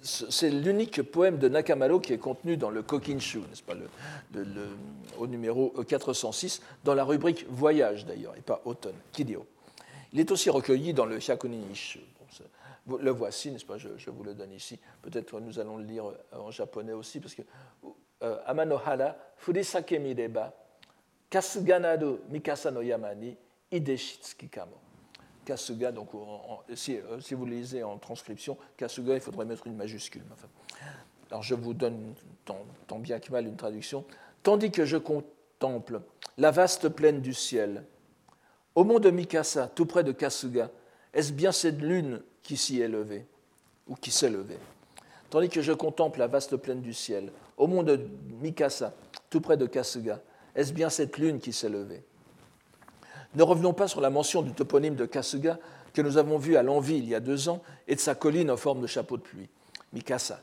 c'est 0.01 0.49
l'unique 0.49 1.01
poème 1.03 1.37
de 1.37 1.49
Nakamado 1.49 1.99
qui 1.99 2.13
est 2.13 2.17
contenu 2.17 2.57
dans 2.57 2.71
le 2.71 2.81
Kokinshu, 2.81 3.39
n'est-ce 3.39 3.63
pas, 3.63 3.75
au 5.17 5.27
numéro 5.27 5.69
406, 5.87 6.61
dans 6.83 6.95
la 6.95 7.03
rubrique 7.03 7.45
Voyage 7.49 8.05
d'ailleurs, 8.05 8.35
et 8.35 8.41
pas 8.41 8.61
Automne, 8.65 8.95
Kidio. 9.11 9.45
Il 10.13 10.19
est 10.19 10.31
aussi 10.31 10.49
recueilli 10.49 10.93
dans 10.93 11.05
le 11.05 11.19
Hyakunish. 11.19 11.99
le 12.87 13.11
voici, 13.11 13.51
n'est-ce 13.51 13.65
pas 13.65 13.77
je, 13.77 14.09
vous 14.09 14.23
le 14.23 14.33
donne 14.33 14.53
ici. 14.53 14.79
Peut-être 15.01 15.39
nous 15.39 15.59
allons 15.59 15.77
le 15.77 15.83
lire 15.83 16.05
en 16.31 16.51
japonais 16.51 16.93
aussi, 16.93 17.19
parce 17.19 17.35
que 17.35 17.41
euh, 18.23 18.37
Amanohara, 18.45 19.15
Furisake 19.37 19.99
Mireba, 19.99 20.53
Kasuganado 21.29 22.21
Mikasa 22.29 22.71
no 22.71 22.81
Yamani, 22.81 23.35
Ideshitsuki 23.71 24.49
Kamo. 24.49 24.77
Kasuga, 25.45 25.93
donc 25.93 26.09
euh, 26.13 26.75
si, 26.75 26.99
vous 27.33 27.45
lisez 27.45 27.81
en 27.83 27.97
transcription, 27.97 28.57
Kasuga, 28.75 29.15
il 29.15 29.21
faudrait 29.21 29.45
mettre 29.45 29.65
une 29.67 29.75
majuscule. 29.75 30.23
alors 31.31 31.41
je 31.41 31.55
vous 31.55 31.73
donne 31.73 32.13
tant 32.87 32.99
bien 32.99 33.19
que 33.19 33.31
mal 33.31 33.47
une 33.47 33.55
traduction. 33.55 34.03
Tandis 34.43 34.71
que 34.71 34.85
je 34.85 34.97
contemple 34.97 36.01
la 36.37 36.51
vaste 36.51 36.89
plaine 36.89 37.21
du 37.21 37.33
ciel, 37.33 37.83
Au 38.77 38.83
mont 38.83 38.99
de 38.99 39.09
Mikasa, 39.09 39.71
tout 39.73 39.87
près 39.87 40.03
de 40.03 40.11
Kasuga, 40.11 40.69
est-ce 41.11 41.33
bien 41.33 41.51
cette 41.51 41.81
lune 41.81 42.21
qui 42.43 42.57
s'y 42.57 42.79
est 42.79 42.87
levée, 42.87 43.25
ou 43.87 43.95
qui 43.95 44.11
s'est 44.11 44.29
levée? 44.29 44.59
Tandis 45.31 45.49
que 45.49 45.63
je 45.63 45.73
contemple 45.73 46.19
la 46.19 46.27
vaste 46.27 46.55
plaine 46.57 46.81
du 46.81 46.93
ciel, 46.93 47.31
au 47.57 47.65
mont 47.65 47.81
de 47.81 47.99
Mikasa, 48.39 48.93
tout 49.31 49.41
près 49.41 49.57
de 49.57 49.65
Kasuga, 49.65 50.21
est-ce 50.53 50.73
bien 50.73 50.91
cette 50.91 51.17
lune 51.17 51.39
qui 51.39 51.53
s'est 51.53 51.69
levée? 51.69 52.03
Ne 53.33 53.41
revenons 53.41 53.73
pas 53.73 53.87
sur 53.87 53.99
la 53.99 54.11
mention 54.11 54.43
du 54.43 54.51
toponyme 54.51 54.93
de 54.93 55.07
Kasuga 55.07 55.57
que 55.91 56.03
nous 56.03 56.17
avons 56.17 56.37
vu 56.37 56.55
à 56.55 56.61
l'envie 56.61 56.99
il 56.99 57.09
y 57.09 57.15
a 57.15 57.19
deux 57.19 57.49
ans 57.49 57.63
et 57.87 57.95
de 57.95 57.99
sa 57.99 58.13
colline 58.13 58.51
en 58.51 58.57
forme 58.57 58.81
de 58.81 58.87
chapeau 58.87 59.17
de 59.17 59.23
pluie, 59.23 59.49
Mikasa. 59.91 60.39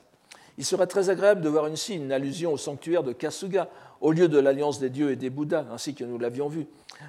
Il 0.59 0.65
serait 0.65 0.89
très 0.89 1.09
agréable 1.09 1.41
de 1.41 1.49
voir 1.49 1.69
ici 1.69 1.95
une 1.95 2.11
allusion 2.11 2.53
au 2.53 2.59
sanctuaire 2.59 3.05
de 3.05 3.13
Kasuga, 3.13 3.69
au 4.01 4.13
lieu 4.13 4.29
de 4.29 4.39
l'alliance 4.39 4.79
des 4.79 4.91
dieux 4.91 5.11
et 5.11 5.17
des 5.17 5.31
Bouddhas, 5.31 5.67
ainsi 5.71 5.95
que 5.95 6.05
nous 6.05 6.19
l'avions 6.19 6.49
vu. 6.49 6.67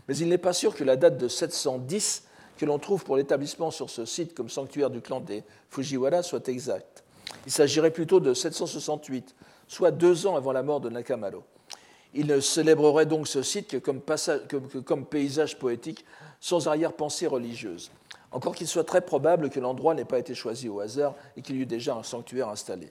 Mais 0.08 0.18
il 0.18 0.30
n'est 0.30 0.38
pas 0.38 0.54
sûr 0.54 0.76
que 0.76 0.84
la 0.84 0.96
date 0.96 1.18
de 1.18 1.28
710 1.28 2.24
que 2.58 2.66
l'on 2.66 2.80
trouve 2.80 3.04
pour 3.04 3.18
l'établissement 3.18 3.72
sur 3.72 3.90
ce 3.90 4.06
site 4.06 4.34
comme 4.34 4.50
sanctuaire 4.50 4.90
du 4.90 5.02
clan 5.02 5.20
des 5.20 5.44
Fujiwara 5.70 6.24
soit 6.24 6.48
exacte. 6.48 7.04
Il 7.46 7.52
s'agirait 7.52 7.92
plutôt 7.92 8.20
de 8.20 8.34
768, 8.34 9.36
soit 9.68 9.92
deux 9.92 10.26
ans 10.26 10.36
avant 10.36 10.52
la 10.52 10.64
mort 10.64 10.80
de 10.80 10.90
Nakamado. 10.90 11.44
Il 12.14 12.28
ne 12.28 12.40
célébrerait 12.40 13.06
donc 13.06 13.28
ce 13.28 13.42
site 13.42 13.68
que 13.68 13.78
comme, 13.78 14.02
comme 14.86 15.06
paysage 15.06 15.60
poétique 15.60 16.06
sans 16.40 16.68
arrière-pensée 16.68 17.28
religieuse. 17.28 17.92
Encore 18.32 18.56
qu'il 18.56 18.68
soit 18.68 18.84
très 18.84 19.02
probable 19.02 19.50
que 19.50 19.60
l'endroit 19.60 19.94
n'ait 19.96 20.06
pas 20.06 20.20
été 20.20 20.34
choisi 20.34 20.70
au 20.70 20.80
hasard 20.80 21.16
et 21.36 21.42
qu'il 21.42 21.58
y 21.58 21.60
eut 21.60 21.66
déjà 21.66 21.96
un 21.96 22.04
sanctuaire 22.04 22.50
installé. 22.50 22.90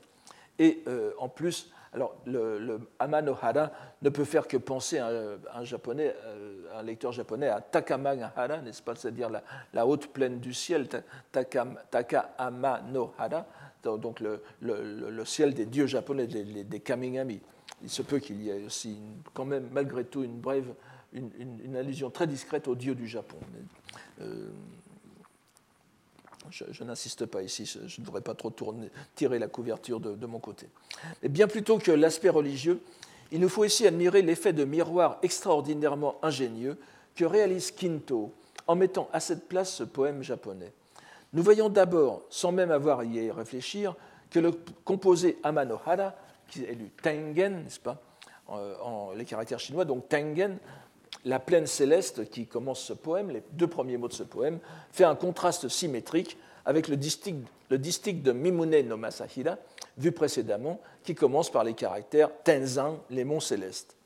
Et 0.58 0.82
euh, 0.88 1.12
en 1.18 1.28
plus, 1.28 1.70
alors 1.94 2.16
le, 2.26 2.58
le 2.58 2.80
Amanohara 2.98 3.70
ne 4.02 4.08
peut 4.08 4.24
faire 4.24 4.48
que 4.48 4.56
penser 4.56 4.98
à 4.98 5.10
un, 5.54 5.64
japonais, 5.64 6.14
euh, 6.24 6.78
un 6.78 6.82
lecteur 6.82 7.12
japonais 7.12 7.48
à 7.48 7.60
Takamagahara, 7.60 8.58
n'est-ce 8.62 8.82
pas, 8.82 8.96
c'est-à-dire 8.96 9.30
la, 9.72 9.86
haute 9.86 10.08
plaine 10.08 10.40
du 10.40 10.52
ciel, 10.52 10.88
Taka, 11.30 12.34
Amanohara, 12.36 13.46
donc 13.84 14.20
le, 14.20 14.42
le, 14.60 15.24
ciel 15.24 15.54
des 15.54 15.66
dieux 15.66 15.86
japonais, 15.86 16.26
des, 16.26 16.80
Kamingami. 16.80 17.40
Il 17.82 17.90
se 17.90 18.02
peut 18.02 18.18
qu'il 18.18 18.42
y 18.42 18.50
ait 18.50 18.64
aussi, 18.64 18.98
quand 19.32 19.44
même, 19.44 19.68
malgré 19.72 20.04
tout, 20.04 20.24
une 20.24 20.40
brève, 20.40 20.74
une, 21.12 21.76
allusion 21.76 22.10
très 22.10 22.26
discrète 22.26 22.66
aux 22.66 22.74
dieux 22.74 22.94
du 22.94 23.06
Japon. 23.06 23.36
Euh, 24.20 24.48
je, 26.70 26.84
n'insiste 26.84 27.26
pas 27.26 27.42
ici, 27.42 27.66
je, 27.66 28.00
ne 28.00 28.06
devrais 28.06 28.20
pas 28.20 28.34
trop 28.34 28.52
tirer 29.14 29.38
la 29.38 29.48
couverture 29.48 30.00
de, 30.00 30.26
mon 30.26 30.38
côté. 30.38 30.68
Mais 31.22 31.28
bien 31.28 31.48
plutôt 31.48 31.78
que 31.78 31.90
l'aspect 31.90 32.28
religieux, 32.28 32.80
il 33.32 33.40
nous 33.40 33.48
faut 33.48 33.64
ici 33.64 33.86
admirer 33.86 34.22
l'effet 34.22 34.52
de 34.52 34.64
miroir 34.64 35.18
extraordinairement 35.22 36.16
ingénieux 36.22 36.78
que 37.16 37.24
réalise 37.24 37.70
Kinto 37.70 38.32
en 38.66 38.76
mettant 38.76 39.08
à 39.12 39.20
cette 39.20 39.48
place 39.48 39.72
ce 39.72 39.82
poème 39.82 40.22
japonais. 40.22 40.72
Nous 41.32 41.42
voyons 41.42 41.68
d'abord, 41.68 42.22
sans 42.30 42.52
même 42.52 42.70
avoir 42.70 43.00
à 43.00 43.04
y 43.04 43.30
réfléchir, 43.30 43.96
que 44.30 44.38
le 44.38 44.52
composé 44.84 45.38
Amanohara, 45.42 46.14
qui 46.48 46.64
est 46.64 46.74
lu 46.74 46.90
Tengen, 47.02 47.64
n'est-ce 47.64 47.80
pas, 47.80 48.00
en, 48.46 49.12
les 49.16 49.24
caractères 49.24 49.58
chinois, 49.58 49.84
donc 49.84 50.08
Tengen, 50.08 50.58
la 51.24 51.38
plaine 51.38 51.66
céleste 51.66 52.28
qui 52.30 52.46
commence 52.46 52.80
ce 52.80 52.92
poème, 52.92 53.30
les 53.30 53.42
deux 53.52 53.66
premiers 53.66 53.96
mots 53.96 54.08
de 54.08 54.12
ce 54.12 54.22
poème, 54.22 54.58
fait 54.92 55.04
un 55.04 55.14
contraste 55.14 55.68
symétrique 55.68 56.38
avec 56.64 56.88
le 56.88 56.96
distique, 56.96 58.22
de 58.22 58.32
Mimune 58.32 58.88
no 58.88 58.96
Masahira, 58.96 59.56
vu 59.98 60.12
précédemment, 60.12 60.80
qui 61.02 61.14
commence 61.14 61.50
par 61.50 61.64
les 61.64 61.74
caractères 61.74 62.30
Tenzan, 62.42 63.00
les 63.10 63.24
monts 63.24 63.40
célestes. 63.40 63.96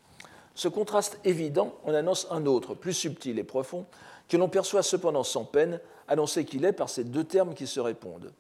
Ce 0.55 0.69
contraste 0.69 1.21
évident 1.25 1.77
en 1.85 1.95
annonce 1.95 2.27
un 2.31 2.47
autre, 2.47 2.75
plus 2.75 2.95
subtil 2.95 3.39
et 3.39 3.45
profond, 3.45 3.87
que 4.29 4.37
l'on 4.37 4.49
perçoit 4.49 4.83
cependant 4.83 5.23
sans 5.23 5.45
peine, 5.45 5.81
annoncé 6.09 6.45
qu'il 6.45 6.65
est 6.65 6.73
par 6.73 6.89
ces 6.89 7.05
deux 7.05 7.25
termes 7.25 7.55
qui 7.55 7.67
se 7.67 7.81
répondent. 7.81 8.33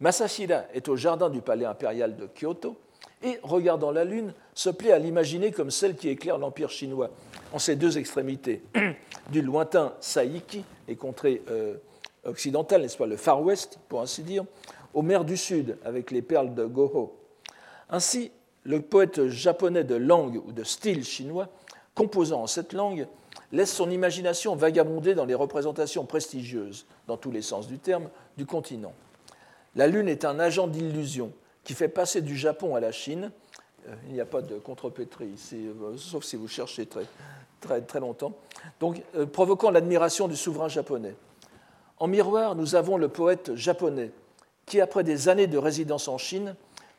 Masahira 0.00 0.64
est 0.72 0.88
au 0.88 0.96
jardin 0.96 1.30
du 1.30 1.42
palais 1.42 1.66
impérial 1.66 2.16
de 2.16 2.26
Kyoto, 2.26 2.76
et, 3.22 3.38
regardant 3.42 3.90
la 3.90 4.04
Lune, 4.04 4.32
se 4.54 4.70
plaît 4.70 4.92
à 4.92 4.98
l'imaginer 4.98 5.52
comme 5.52 5.70
celle 5.70 5.96
qui 5.96 6.08
éclaire 6.08 6.38
l'Empire 6.38 6.70
chinois 6.70 7.10
en 7.52 7.58
ses 7.58 7.76
deux 7.76 7.98
extrémités, 7.98 8.62
du 9.30 9.42
lointain 9.42 9.94
Saïki, 10.00 10.64
les 10.88 10.96
contrées 10.96 11.42
euh, 11.50 11.74
occidentales, 12.24 12.82
n'est-ce 12.82 12.96
pas, 12.96 13.06
le 13.06 13.16
Far 13.16 13.42
West, 13.42 13.78
pour 13.88 14.00
ainsi 14.00 14.22
dire, 14.22 14.44
aux 14.94 15.02
mers 15.02 15.24
du 15.24 15.36
Sud, 15.36 15.78
avec 15.84 16.10
les 16.10 16.22
perles 16.22 16.54
de 16.54 16.64
Goho. 16.64 17.18
Ainsi, 17.90 18.32
le 18.64 18.80
poète 18.80 19.28
japonais 19.28 19.84
de 19.84 19.94
langue 19.94 20.40
ou 20.46 20.52
de 20.52 20.64
style 20.64 21.04
chinois, 21.04 21.48
composant 21.94 22.42
en 22.42 22.46
cette 22.46 22.72
langue, 22.72 23.06
laisse 23.50 23.72
son 23.72 23.90
imagination 23.90 24.56
vagabonder 24.56 25.14
dans 25.14 25.26
les 25.26 25.34
représentations 25.34 26.06
prestigieuses, 26.06 26.86
dans 27.06 27.16
tous 27.16 27.30
les 27.30 27.42
sens 27.42 27.66
du 27.66 27.78
terme, 27.78 28.08
du 28.36 28.46
continent. 28.46 28.94
La 29.74 29.86
Lune 29.86 30.08
est 30.08 30.24
un 30.24 30.38
agent 30.38 30.68
d'illusion 30.68 31.32
qui 31.64 31.74
fait 31.74 31.88
passer 31.88 32.20
du 32.20 32.36
Japon 32.36 32.74
à 32.74 32.80
la 32.80 32.92
Chine. 32.92 33.30
Euh, 33.88 33.94
il 34.08 34.14
n'y 34.14 34.20
a 34.20 34.26
pas 34.26 34.42
de 34.42 34.58
contrepétrie 34.58 35.28
ici, 35.28 35.66
euh, 35.66 35.96
sauf 35.96 36.24
si 36.24 36.36
vous 36.36 36.48
cherchez 36.48 36.86
très, 36.86 37.06
très, 37.60 37.80
très 37.82 38.00
longtemps. 38.00 38.32
Donc, 38.80 39.02
euh, 39.14 39.26
provoquant 39.26 39.70
l'admiration 39.70 40.28
du 40.28 40.36
souverain 40.36 40.68
japonais. 40.68 41.14
En 41.98 42.06
miroir, 42.06 42.54
nous 42.54 42.74
avons 42.74 42.96
le 42.96 43.08
poète 43.08 43.54
japonais 43.54 44.10
qui, 44.66 44.80
après 44.80 45.04
des 45.04 45.28
années 45.28 45.46
de 45.46 45.58
résidence 45.58 46.08
en 46.08 46.18
Chine, 46.18 46.54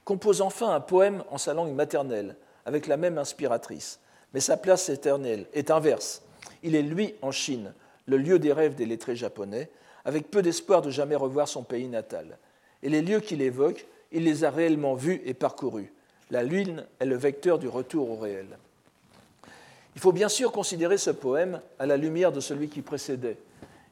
compose 0.05 0.41
enfin 0.41 0.74
un 0.74 0.80
poème 0.80 1.24
en 1.30 1.38
sa 1.38 1.53
langue 1.53 1.74
maternelle, 1.74 2.36
avec 2.66 2.88
la 2.88 2.97
même 2.97 3.18
inspiratrice. 3.18 3.99
Mais 4.34 4.39
sa 4.39 4.57
place 4.57 4.89
éternelle 4.89 5.45
est 5.53 5.72
inverse. 5.72 6.24
Il 6.61 6.76
est, 6.76 6.82
lui, 6.82 7.16
en 7.22 7.32
Chine, 7.32 7.74
le 8.05 8.18
lieu 8.18 8.39
des 8.39 8.51
rêves 8.51 8.76
des 8.76 8.86
lettrés 8.86 9.16
japonais, 9.16 9.70
avec 10.05 10.30
peu 10.30 10.41
d'espoir 10.41 10.82
de 10.82 10.89
jamais 10.89 11.16
revoir 11.16 11.47
son 11.47 11.64
pays 11.64 11.88
natal. 11.88 12.38
Et 12.82 12.89
les 12.89 13.01
lieux 13.01 13.22
qu'il 13.22 13.41
évoque 13.41 13.86
il 14.14 14.24
les 14.24 14.43
a 14.43 14.49
réellement 14.49 14.93
vus 14.93 15.22
et 15.26 15.34
parcourus. 15.34 15.91
La 16.32 16.43
lune 16.43 16.86
est 16.99 17.05
le 17.05 17.18
vecteur 17.18 17.59
du 17.59 17.68
retour 17.68 18.09
au 18.09 18.16
réel. 18.16 18.57
Il 19.95 20.01
faut 20.01 20.11
bien 20.11 20.30
sûr 20.30 20.51
considérer 20.51 20.97
ce 20.97 21.11
poème 21.11 21.61
à 21.80 21.86
la 21.86 21.97
lumière 21.97 22.32
de 22.32 22.39
celui 22.39 22.70
qui 22.70 22.82
précédait 22.82 23.38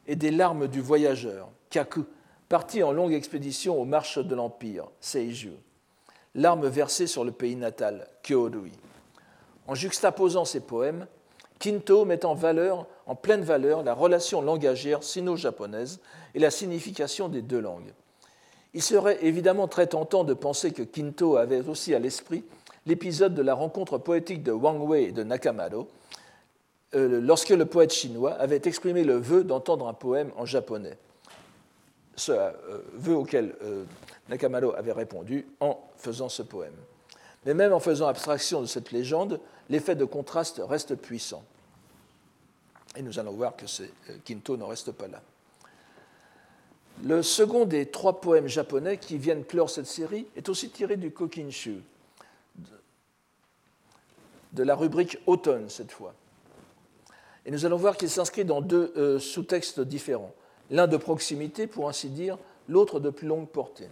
et 0.06 0.16
des 0.16 0.30
larmes 0.30 0.66
du 0.66 0.80
voyageur, 0.80 1.48
Kaku, 1.70 2.04
parti 2.48 2.82
en 2.82 2.92
longue 2.92 3.12
expédition 3.12 3.80
aux 3.80 3.84
marches 3.84 4.18
de 4.18 4.34
l'Empire, 4.34 4.88
Seiju. 5.00 5.52
Larmes 6.34 6.66
versées 6.66 7.06
sur 7.06 7.24
le 7.24 7.32
pays 7.32 7.56
natal, 7.56 8.08
Kyorui. 8.22 8.72
En 9.66 9.74
juxtaposant 9.74 10.44
ces 10.44 10.60
poèmes, 10.60 11.06
Kinto 11.58 12.04
met 12.04 12.24
en 12.24 12.34
valeur, 12.34 12.86
en 13.06 13.14
pleine 13.14 13.42
valeur, 13.42 13.84
la 13.84 13.94
relation 13.94 14.42
langagière 14.42 15.04
sino-japonaise 15.04 16.00
et 16.34 16.40
la 16.40 16.50
signification 16.50 17.28
des 17.28 17.42
deux 17.42 17.60
langues. 17.60 17.92
Il 18.74 18.82
serait 18.82 19.18
évidemment 19.22 19.68
très 19.68 19.86
tentant 19.86 20.24
de 20.24 20.34
penser 20.34 20.72
que 20.72 20.82
Kinto 20.82 21.36
avait 21.36 21.68
aussi 21.68 21.94
à 21.94 21.98
l'esprit 21.98 22.44
l'épisode 22.86 23.34
de 23.34 23.42
la 23.42 23.54
rencontre 23.54 23.98
poétique 23.98 24.42
de 24.42 24.52
Wang 24.52 24.80
Wei 24.80 25.04
et 25.04 25.12
de 25.12 25.22
Nakamado, 25.22 25.88
euh, 26.94 27.20
lorsque 27.20 27.50
le 27.50 27.64
poète 27.66 27.92
chinois 27.92 28.32
avait 28.32 28.62
exprimé 28.64 29.04
le 29.04 29.16
vœu 29.16 29.44
d'entendre 29.44 29.88
un 29.88 29.94
poème 29.94 30.30
en 30.36 30.44
japonais. 30.46 30.98
Ce 32.16 32.32
euh, 32.32 32.52
vœu 32.94 33.14
auquel 33.14 33.54
euh, 33.62 33.84
Nakamado 34.28 34.72
avait 34.72 34.92
répondu 34.92 35.46
en 35.60 35.78
faisant 35.96 36.28
ce 36.28 36.42
poème. 36.42 36.74
Mais 37.46 37.54
même 37.54 37.72
en 37.72 37.80
faisant 37.80 38.06
abstraction 38.06 38.60
de 38.60 38.66
cette 38.66 38.92
légende, 38.92 39.40
l'effet 39.68 39.96
de 39.96 40.04
contraste 40.04 40.60
reste 40.66 40.94
puissant. 40.96 41.42
Et 42.96 43.02
nous 43.02 43.18
allons 43.18 43.32
voir 43.32 43.56
que 43.56 43.64
Kinto 44.24 44.56
ne 44.56 44.64
reste 44.64 44.92
pas 44.92 45.08
là. 45.08 45.22
Le 47.04 47.22
second 47.22 47.64
des 47.64 47.86
trois 47.86 48.20
poèmes 48.20 48.46
japonais 48.46 48.96
qui 48.96 49.18
viennent 49.18 49.44
clore 49.44 49.70
cette 49.70 49.86
série 49.86 50.26
est 50.36 50.48
aussi 50.48 50.70
tiré 50.70 50.96
du 50.96 51.10
Kokinshu, 51.10 51.82
de 54.52 54.62
la 54.62 54.76
rubrique 54.76 55.18
automne 55.26 55.68
cette 55.68 55.90
fois. 55.90 56.14
Et 57.44 57.50
nous 57.50 57.66
allons 57.66 57.76
voir 57.76 57.96
qu'il 57.96 58.08
s'inscrit 58.08 58.44
dans 58.44 58.60
deux 58.60 58.92
euh, 58.96 59.18
sous-textes 59.18 59.80
différents, 59.80 60.32
l'un 60.70 60.86
de 60.86 60.96
proximité 60.96 61.66
pour 61.66 61.88
ainsi 61.88 62.08
dire, 62.08 62.38
l'autre 62.68 63.00
de 63.00 63.10
plus 63.10 63.26
longue 63.26 63.48
portée. 63.48 63.88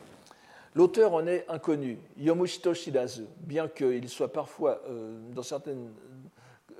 L'auteur 0.76 1.14
en 1.14 1.26
est 1.26 1.44
inconnu, 1.48 1.98
Yomushito 2.16 2.74
Shirazu, 2.74 3.24
bien 3.38 3.66
qu'il 3.66 4.08
soit 4.08 4.32
parfois 4.32 4.80
euh, 4.88 5.18
dans, 5.34 5.42
certaines, 5.42 5.90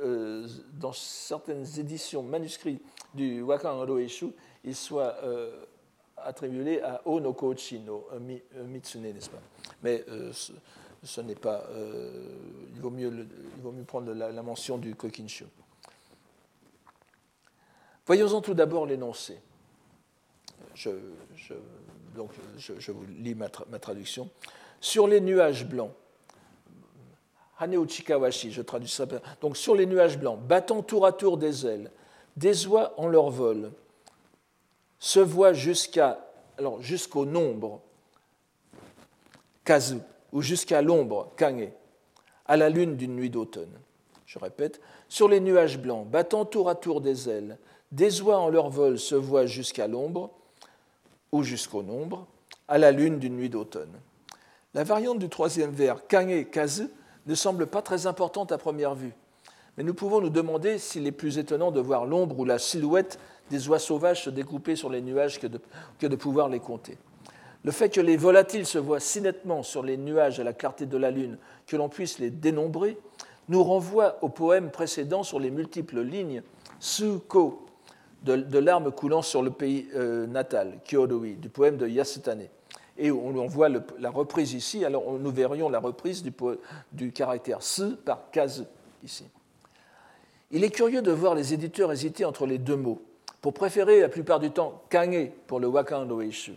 euh, 0.01 0.47
dans 0.75 0.93
certaines 0.93 1.67
éditions 1.77 2.23
manuscrites 2.23 2.81
du 3.15 3.43
Wakan 3.43 3.81
Oroeshu, 3.81 4.29
il 4.63 4.77
soit 4.77 5.17
attribué 6.25 6.83
à 6.83 7.03
Ono 7.07 7.33
Kochino, 7.33 8.09
Mitsune, 8.67 9.13
n'est-ce 9.13 9.31
pas? 9.31 9.41
Mais 9.83 10.05
euh, 10.09 10.33
ce, 11.03 11.21
n'est 11.21 11.35
pas. 11.35 11.65
Euh, 11.71 12.11
il, 12.75 12.81
vaut 12.81 12.91
mieux 12.91 13.11
il, 13.57 13.63
vaut 13.63 13.73
mieux 13.73 13.85
prendre 13.85 14.13
la, 14.13 14.43
mention 14.43 14.79
du 14.79 14.95
Kokinshu. 14.95 15.47
Voyons-en 18.07 18.41
tout 18.41 18.55
d'abord 18.55 18.87
l'énoncé. 18.87 19.39
Je, 20.75 20.91
donc, 22.15 22.31
je, 22.59 22.93
vous 22.93 23.05
lis 23.07 23.35
ma, 23.35 23.49
ma, 23.71 23.79
traduction. 23.79 24.31
Sur 24.81 25.07
les 25.07 25.21
nuages 25.21 25.67
blancs, 25.67 25.93
Haneo 27.59 27.87
Chikawashi, 27.87 28.51
je 28.51 28.63
traduis 28.63 28.89
ça. 28.89 29.07
Donc, 29.41 29.57
sur 29.57 29.75
les 29.75 29.87
nuages 29.87 30.19
blancs, 30.19 30.41
battant 30.41 30.83
tour 30.83 31.07
à 31.07 31.13
tour 31.13 31.37
des 31.37 31.67
ailes, 31.67 31.91
des 32.37 32.67
oies 32.67 32.95
en 32.97 33.07
leur 33.07 33.31
vol 33.31 33.71
se 35.01 35.19
voient 35.19 35.55
jusqu'à 35.55 36.27
alors 36.59 36.81
jusqu'au 36.83 37.25
nombre 37.25 37.81
kazu 39.65 39.99
ou 40.33 40.43
jusqu'à 40.43 40.83
l'ombre 40.83 41.33
kage 41.37 41.71
à 42.47 42.57
la 42.57 42.69
lune 42.69 42.97
d'une 42.97 43.17
nuit 43.17 43.31
d'automne. 43.31 43.73
Je 44.27 44.39
répète, 44.39 44.81
sur 45.09 45.29
les 45.29 45.41
nuages 45.41 45.79
blancs, 45.79 46.07
battant 46.07 46.45
tour 46.45 46.69
à 46.69 46.75
tour 46.75 47.01
des 47.01 47.29
ailes, 47.29 47.59
des 47.91 48.21
oies 48.23 48.39
en 48.39 48.49
leur 48.49 48.69
vol 48.69 48.99
se 48.99 49.15
voient 49.15 49.47
jusqu'à 49.47 49.89
l'ombre 49.89 50.31
ou 51.33 51.43
jusqu'au 51.43 51.83
nombre 51.83 52.27
à 52.69 52.79
la 52.79 52.93
lune 52.93 53.19
d'une 53.19 53.37
nuit 53.37 53.49
d'automne. 53.49 53.93
La 54.75 54.85
variante 54.85 55.19
du 55.19 55.29
troisième 55.29 55.73
vers, 55.73 56.07
kage 56.07 56.49
kazu, 56.51 56.89
ne 57.27 57.35
semble 57.35 57.67
pas 57.67 57.83
très 57.83 58.07
importante 58.07 58.53
à 58.53 58.59
première 58.59 58.95
vue, 58.95 59.15
mais 59.77 59.83
nous 59.83 59.95
pouvons 59.95 60.21
nous 60.21 60.31
demander 60.31 60.79
s'il 60.79 61.07
est 61.07 61.13
plus 61.13 61.39
étonnant 61.39 61.71
de 61.71 61.81
voir 61.81 62.07
l'ombre 62.07 62.39
ou 62.39 62.45
la 62.45 62.59
silhouette 62.59 63.19
des 63.51 63.69
oies 63.69 63.79
sauvages 63.79 64.25
se 64.25 64.31
découper 64.31 64.77
sur 64.77 64.89
les 64.91 65.03
nuages 65.03 65.41
que 65.41 65.47
de, 65.47 65.61
de 66.01 66.17
pouvoir 66.17 66.49
les 66.49 66.61
compter. 66.61 66.97
Le 67.65 67.73
fait 67.73 67.91
que 67.91 68.01
les 68.01 68.17
volatiles 68.17 68.65
se 68.65 68.79
voient 68.79 69.01
si 69.01 69.21
nettement 69.21 69.63
sur 69.63 69.83
les 69.83 69.97
nuages 69.97 70.41
à 70.41 70.45
la 70.45 70.53
clarté 70.53 70.87
de 70.87 70.97
la 70.97 71.11
lune 71.11 71.37
que 71.67 71.77
l'on 71.77 71.89
puisse 71.89 72.19
les 72.19 72.31
dénombrer 72.31 72.97
nous 73.49 73.63
renvoie 73.63 74.19
au 74.23 74.29
poème 74.29 74.71
précédent 74.71 75.23
sur 75.23 75.41
les 75.41 75.51
multiples 75.51 76.01
lignes 76.01 76.43
Su-ko 76.79 77.67
de, 78.23 78.59
larmes 78.59 78.91
coulant 78.93 79.23
sur 79.23 79.43
le 79.43 79.51
pays 79.51 79.89
euh, 79.95 80.27
natal, 80.27 80.79
Kyodowi, 80.85 81.35
du 81.35 81.49
poème 81.49 81.77
de 81.77 81.87
Yasutane. 81.87 82.49
Et 82.97 83.11
on, 83.11 83.47
voit 83.47 83.69
la 83.69 84.11
reprise 84.11 84.53
ici, 84.53 84.85
alors 84.85 85.13
nous 85.19 85.31
verrions 85.31 85.71
la 85.71 85.79
reprise 85.79 86.23
du, 86.23 86.33
du 86.93 87.13
caractère 87.13 87.63
su 87.63 87.97
par 88.05 88.31
kazu 88.31 88.65
ici. 89.03 89.25
Il 90.51 90.65
est 90.65 90.71
curieux 90.71 91.01
de 91.01 91.11
voir 91.11 91.35
les 91.35 91.55
éditeurs 91.55 91.93
hésiter 91.93 92.27
entre 92.27 92.47
les 92.47 92.59
deux 92.59 92.77
mots, 92.77 93.01
pour 93.41 93.55
préférer 93.55 94.01
la 94.01 94.09
plupart 94.09 94.41
du 94.41 94.51
temps 94.51 94.83
kage 94.91 95.31
pour 95.47 95.61
le 95.61 95.67
wakando 95.67 96.21
eishu, 96.21 96.53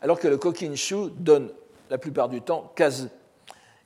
alors 0.00 0.18
que 0.18 0.28
le 0.28 0.36
kokinshu 0.36 1.10
donne 1.16 1.50
la 1.90 1.98
plupart 1.98 2.28
du 2.28 2.40
temps 2.40 2.72
kazu, 2.76 3.08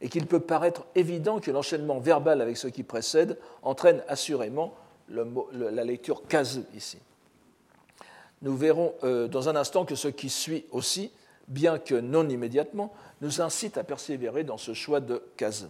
et 0.01 0.09
qu'il 0.09 0.27
peut 0.27 0.41
paraître 0.41 0.85
évident 0.95 1.41
que 1.41 1.51
l'enchaînement 1.51 1.99
verbal 1.99 2.43
avec 2.43 2.57
ce 2.57 2.69
qui 2.69 2.83
précède 2.83 3.39
entraîne 3.63 4.03
assurément 4.09 4.75
la 5.09 5.85
lecture 5.85 6.27
kazu 6.27 6.63
ici. 6.75 6.99
Nous 8.43 8.57
verrons 8.57 8.95
euh, 9.05 9.27
dans 9.27 9.49
un 9.49 9.57
instant 9.57 9.87
que 9.87 9.95
ce 9.95 10.09
qui 10.09 10.29
suit 10.29 10.67
aussi, 10.71 11.11
bien 11.49 11.79
que 11.79 11.95
non 11.95 12.29
immédiatement, 12.29 12.93
nous 13.23 13.41
incite 13.41 13.79
à 13.79 13.85
persévérer 13.85 14.45
dans 14.45 14.59
ce 14.59 14.75
choix 14.75 15.01
de 15.01 15.23
kazu. 15.37 15.67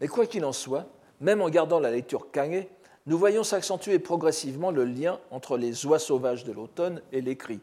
Mais 0.00 0.08
quoi 0.08 0.26
qu'il 0.26 0.44
en 0.46 0.52
soit, 0.52 0.86
même 1.20 1.42
en 1.42 1.50
gardant 1.50 1.80
la 1.80 1.90
lecture 1.90 2.30
kage, 2.30 2.66
nous 3.06 3.18
voyons 3.18 3.44
s'accentuer 3.44 3.98
progressivement 3.98 4.70
le 4.70 4.84
lien 4.84 5.20
entre 5.30 5.56
les 5.56 5.86
oies 5.86 5.98
sauvages 5.98 6.44
de 6.44 6.52
l'automne 6.52 7.00
et 7.12 7.20
l'écrit. 7.20 7.60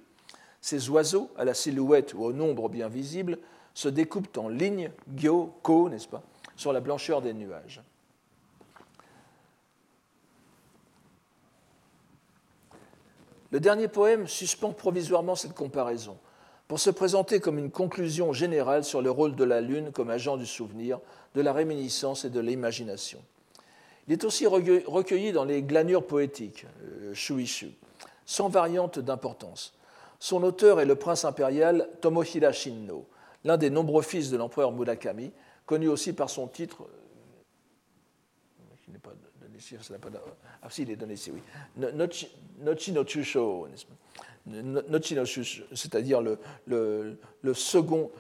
Ces 0.62 0.90
oiseaux, 0.90 1.30
à 1.38 1.44
la 1.44 1.54
silhouette 1.54 2.14
ou 2.14 2.24
au 2.24 2.32
nombre 2.32 2.70
bien 2.70 2.88
visible, 2.88 3.38
se 3.74 3.90
découpent 3.90 4.38
en 4.38 4.48
lignes, 4.48 4.92
gyo, 5.16 5.54
ko, 5.62 5.90
n'est-ce 5.90 6.08
pas, 6.08 6.24
sur 6.56 6.72
la 6.72 6.80
blancheur 6.80 7.22
des 7.22 7.34
nuages. 7.34 7.82
Le 13.52 13.60
dernier 13.60 13.88
poème 13.88 14.28
suspend 14.28 14.72
provisoirement 14.72 15.36
cette 15.36 15.54
comparaison 15.54 16.18
pour 16.68 16.80
se 16.80 16.90
présenter 16.90 17.40
comme 17.40 17.60
une 17.60 17.70
conclusion 17.70 18.34
générale 18.34 18.84
sur 18.84 19.02
le 19.02 19.12
rôle 19.12 19.36
de 19.36 19.44
la 19.44 19.62
lune 19.62 19.92
comme 19.92 20.10
agent 20.10 20.38
du 20.38 20.46
souvenir, 20.46 21.00
de 21.36 21.42
la 21.42 21.54
réminiscence 21.54 22.26
et 22.26 22.30
de 22.30 22.40
l'imagination. 22.40 23.20
Il 24.08 24.14
est 24.14 24.24
aussi 24.24 24.46
recueilli 24.46 25.32
dans 25.32 25.46
les 25.46 25.62
glanures 25.62 26.06
poétiques, 26.06 26.66
euh, 26.84 27.14
Shuishu, 27.14 27.72
sans 28.26 28.50
variante 28.50 29.00
d'importance. 29.00 29.74
Son 30.20 30.44
auteur 30.44 30.80
est 30.82 30.86
le 30.86 30.96
prince 30.96 31.26
impérial 31.26 31.90
Tomohira 32.02 32.52
Shinno, 32.52 33.08
l'un 33.44 33.58
des 33.58 33.70
nombreux 33.70 34.04
fils 34.04 34.30
de 34.30 34.38
l'empereur 34.38 34.72
Murakami, 34.72 35.32
connu 35.66 35.88
aussi 35.88 36.14
par 36.14 36.30
son 36.30 36.48
titre. 36.48 36.84
Euh, 36.84 38.76
qui 38.84 38.92
n'est 38.92 39.00
pas 39.00 39.14
donné 39.42 39.58
ici, 39.58 39.76
ah 40.62 40.70
si, 40.70 40.84
il 40.84 40.92
est 40.92 40.96
donné 40.96 41.14
ici, 41.14 41.32
oui. 41.32 41.42
Nochi 41.78 42.92
no 42.92 43.04
Chusho, 43.06 43.68
c'est-à-dire 44.46 46.22
le, 46.22 47.18
second, 47.54 48.12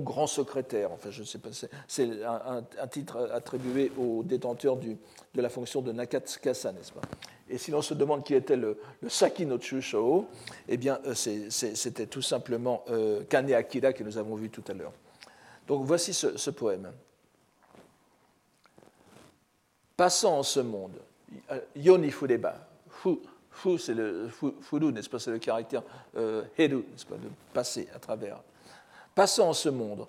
grand 0.00 0.26
secrétaire. 0.26 0.90
Enfin, 0.92 1.10
je 1.10 1.22
sais 1.22 1.38
pas, 1.38 1.50
c'est 1.86 2.10
un, 2.24 2.86
titre 2.88 3.30
attribué 3.32 3.92
au 3.96 4.22
détenteur 4.24 4.76
de 4.76 4.96
la 5.40 5.48
fonction 5.48 5.80
de 5.80 5.92
Nakatsukasa, 5.92 6.72
n'est-ce 6.72 6.92
pas? 6.92 7.02
Et 7.50 7.56
si 7.56 7.70
l'on 7.70 7.82
se 7.82 7.94
demande 7.94 8.24
qui 8.24 8.34
était 8.34 8.56
le, 8.56 8.78
Saki 9.06 9.46
no 9.46 9.58
Chusho, 9.58 10.26
eh 10.68 10.76
bien, 10.76 10.98
euh, 11.06 11.14
c'était 11.14 12.06
tout 12.06 12.20
simplement 12.20 12.84
euh, 12.90 13.22
Kane 13.24 13.52
Akira 13.52 13.92
que 13.92 14.04
nous 14.04 14.18
avons 14.18 14.34
vu 14.34 14.50
tout 14.50 14.64
à 14.68 14.74
l'heure. 14.74 14.92
Donc 15.66 15.84
voici 15.84 16.12
ce, 16.12 16.50
poème. 16.50 16.92
Passant 19.96 20.38
en 20.38 20.42
ce 20.42 20.60
monde, 20.60 20.98
Yoni 21.76 22.10
Fudeba, 22.10 22.68
Fu, 22.88 23.18
c'est 23.78 23.94
le 23.94 24.28
n'est-ce 24.90 25.08
pas, 25.08 25.18
c'est 25.18 25.30
le 25.30 25.38
caractère 25.38 25.82
euh, 26.16 26.42
n'est-ce 26.58 27.06
pas, 27.06 27.16
de 27.16 27.28
passer 27.52 27.88
à 27.94 27.98
travers. 27.98 28.40
Passant 29.14 29.48
en 29.48 29.52
ce 29.52 29.68
monde, 29.68 30.06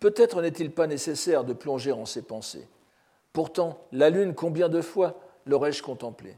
peut-être 0.00 0.40
n'est-il 0.42 0.70
pas 0.70 0.86
nécessaire 0.86 1.44
de 1.44 1.52
plonger 1.52 1.92
en 1.92 2.06
ses 2.06 2.22
pensées. 2.22 2.68
Pourtant, 3.32 3.78
la 3.92 4.10
lune, 4.10 4.34
combien 4.34 4.68
de 4.68 4.80
fois 4.80 5.20
l'aurais-je 5.46 5.82
contemplée 5.82 6.36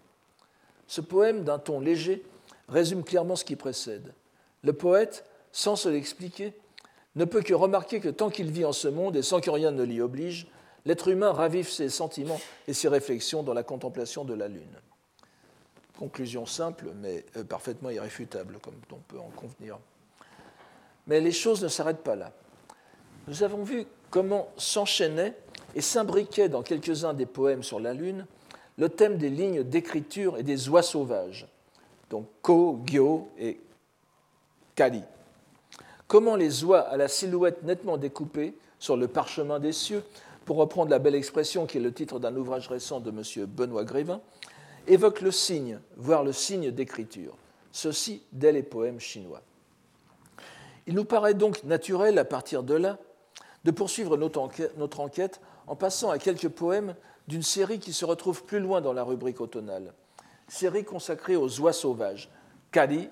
Ce 0.87 1.01
poème, 1.01 1.45
d'un 1.45 1.59
ton 1.59 1.81
léger, 1.81 2.25
résume 2.69 3.05
clairement 3.05 3.37
ce 3.37 3.45
qui 3.45 3.57
précède. 3.57 4.15
Le 4.63 4.73
poète, 4.73 5.25
sans 5.53 5.77
se 5.77 5.89
l'expliquer, 5.89 6.55
ne 7.15 7.25
peut 7.25 7.43
que 7.43 7.55
remarquer 7.55 8.01
que 8.01 8.09
tant 8.09 8.31
qu'il 8.31 8.51
vit 8.51 8.65
en 8.65 8.73
ce 8.73 8.89
monde 8.89 9.17
et 9.17 9.23
sans 9.23 9.41
que 9.41 9.51
rien 9.51 9.71
ne 9.71 9.83
l'y 9.83 10.01
oblige, 10.01 10.47
l'être 10.85 11.09
humain 11.09 11.33
ravive 11.33 11.69
ses 11.69 11.89
sentiments 11.89 12.41
et 12.67 12.73
ses 12.73 12.89
réflexions 12.89 13.43
dans 13.43 13.55
la 13.55 13.63
contemplation 13.63 14.25
de 14.25 14.35
la 14.35 14.49
lune. 14.49 14.81
Conclusion 15.99 16.47
simple, 16.47 16.91
mais 16.97 17.25
euh, 17.37 17.45
parfaitement 17.45 17.91
irréfutable, 17.91 18.59
comme 18.61 18.75
on 18.93 18.97
peut 18.97 19.19
en 19.19 19.31
convenir. 19.35 19.79
Mais 21.07 21.21
les 21.21 21.33
choses 21.33 21.63
ne 21.63 21.69
s'arrêtent 21.69 22.03
pas 22.03 22.17
là. 22.17 22.33
Nous 23.29 23.43
avons 23.43 23.63
vu 23.63 23.87
comment 24.11 24.49
s'enchaînait 24.57 25.35
et 25.75 25.81
s'imbriquait 25.81 26.49
dans 26.49 26.63
quelques-uns 26.63 27.15
des 27.15 27.27
poèmes 27.27 27.63
sur 27.63 27.81
la 27.81 27.95
Lune 27.95 28.27
le 28.79 28.89
thème 28.89 29.17
des 29.17 29.31
lignes 29.31 29.63
d'écriture 29.63 30.37
et 30.37 30.43
des 30.43 30.69
oies 30.69 30.83
sauvages, 30.83 31.47
donc 32.11 32.27
Ko, 32.43 32.81
Gyo 32.85 33.31
et 33.39 33.59
Kali. 34.75 35.03
Comment 36.07 36.37
les 36.37 36.63
oies 36.63 36.81
à 36.81 36.97
la 36.97 37.09
silhouette 37.09 37.63
nettement 37.63 37.97
découpée 37.97 38.55
sur 38.79 38.97
le 38.97 39.09
parchemin 39.09 39.59
des 39.59 39.73
cieux, 39.73 40.05
pour 40.45 40.59
reprendre 40.59 40.91
la 40.91 40.99
belle 40.99 41.15
expression 41.15 41.67
qui 41.67 41.79
est 41.79 41.81
le 41.81 41.93
titre 41.93 42.21
d'un 42.21 42.37
ouvrage 42.37 42.69
récent 42.69 43.01
de 43.01 43.11
M. 43.11 43.47
Benoît 43.47 43.85
Grévin, 43.85 44.21
évoque 44.87 45.21
le 45.21 45.31
signe, 45.31 45.81
voire 45.97 46.25
le 46.25 46.33
signe 46.33 46.71
d'écriture, 46.71 47.37
ceci 47.73 48.23
dès 48.33 48.53
les 48.53 48.63
poèmes 48.63 49.01
chinois. 49.01 49.43
Il 50.87 50.95
nous 50.95 51.05
paraît 51.05 51.35
donc 51.35 51.65
naturel, 51.65 52.19
à 52.19 52.25
partir 52.25 52.63
de 52.63 52.75
là, 52.75 52.99
de 53.65 53.71
poursuivre 53.71 54.17
notre 54.17 55.01
enquête, 55.01 55.41
en 55.67 55.75
passant 55.75 56.11
à 56.11 56.19
quelques 56.19 56.49
poèmes 56.49 56.95
d'une 57.27 57.43
série 57.43 57.81
qui 57.81 57.93
se 57.93 58.05
retrouve 58.05 58.45
plus 58.45 58.61
loin 58.61 58.81
dans 58.81 58.93
la 58.93 59.03
rubrique 59.03 59.41
automnale, 59.41 59.93
série 60.49 60.85
consacrée 60.85 61.35
aux 61.35 61.61
oies 61.61 61.73
sauvages, 61.73 62.31
Kari, 62.71 63.09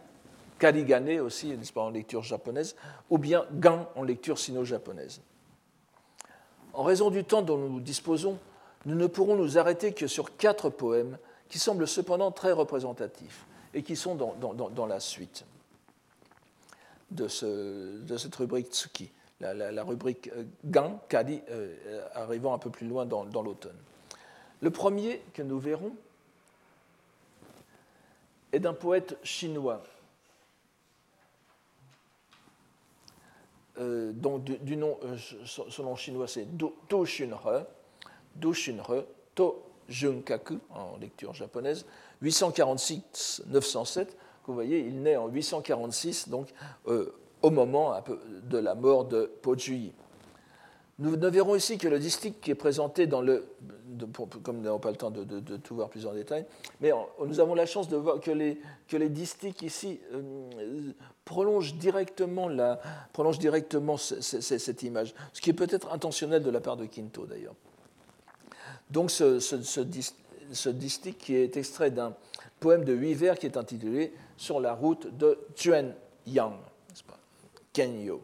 Karigane 0.59 1.19
aussi, 1.21 1.49
n'est-ce 1.49 1.73
pas, 1.73 1.83
en 1.83 1.91
lecture 1.91 2.23
japonaise, 2.23 2.77
ou 3.11 3.19
bien 3.19 3.45
Gan 3.53 3.89
en 3.97 4.05
lecture 4.05 4.39
sino-japonaise. 4.39 5.21
En 6.73 6.85
raison 6.85 7.11
du 7.11 7.25
temps 7.25 7.43
dont 7.43 7.57
nous 7.57 7.81
disposons, 7.81 8.39
nous 8.87 8.95
ne 8.95 9.07
pourrons 9.07 9.37
nous 9.37 9.59
arrêter 9.59 9.93
que 9.93 10.07
sur 10.07 10.37
quatre 10.37 10.71
poèmes 10.71 11.19
qui 11.49 11.59
semblent 11.59 11.87
cependant 11.87 12.31
très 12.31 12.53
représentatifs 12.53 13.47
et 13.75 13.83
qui 13.83 13.97
sont 13.97 14.15
dans, 14.15 14.87
la 14.87 15.01
suite 15.01 15.45
de, 17.11 17.29
cette 17.29 18.35
rubrique 18.37 18.73
Tsuki, 18.73 19.11
la, 19.41 19.83
rubrique 19.83 20.31
euh, 20.37 20.45
Gan, 20.65 21.01
Kadi, 21.09 21.41
euh, 21.51 22.07
arrivant 22.15 22.55
un 22.55 22.59
peu 22.59 22.71
plus 22.71 22.87
loin 22.87 23.05
dans, 23.05 23.43
l'automne. 23.43 23.77
Le 24.61 24.71
premier 24.71 25.21
que 25.33 25.43
nous 25.43 25.59
verrons 25.59 25.93
est 28.53 28.61
d'un 28.61 28.73
poète 28.73 29.19
chinois, 29.25 29.83
euh, 33.79 34.13
dont 34.15 34.39
du, 34.39 34.77
nom, 34.77 34.99
son 35.45 35.83
nom 35.83 35.97
chinois 35.97 36.29
c'est 36.29 36.45
Do, 36.57 36.77
Do 36.89 37.05
Shunhe, 37.05 37.35
Do 38.37 38.55
Junkaku, 39.89 40.59
en 40.71 40.97
lecture 41.01 41.35
japonaise, 41.35 41.87
846-907. 42.23 44.09
Vous 44.47 44.55
voyez, 44.55 44.81
il 44.81 45.03
naît 45.03 45.17
en 45.17 45.29
846, 45.29 46.29
donc 46.29 46.49
euh, 46.89 47.15
au 47.43 47.51
moment 47.51 47.95
de 48.43 48.59
la 48.59 48.75
mort 48.75 49.05
de 49.05 49.31
Pojuyi. 49.43 49.93
Nous 50.99 51.17
ne 51.17 51.29
verrons 51.29 51.57
ici 51.57 51.77
que 51.77 51.89
le 51.89 51.99
distique 51.99 52.41
qui 52.41 52.53
est 52.53 52.55
présenté 52.55 53.09
dans 53.09 53.21
le. 53.21 53.47
comme 54.45 54.59
nous 54.59 54.63
n'avons 54.63 54.79
pas 54.79 54.91
le 54.91 54.97
temps 54.97 55.11
de, 55.11 55.41
tout 55.57 55.75
voir 55.75 55.89
plus 55.89 56.07
en 56.07 56.13
détail, 56.13 56.47
mais 56.81 56.93
nous 57.25 57.41
avons 57.41 57.55
la 57.55 57.67
chance 57.67 57.89
de 57.89 57.97
voir 57.97 58.21
que 58.21 58.31
les, 58.31 58.61
que 58.87 58.97
les 58.97 59.09
distiques 59.09 59.63
ici 59.63 59.99
euh, 60.13 60.93
prolongent 61.25 61.75
directement, 61.75 62.49
la, 62.49 62.81
prolongent 63.13 63.41
directement 63.41 63.97
cette 63.97 64.83
image, 64.85 65.15
ce 65.33 65.41
qui 65.41 65.51
est 65.51 65.55
peut-être 65.55 65.93
intentionnel 65.93 66.45
de 66.45 66.51
la 66.51 66.61
part 66.61 66.77
de 66.77 66.87
Quinto 66.87 67.27
d'ailleurs. 67.27 67.55
Donc 68.95 69.11
ce, 69.11 69.41
ce, 69.41 70.69
distique 70.71 71.19
qui 71.19 71.35
est 71.35 71.57
extrait 71.57 71.91
d'un 71.91 72.15
poème 72.61 72.85
de 72.85 72.95
huit 72.95 73.15
vers 73.15 73.37
qui 73.37 73.47
est 73.47 73.57
intitulé 73.57 74.13
Sur 74.37 74.61
la 74.61 74.73
route 74.73 75.17
de 75.19 75.37
Chuan 75.57 75.93
Yang, 76.29 76.55
Kenyo. 77.73 78.23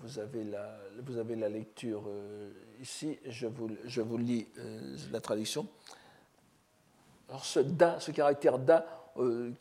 vous 0.00 0.18
avez 0.18 0.42
la, 0.42 0.80
vous 1.06 1.16
avez 1.16 1.36
la 1.36 1.48
lecture 1.48 2.02
euh, 2.08 2.50
ici, 2.80 3.20
je 3.24 3.46
vous, 3.46 3.70
je 3.84 4.00
vous 4.00 4.18
lis 4.18 4.48
euh, 4.58 4.96
la 5.12 5.20
traduction. 5.20 5.68
Alors 7.28 7.44
ce 7.44 8.10
caractère 8.10 8.58
da, 8.58 8.84
euh, 9.18 9.52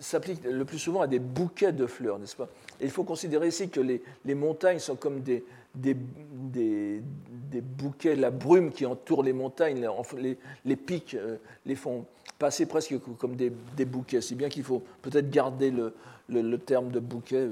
s'applique 0.00 0.44
le 0.44 0.66
plus 0.66 0.78
souvent 0.78 1.00
à 1.00 1.06
des 1.06 1.18
bouquets 1.18 1.72
de 1.72 1.86
fleurs, 1.86 2.18
n'est-ce 2.18 2.36
pas? 2.36 2.50
Il 2.78 2.90
faut 2.90 3.04
considérer 3.04 3.48
ici 3.48 3.70
que 3.70 3.80
les 3.80 4.34
montagnes 4.34 4.80
sont 4.80 4.96
comme 4.96 5.20
des, 5.20 5.42
des, 5.76 5.94
des, 5.94 7.02
des, 7.50 7.60
bouquets, 7.60 8.16
la 8.16 8.30
brume 8.30 8.72
qui 8.72 8.86
entoure 8.86 9.22
les 9.22 9.32
montagnes, 9.32 9.86
les, 10.16 10.38
les 10.64 10.76
pics 10.76 11.16
les 11.64 11.74
font 11.74 12.06
passer 12.38 12.66
presque 12.66 12.98
comme 13.18 13.36
des, 13.36 13.50
bouquets, 13.84 14.20
si 14.20 14.34
bien 14.34 14.48
qu'il 14.48 14.64
faut 14.64 14.82
peut-être 15.02 15.30
garder 15.30 15.70
le, 15.70 15.94
le, 16.28 16.42
le, 16.42 16.58
terme 16.58 16.90
de 16.90 17.00
bouquet 17.00 17.48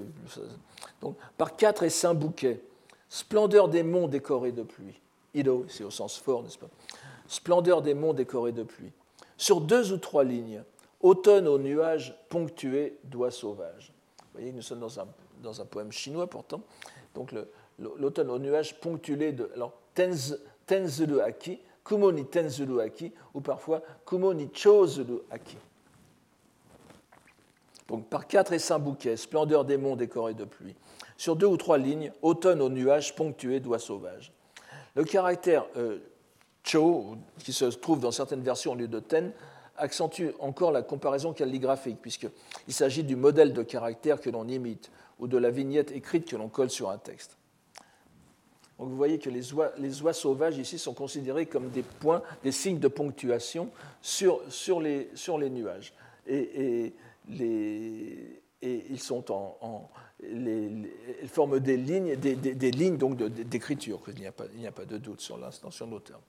donc, 1.01 1.17
par 1.37 1.57
quatre 1.57 1.83
et 1.83 1.91
cinq 1.91 2.15
bouquets. 2.15 2.61
Splendeur 3.09 3.69
des 3.69 3.83
monts 3.83 4.09
décorés 4.09 4.53
de 4.53 4.63
pluie. 4.63 5.01
Ido, 5.35 5.67
c'est 5.69 5.85
au 5.85 5.91
sens 5.91 6.19
fort, 6.19 6.43
n'est-ce 6.43 6.59
pas? 6.59 6.69
Splendeur 7.29 7.83
des 7.83 7.95
monts 7.95 8.13
décorés 8.13 8.53
de 8.53 8.63
pluie. 8.63 8.91
Sur 9.37 9.61
deux 9.61 9.93
ou 9.93 9.99
trois 9.99 10.25
lignes, 10.25 10.63
automne 11.01 11.49
aux 11.49 11.59
nuages 11.59 12.17
ponctués 12.29 12.99
d'oies 13.05 13.31
sauvages. 13.31 13.93
Vous 14.19 14.41
voyez, 14.41 14.53
nous 14.53 14.63
sommes 14.63 14.81
dans 14.81 15.01
un, 15.01 15.07
dans 15.43 15.61
un 15.61 15.65
poème 15.65 15.93
chinois 15.93 16.29
pourtant. 16.29 16.63
Donc 17.15 17.33
l'automne 17.79 18.31
aux 18.31 18.39
nuages 18.39 18.79
ponctués 18.81 19.33
de. 19.33 19.51
Alors, 19.55 19.73
tenzuru 20.67 21.21
aki, 21.21 21.61
kumo 21.85 22.13
ni 22.13 22.25
tenzuru 22.25 22.81
aki, 22.81 23.13
ou 23.35 23.41
parfois 23.41 23.83
kumo 24.07 24.33
ni 24.35 24.49
chozuru 24.53 25.21
aki. 25.31 25.57
Donc 27.89 28.09
par 28.09 28.27
quatre 28.27 28.53
et 28.53 28.59
cinq 28.59 28.79
bouquets, 28.79 29.17
splendeur 29.17 29.65
des 29.65 29.77
monts 29.77 29.97
décorés 29.97 30.35
de 30.35 30.45
pluie. 30.45 30.75
Sur 31.17 31.37
deux 31.37 31.47
ou 31.47 31.57
trois 31.57 31.79
lignes, 31.79 32.13
automne 32.23 32.61
aux 32.61 32.71
nuages 32.71 33.15
ponctués 33.15 33.61
d'oies 33.61 33.79
sauvages. 33.79 34.33
Le 34.95 35.05
caractère 35.05 35.67
euh, 35.77 35.99
cho, 36.63 37.17
qui 37.39 37.53
se 37.53 37.67
trouve 37.67 38.01
dans 38.01 38.11
certaines 38.11 38.43
versions 38.43 38.73
au 38.73 38.75
lieu 38.75 38.89
de 38.89 39.01
ten, 39.01 39.33
accentue 39.77 40.29
encore 40.39 40.73
la 40.73 40.83
comparaison 40.83 41.33
calligraphique, 41.33 42.01
puisqu'il 42.01 42.73
s'agit 42.73 43.05
du 43.05 43.17
modèle 43.17 43.53
de 43.53 43.63
caractère 43.63 44.21
que 44.21 44.31
l'on 44.31 44.49
imite 44.49 44.91
ou 45.19 45.27
de 45.27 45.37
la 45.37 45.51
vignette 45.51 45.93
écrite 45.93 46.29
que 46.29 46.37
l'on 46.37 46.49
colle 46.49 46.71
sur 46.71 46.91
un 46.91 46.99
texte. 46.99 47.37
Donc 48.79 48.89
vous 48.89 48.97
voyez 48.97 49.19
que 49.19 49.31
les 49.31 49.53
oies, 49.53 49.73
les 49.79 50.03
oies, 50.03 50.13
sauvages 50.13 50.59
ici 50.59 50.79
sont 50.79 50.95
considérées 50.95 51.47
comme 51.47 51.71
des 51.71 51.83
points, 51.83 52.23
des 52.43 52.53
signes 52.53 52.81
de 52.81 52.89
ponctuation 52.89 53.71
sur, 54.03 54.41
sur, 54.49 54.81
les, 54.81 55.11
sur 55.15 55.39
les, 55.39 55.49
nuages. 55.49 55.93
Et, 56.27 56.93
et 58.65 58.87
ils 58.91 59.01
sont 59.01 59.31
en, 59.31 59.89
forment 61.27 61.61
des 61.61 61.77
lignes, 61.77 62.17
des, 62.17 62.35
des, 62.35 62.71
lignes 62.71 62.97
donc 62.97 63.17
d'écriture. 63.17 64.01
Il 64.09 64.21
n'y 64.21 64.27
a, 64.27 64.33
pas, 64.33 64.45
a 64.45 64.73
pas 64.73 64.85
de 64.85 64.99
doute 64.99 65.21
sur 65.21 65.37
l'intention 65.37 65.87
de 65.87 65.93
l'auteur. 65.93 66.21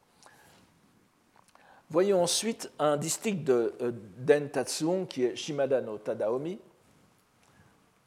Voyons 1.90 2.24
ensuite 2.24 2.72
un 2.80 2.98
distique 2.98 3.44
de 3.44 3.74
euh, 3.82 3.92
Den 4.18 4.50
Tatsuon 4.50 5.06
qui 5.06 5.24
est 5.24 5.36
Shimada 5.36 5.82
no 5.82 5.98
Tadaomi, 5.98 6.60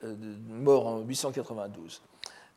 euh, 0.02 0.14
mort 0.48 0.86
en 0.86 1.00
892. 1.00 2.02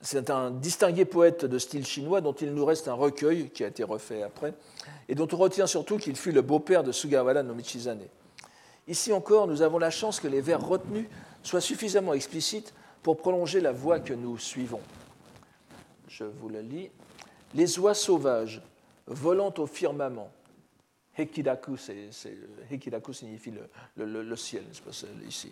C'est 0.01 0.31
un 0.31 0.49
distingué 0.49 1.05
poète 1.05 1.45
de 1.45 1.59
style 1.59 1.85
chinois 1.85 2.21
dont 2.21 2.33
il 2.33 2.53
nous 2.53 2.65
reste 2.65 2.87
un 2.87 2.93
recueil 2.93 3.49
qui 3.51 3.63
a 3.63 3.67
été 3.67 3.83
refait 3.83 4.23
après 4.23 4.53
et 5.07 5.15
dont 5.15 5.27
on 5.31 5.37
retient 5.37 5.67
surtout 5.67 5.97
qu'il 5.97 6.15
fut 6.15 6.31
le 6.31 6.41
beau-père 6.41 6.83
de 6.83 6.91
Sugawara 6.91 7.43
no 7.43 7.53
Michizane. 7.53 8.07
Ici 8.87 9.13
encore, 9.13 9.47
nous 9.47 9.61
avons 9.61 9.77
la 9.77 9.91
chance 9.91 10.19
que 10.19 10.27
les 10.27 10.41
vers 10.41 10.65
retenus 10.65 11.05
soient 11.43 11.61
suffisamment 11.61 12.13
explicites 12.13 12.73
pour 13.03 13.17
prolonger 13.17 13.61
la 13.61 13.71
voie 13.71 13.99
que 13.99 14.13
nous 14.13 14.37
suivons. 14.39 14.81
Je 16.07 16.23
vous 16.23 16.49
la 16.49 16.61
lis. 16.61 16.89
Les 17.53 17.77
oies 17.79 17.93
sauvages 17.93 18.61
volant 19.05 19.53
au 19.57 19.67
firmament. 19.67 20.31
Hekidaku, 21.17 21.77
signifie 23.13 23.51
le, 23.51 24.05
le, 24.05 24.23
le 24.23 24.35
ciel, 24.35 24.63
ici. 25.27 25.51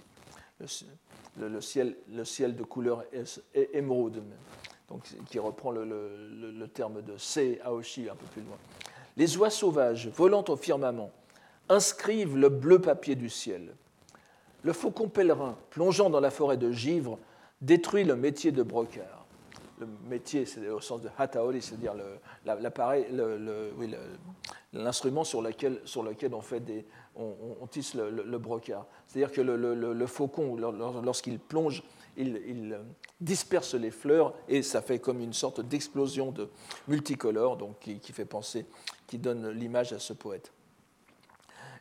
Le, 1.38 1.62
ciel, 1.62 1.96
le 2.10 2.26
ciel 2.26 2.56
de 2.56 2.64
couleur 2.64 3.04
émeraude, 3.74 4.22
donc, 4.90 5.08
qui 5.30 5.40
reprend 5.40 5.72
le, 5.72 6.68
terme 6.74 7.02
de 7.02 7.18
Se 7.18 7.62
Aoshi 7.64 8.10
un 8.10 8.16
peu 8.16 8.26
plus 8.28 8.42
loin. 8.42 8.58
Les 9.16 9.38
oies 9.38 9.50
sauvages 9.50 10.08
volant 10.10 10.44
au 10.48 10.56
firmament 10.56 11.12
inscrivent 11.70 12.36
le 12.36 12.50
bleu 12.50 12.80
papier 12.80 13.16
du 13.16 13.30
ciel. 13.30 13.74
Le 14.64 14.74
faucon 14.74 15.08
pèlerin, 15.08 15.58
plongeant 15.70 16.10
dans 16.10 16.20
la 16.20 16.32
forêt 16.32 16.58
de 16.58 16.72
givre, 16.72 17.18
détruit 17.62 18.04
le 18.04 18.16
métier 18.16 18.52
de 18.52 18.64
brocard. 18.64 19.26
Le 19.80 19.88
métier, 20.10 20.46
c'est 20.46 20.68
au 20.68 20.82
sens 20.82 21.02
de 21.02 21.10
hataori, 21.18 21.62
c'est-à-dire 21.62 21.94
l'appareil, 22.46 23.06
l'instrument 24.74 25.24
sur 25.24 25.42
lequel, 25.42 25.82
sur 25.86 26.04
lequel 26.04 26.34
on, 26.34 26.42
fait 26.42 26.60
des, 26.60 26.86
on, 27.16 27.68
tisse 27.68 27.96
le, 27.96 28.38
brocard. 28.38 28.86
C'est-à-dire 29.08 29.32
que 29.32 29.42
le, 29.42 30.06
faucon, 30.06 30.56
lorsqu'il 31.04 31.40
plonge, 31.40 31.84
il, 32.18 32.78
disperse 33.20 33.74
les 33.74 33.92
fleurs 33.92 34.34
et 34.48 34.62
ça 34.62 34.82
fait 34.82 35.00
comme 35.00 35.20
une 35.20 35.34
sorte 35.34 35.62
d'explosion 35.62 36.32
de 36.32 36.50
multicolore, 36.88 37.58
donc 37.58 37.80
qui, 37.80 38.00
qui 38.00 38.14
fait 38.14 38.26
penser, 38.26 38.66
qui 39.08 39.18
donne 39.18 39.50
l'image 39.50 39.94
à 39.94 40.00
ce 40.00 40.14
poète. 40.14 40.52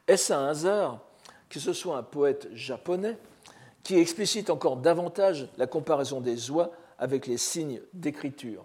Est-ce 0.06 0.32
un 0.32 0.48
hasard 0.48 1.00
que 1.48 1.60
ce 1.60 1.72
soit 1.72 1.96
un 1.96 2.02
poète 2.02 2.48
japonais 2.54 3.18
qui 3.82 3.96
explicite 3.96 4.50
encore 4.50 4.76
davantage 4.76 5.48
la 5.56 5.66
comparaison 5.66 6.20
des 6.20 6.50
oies 6.50 6.72
avec 6.98 7.26
les 7.26 7.38
signes 7.38 7.80
d'écriture? 7.92 8.64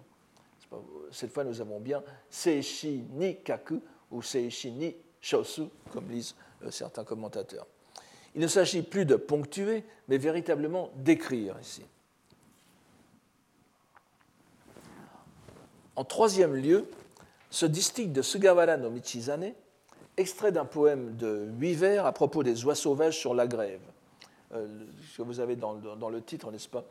Cette 1.11 1.32
fois, 1.32 1.43
nous 1.43 1.61
avons 1.61 1.80
bien 1.80 2.01
Seishi 2.30 3.05
ni 3.11 3.36
kaku 3.36 3.82
ou 4.14 4.22
Seishi 4.22 4.72
ni 4.72 4.95
shosu, 5.20 5.64
comme 5.91 6.09
lisent 6.09 6.36
euh, 6.64 6.72
certains 6.72 7.03
commentateurs. 7.03 7.68
Il 8.36 8.41
ne 8.41 8.47
s'agit 8.47 8.82
plus 8.82 9.05
de 9.05 9.16
ponctuer, 9.16 9.84
mais 10.07 10.18
véritablement 10.18 10.89
d'écrire 10.95 11.55
ici. 11.61 11.84
En 15.95 16.03
troisième 16.03 16.55
lieu, 16.55 16.89
ce 17.49 17.66
distique 17.66 18.11
de 18.11 18.24
Sugawara 18.24 18.78
no 18.78 18.89
Michizane 18.89 19.53
extrait 20.18 20.51
d'un 20.51 20.66
poème 20.66 21.16
de 21.18 21.49
huit 21.59 21.76
vers 21.76 22.05
à 22.05 22.11
propos 22.11 22.43
des 22.43 22.66
oies 22.66 22.76
sauvages 22.76 23.20
sur 23.20 23.36
la 23.36 23.45
grève. 23.45 23.82
Euh, 24.53 24.68
ce 25.11 25.18
que 25.18 25.22
vous 25.24 25.39
avez 25.39 25.55
dans, 25.55 26.09
le 26.09 26.22
titre, 26.22 26.51
n'est-ce 26.51 26.70
pas? 26.70 26.84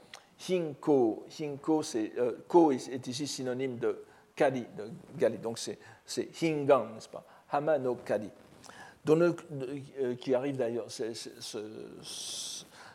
Hinko, 0.48 1.26
Hinko 1.40 1.82
euh, 1.94 2.32
ko 2.48 2.72
est, 2.72 3.06
ici 3.06 3.26
synonyme 3.26 3.78
de 3.78 4.04
kali, 4.34 4.64
de 4.76 5.36
donc 5.36 5.58
c'est, 5.58 5.78
hingan, 6.42 6.86
n'est-ce 6.94 7.08
pas? 7.08 7.24
Hama 7.50 7.78
no 7.78 7.94
kali. 7.96 8.30
Euh, 9.08 9.34
qui 10.20 10.34
arrive 10.34 10.56
d'ailleurs, 10.56 10.86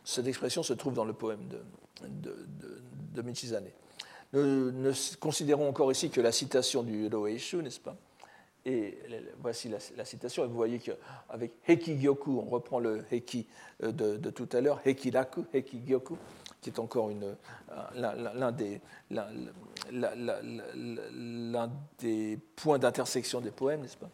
cette 0.03 0.27
expression 0.27 0.63
se 0.63 0.73
trouve 0.73 0.93
dans 0.93 1.03
le 1.03 1.11
poème 1.13 1.47
de, 2.01 2.47
de, 3.13 3.21
Michizane. 3.21 3.65
Nous, 4.31 4.71
nous, 4.71 4.93
considérons 5.19 5.67
encore 5.67 5.91
ici 5.91 6.09
que 6.09 6.21
la 6.21 6.31
citation 6.31 6.83
du 6.83 7.07
Roeishu, 7.07 7.57
n'est-ce 7.57 7.81
pas? 7.81 7.97
Et 8.65 8.97
voici 9.41 9.69
la, 9.69 10.05
citation, 10.05 10.43
et 10.43 10.47
vous 10.47 10.55
voyez 10.55 10.79
qu'avec 10.79 11.53
Heki 11.67 11.99
Gyoku, 11.99 12.39
on 12.45 12.49
reprend 12.49 12.79
le 12.79 13.05
Heki 13.11 13.47
euh, 13.83 13.91
de, 13.91 14.29
tout 14.29 14.49
à 14.53 14.61
l'heure, 14.61 14.81
Heki 14.85 15.11
Raku, 15.11 15.45
Heki 15.53 15.81
Gyoku, 15.85 16.17
qui 16.62 16.70
est 16.70 16.80
encore 16.80 17.10
euh, 17.10 17.36
l'un 17.95 18.51
des, 21.97 22.39
points 22.55 22.80
d'intersection 22.80 23.41
des 23.41 23.51
poèmes, 23.51 23.82
n'est-ce 23.82 23.97
pas? 23.97 24.10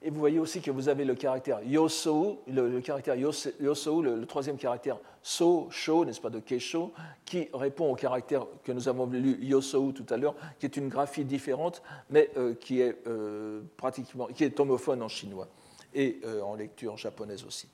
Et 0.00 0.10
vous 0.10 0.20
voyez 0.20 0.38
aussi 0.38 0.60
que 0.60 0.70
vous 0.70 0.88
avez 0.88 1.04
le 1.04 1.16
caractère 1.16 1.60
yosou, 1.64 2.38
le, 2.46 2.80
caractère 2.80 3.16
yosou, 3.16 4.02
le, 4.02 4.24
troisième 4.26 4.56
caractère 4.56 4.98
so, 5.22 5.66
sho, 5.70 6.04
n'est-ce 6.04 6.20
pas, 6.20 6.30
de 6.30 6.38
keisho, 6.38 6.92
qui 7.24 7.48
répond 7.52 7.90
au 7.90 7.96
caractère 7.96 8.46
que 8.62 8.70
nous 8.70 8.88
avons 8.88 9.06
lu 9.06 9.38
yosou 9.44 9.90
tout 9.90 10.06
à 10.10 10.16
l'heure, 10.16 10.36
qui 10.60 10.66
est 10.66 10.76
une 10.76 10.88
graphie 10.88 11.24
différente, 11.24 11.82
mais 12.10 12.30
euh, 12.36 12.54
qui 12.54 12.80
est 12.80 12.96
euh, 13.08 13.62
pratiquement, 13.76 14.26
qui 14.26 14.44
est 14.44 14.60
homophone 14.60 15.02
en 15.02 15.08
chinois 15.08 15.48
et 15.94 16.20
en 16.44 16.54
lecture 16.54 16.98
japonaise 16.98 17.44
aussi. 17.44 17.66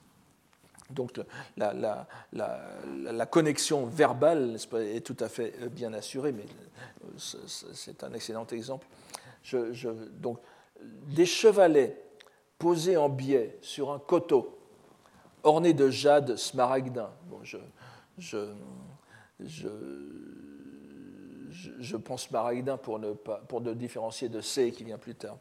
Donc 0.90 1.18
la, 1.56 3.26
connexion 3.30 3.86
verbale 3.86 4.56
est 4.74 5.04
tout 5.04 5.16
à 5.20 5.28
fait 5.28 5.54
euh, 5.62 5.68
bien 5.68 5.92
assurée, 5.94 6.32
mais 6.32 6.44
euh, 6.44 7.18
c'est 7.18 8.04
un 8.04 8.12
excellent 8.12 8.46
exemple. 8.48 8.86
Donc, 10.20 10.38
des 11.06 11.26
chevalets 11.26 12.00
posés 12.58 12.96
en 12.96 13.08
biais 13.08 13.58
sur 13.60 13.92
un 13.92 13.98
coteau 13.98 14.58
orné 15.42 15.72
de 15.72 15.90
jade 15.90 16.36
smaragdin. 16.36 17.10
Bon, 17.26 17.40
je, 17.42 17.58
je, 21.80 21.96
pense 21.96 22.24
smaragdin 22.24 22.76
pour 22.76 22.98
ne, 22.98 23.12
pas, 23.12 23.42
pour 23.48 23.60
ne 23.60 23.74
différencier 23.74 24.28
de 24.28 24.40
C 24.40 24.70
qui 24.70 24.84
vient 24.84 24.98
plus 24.98 25.14
tard. 25.14 25.36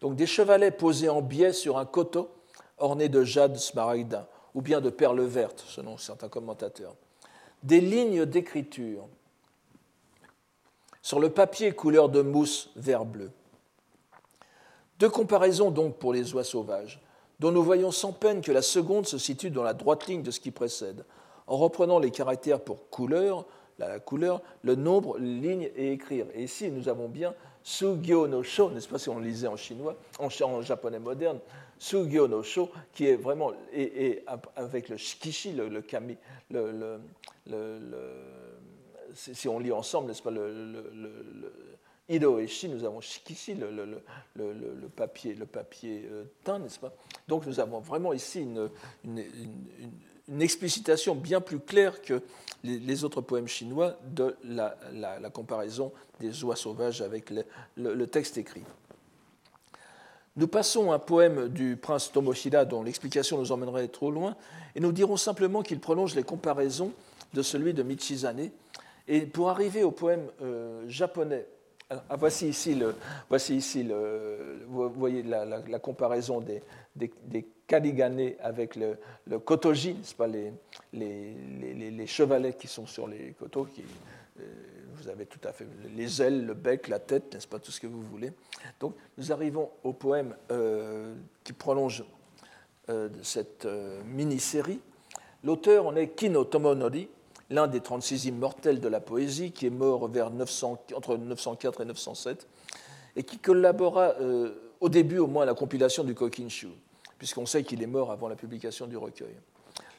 Donc 0.00 0.16
des 0.16 0.26
chevalets 0.26 0.70
posés 0.70 1.08
en 1.10 1.20
biais 1.22 1.52
sur 1.52 1.78
un 1.78 1.84
coteau 1.84 2.30
orné 2.78 3.08
de 3.08 3.24
jade 3.24 3.56
smaragdin 3.56 4.26
ou 4.54 4.62
bien 4.62 4.80
de 4.80 4.90
perles 4.90 5.22
vertes, 5.22 5.64
selon 5.66 5.96
certains 5.96 6.28
commentateurs. 6.28 6.94
Des 7.62 7.80
lignes 7.80 8.24
d'écriture 8.24 9.06
sur 11.02 11.20
le 11.20 11.30
papier 11.30 11.72
couleur 11.72 12.08
de 12.08 12.22
mousse 12.22 12.70
vert-bleu. 12.76 13.30
Deux 14.98 15.08
comparaisons 15.08 15.70
donc 15.70 15.96
pour 15.96 16.12
les 16.12 16.34
oies 16.34 16.44
sauvages, 16.44 17.00
dont 17.38 17.50
nous 17.50 17.62
voyons 17.62 17.90
sans 17.90 18.12
peine 18.12 18.42
que 18.42 18.52
la 18.52 18.62
seconde 18.62 19.06
se 19.06 19.16
situe 19.16 19.50
dans 19.50 19.62
la 19.62 19.72
droite 19.72 20.06
ligne 20.06 20.22
de 20.22 20.30
ce 20.30 20.40
qui 20.40 20.50
précède, 20.50 21.04
en 21.46 21.56
reprenant 21.56 21.98
les 21.98 22.10
caractères 22.10 22.60
pour 22.60 22.90
couleur, 22.90 23.46
la 23.78 23.98
couleur, 23.98 24.42
le 24.62 24.74
nombre, 24.74 25.18
ligne 25.18 25.70
et 25.74 25.92
écrire. 25.92 26.26
Et 26.34 26.44
ici, 26.44 26.70
nous 26.70 26.88
avons 26.88 27.08
bien 27.08 27.34
Sugyo 27.62 28.28
no 28.28 28.42
Sho, 28.42 28.70
n'est-ce 28.70 28.88
pas 28.88 28.98
si 28.98 29.08
on 29.08 29.18
le 29.18 29.24
lisait 29.24 29.48
en 29.48 29.56
chinois, 29.56 29.96
en, 30.18 30.60
japonais 30.60 30.98
moderne, 30.98 31.38
Sugyo 31.80 32.28
no 32.28 32.42
Sho, 32.42 32.70
qui 32.92 33.06
est 33.06 33.16
vraiment, 33.16 33.52
et, 33.72 34.22
avec 34.54 34.90
le 34.90 34.98
shikishi, 34.98 35.52
le, 35.52 35.80
kami, 35.80 36.18
le, 36.50 37.00
si 39.14 39.48
on 39.48 39.58
lit 39.58 39.72
ensemble, 39.72 40.08
n'est-ce 40.08 40.22
pas, 40.22 40.30
le, 40.30 40.84
Ido 42.10 42.38
et 42.38 42.48
nous 42.68 42.84
avons 42.84 43.00
shikishi, 43.00 43.54
le, 43.54 44.88
papier, 44.94 45.34
le 45.34 45.46
papier 45.46 46.06
euh, 46.10 46.24
teint, 46.44 46.58
n'est-ce 46.58 46.78
pas 46.78 46.92
Donc 47.28 47.46
nous 47.46 47.60
avons 47.60 47.78
vraiment 47.78 48.12
ici 48.12 48.42
une, 48.42 48.68
explicitation 50.38 51.14
bien 51.14 51.40
plus 51.40 51.60
claire 51.60 52.02
que 52.02 52.20
les, 52.62 53.04
autres 53.04 53.22
poèmes 53.22 53.48
chinois 53.48 53.96
de 54.04 54.36
la, 54.44 54.76
comparaison 55.32 55.92
des 56.18 56.44
oies 56.44 56.56
sauvages 56.56 57.00
avec 57.00 57.30
le, 57.76 58.06
texte 58.06 58.36
écrit. 58.36 58.64
Nous 60.40 60.48
passons 60.48 60.90
un 60.90 60.98
poème 60.98 61.48
du 61.50 61.76
prince 61.76 62.10
Tomoshida 62.10 62.64
dont 62.64 62.82
l'explication 62.82 63.36
nous 63.36 63.52
emmènerait 63.52 63.88
trop 63.88 64.10
loin, 64.10 64.36
et 64.74 64.80
nous 64.80 64.90
dirons 64.90 65.18
simplement 65.18 65.60
qu'il 65.60 65.80
prolonge 65.80 66.14
les 66.14 66.22
comparaisons 66.22 66.92
de 67.34 67.42
celui 67.42 67.74
de 67.74 67.82
Michizane. 67.82 68.48
Et 69.06 69.26
pour 69.26 69.50
arriver 69.50 69.82
au 69.82 69.90
poème 69.90 70.26
euh, 70.40 70.88
japonais, 70.88 71.46
ah, 71.90 72.16
voici 72.16 72.48
ici, 72.48 72.74
le, 72.74 72.94
voici 73.28 73.54
ici 73.56 73.82
le, 73.82 74.64
vous 74.66 74.88
voyez 74.88 75.22
la, 75.22 75.78
comparaison 75.78 76.40
des, 76.40 76.62
des, 76.96 77.46
Kaligane 77.66 78.30
avec 78.40 78.76
le, 78.76 78.96
kotoji, 79.40 79.92
n'est-ce 79.92 80.14
pas, 80.14 80.26
les, 80.26 80.54
les, 80.94 82.06
chevalets 82.06 82.54
qui 82.54 82.66
sont 82.66 82.86
sur 82.86 83.06
les 83.06 83.34
kotos, 83.38 83.66
qui, 83.66 83.84
euh, 84.40 84.42
vous 85.02 85.08
avez 85.08 85.26
tout 85.26 85.40
à 85.44 85.52
fait 85.52 85.66
les 85.94 86.22
ailes, 86.22 86.46
le 86.46 86.54
bec, 86.54 86.88
la 86.88 86.98
tête, 86.98 87.34
n'est-ce 87.34 87.48
pas, 87.48 87.58
tout 87.58 87.70
ce 87.70 87.80
que 87.80 87.86
vous 87.86 88.02
voulez. 88.02 88.32
Donc 88.78 88.94
nous 89.18 89.32
arrivons 89.32 89.70
au 89.84 89.92
poème 89.92 90.36
euh, 90.50 91.14
qui 91.44 91.52
prolonge 91.52 92.04
euh, 92.88 93.08
cette 93.22 93.66
mini-série. 94.06 94.80
L'auteur 95.44 95.86
en 95.86 95.96
est 95.96 96.08
Kino 96.08 96.44
Tomonori, 96.44 97.08
l'un 97.48 97.66
des 97.66 97.80
36 97.80 98.26
immortels 98.26 98.80
de 98.80 98.88
la 98.88 99.00
poésie, 99.00 99.52
qui 99.52 99.66
est 99.66 99.70
mort 99.70 100.08
vers 100.08 100.30
900, 100.30 100.84
entre 100.94 101.16
904 101.16 101.80
et 101.80 101.84
907, 101.86 102.46
et 103.16 103.22
qui 103.22 103.38
collabora 103.38 104.14
au 104.80 104.88
début 104.88 105.18
au 105.18 105.26
moins 105.26 105.42
à 105.42 105.46
la 105.46 105.54
compilation 105.54 106.04
du 106.04 106.14
Kokinshu 106.14 106.68
puisqu'on 107.20 107.44
sait 107.44 107.62
qu'il 107.64 107.82
est 107.82 107.86
mort 107.86 108.10
avant 108.10 108.28
la 108.28 108.34
publication 108.34 108.86
du 108.86 108.96
recueil. 108.96 109.36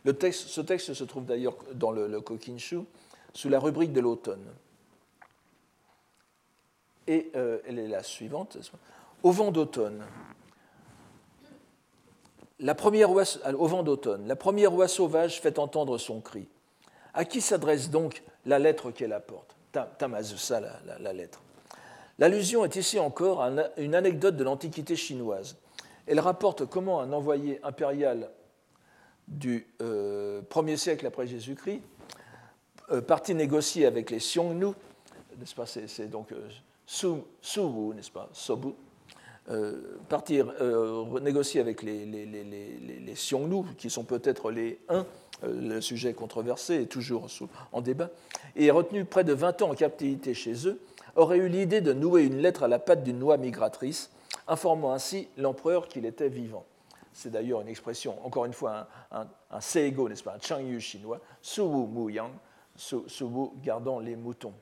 Ce 0.03 0.61
texte 0.61 0.93
se 0.95 1.03
trouve 1.03 1.25
d'ailleurs 1.25 1.55
dans 1.75 1.91
le, 1.91 2.07
le 2.07 2.19
Kokinshu 2.19 2.79
sous 3.31 3.47
la 3.47 3.59
rubrique 3.59 3.93
de 3.93 3.99
l'automne. 3.99 4.43
Et 7.11 7.31
euh, 7.35 7.59
elle 7.67 7.79
est 7.79 7.87
la 7.87 8.03
suivante. 8.03 8.57
Au 9.23 9.31
vent 9.31 9.51
d'automne. 9.51 10.03
La 12.59 12.75
première 12.75 13.09
au 13.11 13.67
vent 13.67 13.83
d'automne, 13.83 14.27
la 14.27 14.35
première 14.35 14.89
sauvage 14.89 15.41
fait 15.41 15.57
entendre 15.57 15.97
son 15.97 16.21
cri. 16.21 16.47
À 17.13 17.25
qui 17.25 17.41
s'adresse 17.41 17.89
donc 17.89 18.23
la 18.45 18.59
lettre 18.59 18.91
qu'elle 18.91 19.13
apporte? 19.13 19.55
Tamazusa, 19.97 20.59
la, 20.59 20.99
la, 20.99 21.13
lettre. 21.13 21.41
L'allusion 22.19 22.63
est 22.65 22.75
ici 22.75 22.99
encore 22.99 23.41
à 23.41 23.51
une 23.77 23.95
anecdote 23.95 24.35
de 24.35 24.43
l'Antiquité 24.43 24.95
chinoise 24.95 25.55
elle 26.07 26.19
rapporte 26.19 26.65
comment 26.65 26.99
un 26.99 27.13
envoyé 27.13 27.59
impérial 27.63 28.29
du 29.27 29.65
1er 29.79 29.83
euh, 29.83 30.75
siècle 30.75 31.05
après 31.07 31.27
Jésus-Christ, 31.27 31.81
euh, 32.91 33.01
partit 33.01 33.33
négocier 33.33 33.85
avec 33.85 34.09
les 34.09 34.17
Xiongnu, 34.17 34.73
n'est-ce 35.37 35.55
pas, 35.55 35.65
c'est 35.65 36.09
donc 36.09 36.33
Suwu, 36.85 37.93
n'est-ce 37.93 38.11
pas, 38.11 38.29
Sobu, 38.33 38.69
partir 40.09 40.53
négocier 41.21 41.61
avec 41.61 41.81
les, 41.83 42.05
les, 42.05 43.13
Xiongnu, 43.13 43.63
qui 43.77 43.89
sont 43.89 44.03
peut-être 44.03 44.51
les 44.51 44.79
uns, 44.89 45.05
le 45.43 45.79
sujet 45.81 46.13
controversé 46.13 46.83
est 46.83 46.85
toujours 46.85 47.27
en 47.71 47.81
débat, 47.81 48.09
et 48.55 48.71
retenu 48.71 49.05
près 49.05 49.23
de 49.23 49.33
20 49.33 49.61
ans 49.61 49.71
en 49.71 49.75
captivité 49.75 50.33
chez 50.33 50.67
eux, 50.67 50.79
aurait 51.15 51.37
eu 51.37 51.47
l'idée 51.47 51.81
de 51.81 51.93
nouer 51.93 52.23
une 52.23 52.37
lettre 52.37 52.63
à 52.63 52.67
la 52.67 52.79
patte 52.79 53.03
d'une 53.03 53.19
noix 53.19 53.37
migratrice 53.37 54.11
informant 54.47 54.93
ainsi 54.93 55.27
l'empereur 55.37 55.87
qu'il 55.87 56.05
était 56.05 56.29
vivant. 56.29 56.65
C'est 57.13 57.31
d'ailleurs 57.31 57.61
une 57.61 57.67
expression, 57.67 58.17
encore 58.25 58.45
une 58.45 58.53
fois, 58.53 58.87
un, 59.11 59.61
seigo, 59.61 60.07
n'est-ce 60.07 60.23
pas, 60.23 60.35
un 60.35 60.39
changyu 60.39 60.79
chinois, 60.79 61.19
suwu 61.41 61.87
mu 61.87 62.11
yang, 62.11 62.31
suwu 62.75 63.51
gardant 63.61 63.99
les 63.99 64.15
moutons. 64.15 64.53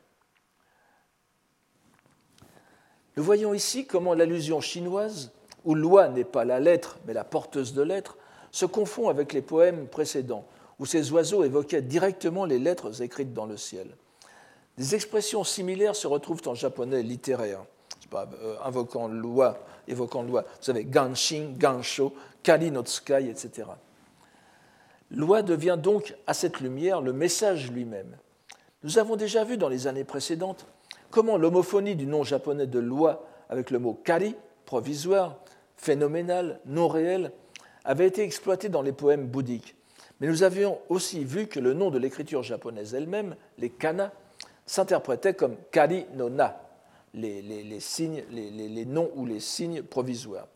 Nous 3.20 3.26
voyons 3.26 3.54
ici 3.54 3.86
comment 3.86 4.14
l'allusion 4.14 4.62
chinoise, 4.62 5.34
où 5.66 5.76
loi 5.76 6.08
n'est 6.08 6.24
pas 6.24 6.46
la 6.46 6.62
lettre, 6.62 7.00
mais 7.06 7.12
la 7.12 7.26
porteuse 7.26 7.74
de 7.74 7.82
lettres, 7.82 8.16
se 8.50 8.66
confond 8.66 9.10
avec 9.10 9.34
les 9.34 9.42
poèmes 9.42 9.90
précédents, 9.90 10.46
où 10.80 10.86
ces 10.86 11.12
oiseaux 11.12 11.44
évoquaient 11.44 11.82
directement 11.82 12.46
les 12.46 12.60
lettres 12.60 13.02
écrites 13.02 13.34
dans 13.34 13.46
le 13.46 13.58
ciel. 13.58 13.90
Des 14.78 14.96
expressions 14.96 15.44
similaires 15.44 15.98
se 15.98 16.08
retrouvent 16.08 16.48
en 16.48 16.56
japonais 16.56 17.04
littéraire. 17.04 17.66
Euh, 18.14 18.56
invoquant 18.64 19.10
loi, 19.10 19.66
évoquant 19.90 20.24
loi. 20.24 20.44
Vous 20.44 20.64
savez, 20.64 20.86
Ganshin, 20.86 21.56
Gansho, 21.58 22.14
Kali 22.42 22.72
no 22.72 22.84
Tsukai, 22.84 23.28
etc. 23.30 23.68
Loi 25.12 25.42
devient 25.42 25.78
donc, 25.78 26.16
à 26.26 26.34
cette 26.34 26.62
lumière, 26.62 27.02
le 27.02 27.12
message 27.12 27.70
lui-même. 27.70 28.16
Nous 28.84 28.98
avons 28.98 29.18
déjà 29.18 29.44
vu 29.44 29.58
dans 29.58 29.68
les 29.68 29.88
années 29.88 30.06
précédentes 30.06 30.66
comment 31.12 31.38
l'homophonie 31.38 31.96
du 31.96 32.06
nom 32.06 32.24
japonais 32.24 32.68
de 32.68 32.80
loi 32.80 33.26
avec 33.50 33.72
le 33.72 33.80
mot 33.80 33.94
kari, 33.94 34.36
provisoire, 34.66 35.40
phénoménal, 35.76 36.60
non 36.66 36.88
réel, 36.88 37.32
avait 37.86 38.08
été 38.08 38.24
exploitée 38.24 38.70
dans 38.70 38.82
les 38.82 38.92
poèmes 38.92 39.28
bouddhiques. 39.28 39.76
Mais 40.20 40.28
nous 40.28 40.44
avions 40.44 40.80
aussi 40.90 41.24
vu 41.24 41.48
que 41.48 41.60
le 41.60 41.74
nom 41.74 41.90
de 41.90 41.98
l'écriture 41.98 42.44
japonaise 42.44 42.94
elle-même, 42.94 43.36
les 43.58 43.70
kana, 43.70 44.12
s'interprétait 44.66 45.34
comme 45.34 45.56
kari 45.72 46.06
no 46.14 46.30
na, 46.30 46.62
les, 47.14 47.80
signes, 47.80 48.24
les, 48.32 48.86
noms 48.86 49.10
ou 49.16 49.26
les 49.26 49.40
signes 49.40 49.82
provisoires. 49.82 50.48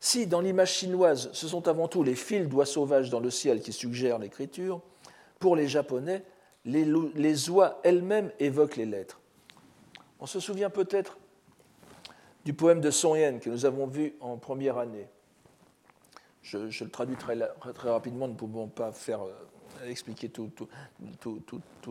Si 0.00 0.26
dans 0.26 0.40
l'image 0.40 0.72
chinoise, 0.72 1.28
ce 1.32 1.48
sont 1.48 1.66
avant 1.68 1.88
tout 1.88 2.02
les 2.02 2.14
fils 2.14 2.48
d'oies 2.48 2.66
sauvages 2.66 3.10
dans 3.10 3.20
le 3.20 3.30
ciel 3.30 3.60
qui 3.60 3.72
suggèrent 3.72 4.18
l'écriture, 4.18 4.80
pour 5.38 5.56
les 5.56 5.68
Japonais, 5.68 6.22
les, 6.64 7.50
oies 7.50 7.80
elles-mêmes 7.82 8.30
évoquent 8.38 8.76
les 8.76 8.86
lettres. 8.86 9.17
On 10.20 10.26
se 10.26 10.40
souvient 10.40 10.70
peut-être 10.70 11.16
du 12.44 12.54
poème 12.54 12.80
de 12.80 12.90
Song 12.90 13.16
Yen 13.16 13.40
que 13.40 13.50
nous 13.50 13.66
avons 13.66 13.86
vu 13.86 14.14
en 14.20 14.36
première 14.36 14.78
année. 14.78 15.06
Je, 16.42 16.58
le 16.84 16.90
traduis 16.90 17.16
très, 17.16 17.36
rapidement, 17.90 18.26
nous 18.26 18.32
ne 18.32 18.38
pouvons 18.38 18.68
pas 18.68 18.90
faire 18.90 19.20
euh, 19.22 19.34
expliquer 19.86 20.30
tous 20.30 20.50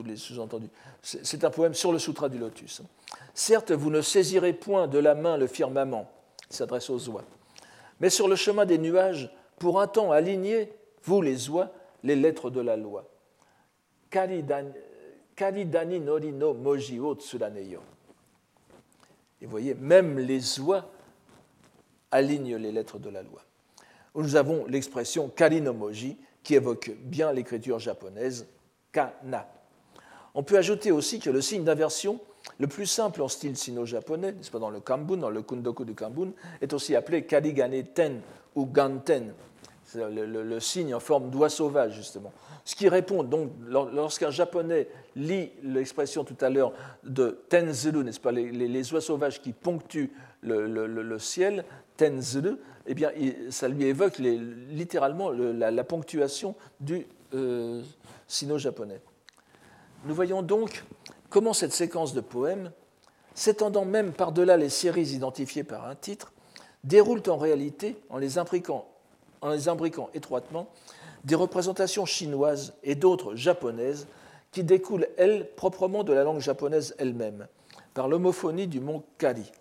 les 0.03 0.15
sous-entendus. 0.15 0.69
C'est 1.01 1.43
un 1.43 1.51
poème 1.51 1.75
sur 1.75 1.91
le 1.91 1.99
Sutra 1.99 2.27
du 2.27 2.39
Lotus. 2.39 2.81
Certes, 3.33 3.71
vous 3.71 3.91
ne 3.91 4.01
saisirez 4.01 4.53
point 4.53 4.87
de 4.87 4.97
la 4.97 5.13
main 5.13 5.37
le 5.37 5.45
firmament, 5.47 6.09
il 6.49 6.55
s'adresse 6.55 6.89
aux 6.89 7.09
oies, 7.09 7.23
mais 7.99 8.09
sur 8.09 8.27
le 8.27 8.35
chemin 8.35 8.65
des 8.65 8.79
nuages, 8.79 9.31
pour 9.59 9.79
un 9.79 9.87
temps 9.87 10.11
aligner, 10.11 10.73
vous 11.03 11.21
les 11.21 11.49
oies, 11.49 11.71
les 12.03 12.15
lettres 12.15 12.49
de 12.49 12.61
la 12.61 12.77
loi. 12.77 13.07
Karidani 14.09 15.99
nori 15.99 16.31
no 16.31 16.53
moji 16.53 16.99
o. 16.99 17.15
Et 19.41 19.45
vous 19.45 19.51
voyez, 19.51 19.73
même 19.73 20.17
les 20.19 20.59
oies 20.59 20.89
alignent 22.11 22.55
les 22.55 22.71
lettres 22.71 22.99
de 22.99 23.09
la 23.09 23.21
loi. 23.21 23.41
Nous 24.15 24.35
avons 24.35 24.65
l'expression 24.65 25.29
kari 25.29 25.61
no 25.61 25.73
moji, 25.73 26.17
qui 26.41 26.55
évoque 26.55 26.91
bien 27.03 27.31
l'écriture 27.33 27.77
japonaise, 27.77 28.47
kana. 28.91 29.47
On 30.33 30.43
peut 30.43 30.57
ajouter 30.57 30.91
aussi 30.91 31.19
que 31.19 31.29
le 31.29 31.41
signe 31.41 31.63
d'inversion 31.63 32.19
le 32.59 32.67
plus 32.67 32.85
simple 32.85 33.21
en 33.21 33.27
style 33.27 33.57
sino-japonais, 33.57 34.31
n'est-ce 34.31 34.49
pas, 34.49 34.59
dans 34.59 34.69
le 34.69 34.79
Kambun, 34.79 35.17
dans 35.17 35.29
le 35.29 35.41
Kundoku 35.41 35.85
du 35.85 35.93
Kambun, 35.93 36.31
est 36.61 36.73
aussi 36.73 36.95
appelé 36.95 37.25
Karigane 37.25 37.83
Ten 37.93 38.21
ou 38.55 38.65
Ganten, 38.65 39.33
c'est 39.87 40.03
le, 40.09 40.59
signe 40.59 40.93
en 40.93 40.99
forme 40.99 41.29
d'oie 41.29 41.47
sauvage, 41.47 41.93
justement. 41.93 42.33
Ce 42.65 42.75
qui 42.75 42.89
répond 42.89 43.23
donc, 43.23 43.51
lorsqu'un 43.69 44.31
japonais 44.31 44.89
lit 45.15 45.49
l'expression 45.63 46.25
tout 46.25 46.35
à 46.41 46.49
l'heure 46.49 46.73
de 47.05 47.39
Tenzuru, 47.47 48.03
n'est-ce 48.03 48.19
pas, 48.19 48.33
les, 48.33 48.93
oies 48.93 48.99
sauvages 48.99 49.41
qui 49.41 49.53
ponctuent 49.53 50.11
le, 50.41 51.17
ciel, 51.19 51.63
Tenzuru, 51.95 52.57
eh 52.85 52.93
bien, 52.93 53.11
ça 53.49 53.69
lui 53.69 53.85
évoque 53.85 54.17
littéralement 54.17 55.31
la, 55.31 55.83
ponctuation 55.85 56.53
du 56.81 57.07
euh, 57.33 57.81
sino-japonais. 58.27 58.99
Nous 60.03 60.13
voyons 60.13 60.41
donc 60.41 60.83
comment 61.29 61.53
cette 61.53 61.73
séquence 61.73 62.13
de 62.13 62.19
poèmes, 62.19 62.71
s'étendant 63.35 63.85
même 63.85 64.11
par-delà 64.11 64.57
les 64.57 64.69
séries 64.69 65.13
identifiées 65.13 65.63
par 65.63 65.87
un 65.87 65.95
titre, 65.95 66.33
déroulent 66.83 67.23
en 67.29 67.37
réalité, 67.37 67.97
en 68.09 68.17
les 68.17 68.37
imbriquant, 68.37 68.85
en 69.41 69.49
les 69.49 69.69
imbriquant 69.69 70.09
étroitement, 70.13 70.67
des 71.23 71.35
représentations 71.35 72.05
chinoises 72.05 72.73
et 72.83 72.95
d'autres 72.95 73.35
japonaises 73.35 74.07
qui 74.51 74.63
découlent, 74.63 75.07
elles, 75.17 75.49
proprement 75.55 76.03
de 76.03 76.13
la 76.13 76.23
langue 76.23 76.39
japonaise 76.39 76.95
elle-même, 76.97 77.47
par 77.93 78.07
l'homophonie 78.07 78.67
du 78.67 78.79
mot 78.79 79.03
Kari. 79.17 79.51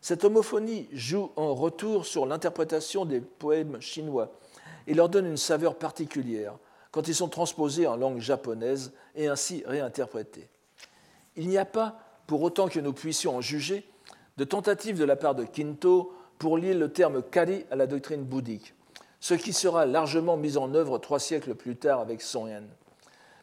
Cette 0.00 0.24
homophonie 0.24 0.88
joue 0.92 1.30
en 1.36 1.54
retour 1.54 2.06
sur 2.06 2.26
l'interprétation 2.26 3.04
des 3.04 3.20
poèmes 3.20 3.80
chinois 3.80 4.30
et 4.86 4.94
leur 4.94 5.08
donne 5.08 5.26
une 5.26 5.36
saveur 5.36 5.76
particulière 5.76 6.54
quand 6.90 7.08
ils 7.08 7.14
sont 7.14 7.28
transposés 7.28 7.86
en 7.86 7.96
langue 7.96 8.20
japonaise 8.20 8.92
et 9.14 9.26
ainsi 9.26 9.62
réinterprétés. 9.66 10.48
Il 11.36 11.48
n'y 11.48 11.58
a 11.58 11.64
pas, 11.64 11.98
pour 12.26 12.42
autant 12.42 12.68
que 12.68 12.80
nous 12.80 12.92
puissions 12.92 13.36
en 13.36 13.40
juger, 13.40 13.86
de 14.36 14.44
tentative 14.44 14.98
de 14.98 15.04
la 15.04 15.16
part 15.16 15.34
de 15.34 15.44
Kinto 15.44 16.14
pour 16.38 16.58
lier 16.58 16.74
le 16.74 16.92
terme 16.92 17.22
kari 17.22 17.64
à 17.70 17.76
la 17.76 17.86
doctrine 17.86 18.22
bouddhique, 18.22 18.74
ce 19.20 19.34
qui 19.34 19.52
sera 19.52 19.86
largement 19.86 20.36
mis 20.36 20.56
en 20.56 20.74
œuvre 20.74 20.98
trois 20.98 21.18
siècles 21.18 21.54
plus 21.54 21.76
tard 21.76 22.00
avec 22.00 22.22
Son 22.22 22.48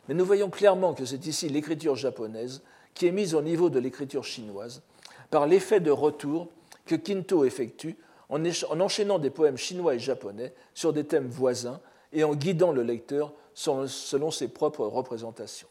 Mais 0.07 0.13
nous 0.13 0.25
voyons 0.25 0.49
clairement 0.49 0.93
que 0.93 1.05
c'est 1.05 1.25
ici 1.25 1.49
l'écriture 1.49 1.95
japonaise 1.95 2.61
qui 2.93 3.07
est 3.07 3.11
mise 3.11 3.33
au 3.35 3.41
niveau 3.41 3.69
de 3.69 3.79
l'écriture 3.79 4.23
chinoise 4.23 4.81
par 5.29 5.47
l'effet 5.47 5.79
de 5.79 5.91
retour 5.91 6.47
que 6.85 6.95
Kinto 6.95 7.43
effectue 7.43 7.97
en 8.29 8.79
enchaînant 8.79 9.19
des 9.19 9.29
poèmes 9.29 9.57
chinois 9.57 9.95
et 9.95 9.99
japonais 9.99 10.53
sur 10.73 10.93
des 10.93 11.05
thèmes 11.05 11.27
voisins 11.27 11.79
et 12.11 12.23
en 12.23 12.35
guidant 12.35 12.71
le 12.71 12.83
lecteur 12.83 13.33
selon 13.53 14.31
ses 14.31 14.47
propres 14.47 14.85
représentations. 14.85 15.67